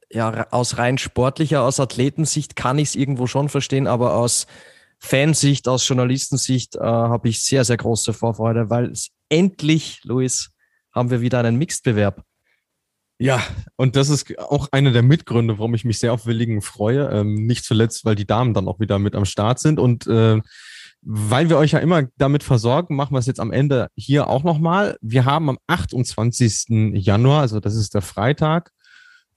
[0.08, 4.46] ja, aus rein sportlicher, aus Athletensicht kann ich es irgendwo schon verstehen, aber aus
[5.04, 10.50] Fansicht, aus Journalistensicht äh, habe ich sehr, sehr große Vorfreude, weil es endlich, Luis,
[10.94, 12.22] haben wir wieder einen Mixed-Bewerb.
[13.18, 13.42] Ja,
[13.76, 17.08] und das ist auch einer der Mitgründe, warum ich mich sehr auf Willigen freue.
[17.10, 20.40] Ähm, nicht zuletzt, weil die Damen dann auch wieder mit am Start sind und äh,
[21.02, 24.44] weil wir euch ja immer damit versorgen, machen wir es jetzt am Ende hier auch
[24.44, 24.96] nochmal.
[25.00, 26.94] Wir haben am 28.
[26.94, 28.70] Januar, also das ist der Freitag,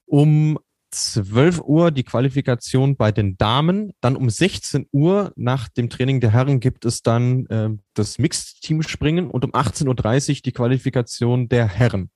[0.06, 0.60] um
[0.96, 3.92] 12 Uhr die Qualifikation bei den Damen.
[4.02, 9.30] Dann um 16 Uhr nach dem Training der Herren gibt es dann äh, das Mixed-Team-Springen
[9.30, 12.10] und um 18.30 Uhr die Qualifikation der Herren.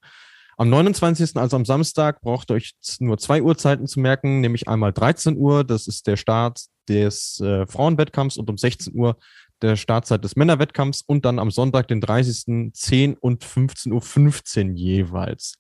[0.57, 4.91] Am 29., also am Samstag, braucht ihr euch nur zwei Uhrzeiten zu merken, nämlich einmal
[4.91, 9.17] 13 Uhr, das ist der Start des äh, Frauenwettkampfs und um 16 Uhr
[9.61, 12.71] der Startzeit des Männerwettkampfs und dann am Sonntag, den 30.
[12.73, 15.57] 10 und 15.15 Uhr 15 jeweils.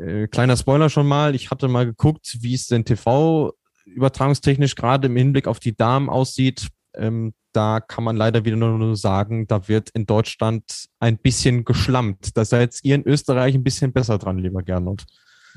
[0.00, 3.52] Äh, kleiner Spoiler schon mal, ich hatte mal geguckt, wie es denn TV
[3.84, 6.68] übertragungstechnisch gerade im Hinblick auf die Damen aussieht.
[6.94, 12.36] Ähm, da kann man leider wieder nur sagen, da wird in Deutschland ein bisschen geschlampt.
[12.36, 15.04] Da seid ihr in Österreich ein bisschen besser dran, lieber Gernot.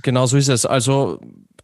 [0.02, 0.66] Genau so ist es.
[0.66, 1.20] Also,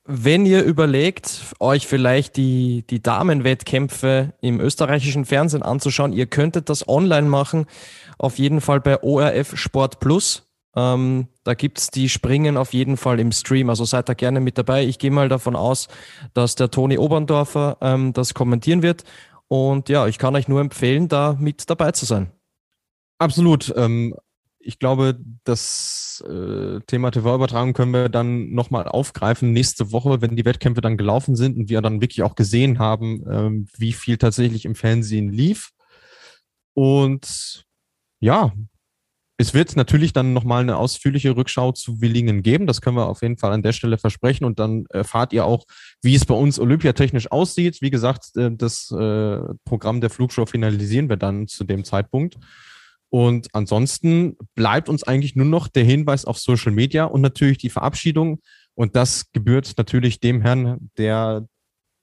[0.06, 6.88] wenn ihr überlegt, euch vielleicht die, die Damenwettkämpfe im österreichischen Fernsehen anzuschauen, ihr könntet das
[6.88, 7.66] online machen.
[8.20, 10.49] Auf jeden Fall bei ORF Sport Plus.
[10.76, 13.70] Ähm, da gibt's die Springen auf jeden Fall im Stream.
[13.70, 14.86] Also seid da gerne mit dabei.
[14.86, 15.88] Ich gehe mal davon aus,
[16.34, 19.04] dass der Toni Oberndorfer ähm, das kommentieren wird.
[19.48, 22.32] Und ja, ich kann euch nur empfehlen, da mit dabei zu sein.
[23.18, 23.74] Absolut.
[23.76, 24.16] Ähm,
[24.60, 30.46] ich glaube, das äh, Thema TV-Übertragung können wir dann nochmal aufgreifen nächste Woche, wenn die
[30.46, 34.66] Wettkämpfe dann gelaufen sind und wir dann wirklich auch gesehen haben, ähm, wie viel tatsächlich
[34.66, 35.72] im Fernsehen lief.
[36.74, 37.66] Und
[38.20, 38.52] ja,
[39.42, 42.68] es wird natürlich dann nochmal eine ausführliche Rückschau zu Willingen geben.
[42.68, 44.44] Das können wir auf jeden Fall an der Stelle versprechen.
[44.44, 45.64] Und dann erfahrt ihr auch,
[46.02, 47.82] wie es bei uns olympiatechnisch aussieht.
[47.82, 52.36] Wie gesagt, äh, das äh, Programm der Flugshow finalisieren wir dann zu dem Zeitpunkt.
[53.08, 57.70] Und ansonsten bleibt uns eigentlich nur noch der Hinweis auf Social Media und natürlich die
[57.70, 58.42] Verabschiedung.
[58.76, 61.48] Und das gebührt natürlich dem Herrn, der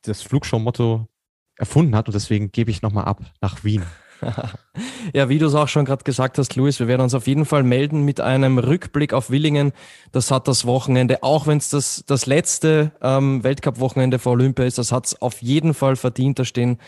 [0.00, 1.06] das Flugshow-Motto
[1.56, 2.08] erfunden hat.
[2.08, 3.82] Und deswegen gebe ich nochmal ab nach Wien.
[5.12, 7.44] Ja, wie du es auch schon gerade gesagt hast, Luis, wir werden uns auf jeden
[7.44, 9.72] Fall melden mit einem Rückblick auf Willingen.
[10.12, 14.78] Das hat das Wochenende, auch wenn es das, das letzte ähm, Weltcup-Wochenende vor Olympia ist,
[14.78, 16.38] das hat es auf jeden Fall verdient.
[16.38, 16.78] Da stehen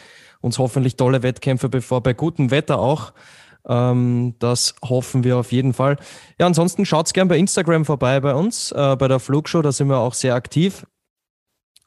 [0.41, 3.13] uns hoffentlich tolle Wettkämpfe bevor, bei gutem Wetter auch.
[3.67, 5.97] Ähm, das hoffen wir auf jeden Fall.
[6.39, 9.89] Ja, ansonsten schaut's gern bei Instagram vorbei bei uns, äh, bei der Flugshow, da sind
[9.89, 10.87] wir auch sehr aktiv.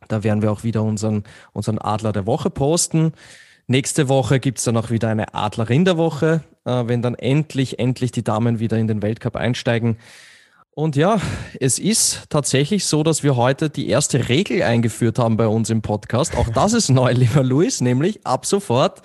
[0.07, 1.23] Da werden wir auch wieder unseren,
[1.53, 3.13] unseren Adler der Woche posten.
[3.71, 8.21] Nächste Woche gibt es dann auch wieder eine Adler-Rinderwoche, äh, wenn dann endlich, endlich die
[8.21, 9.97] Damen wieder in den Weltcup einsteigen.
[10.71, 11.21] Und ja,
[11.57, 15.81] es ist tatsächlich so, dass wir heute die erste Regel eingeführt haben bei uns im
[15.81, 16.35] Podcast.
[16.35, 19.03] Auch das ist neu, lieber Luis, nämlich ab sofort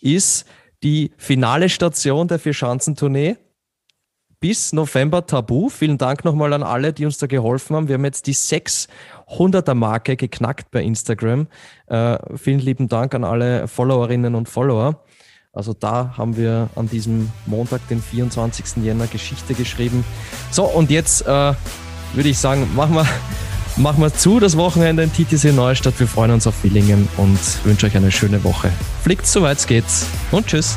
[0.00, 0.46] ist
[0.82, 3.36] die finale Station der Vierschanzentournee
[4.40, 5.68] bis November tabu.
[5.68, 7.88] Vielen Dank nochmal an alle, die uns da geholfen haben.
[7.88, 8.88] Wir haben jetzt die sechs
[9.28, 11.48] 100er-Marke geknackt bei Instagram.
[11.86, 15.02] Äh, vielen lieben Dank an alle Followerinnen und Follower.
[15.52, 18.84] Also da haben wir an diesem Montag, den 24.
[18.84, 20.04] Jänner, Geschichte geschrieben.
[20.50, 23.06] So, und jetzt äh, würde ich sagen, machen wir,
[23.76, 25.98] machen wir zu das Wochenende in TTC Neustadt.
[25.98, 28.70] Wir freuen uns auf Willingen und wünsche euch eine schöne Woche.
[29.02, 29.84] Fliegt, soweit es geht
[30.30, 30.76] und tschüss.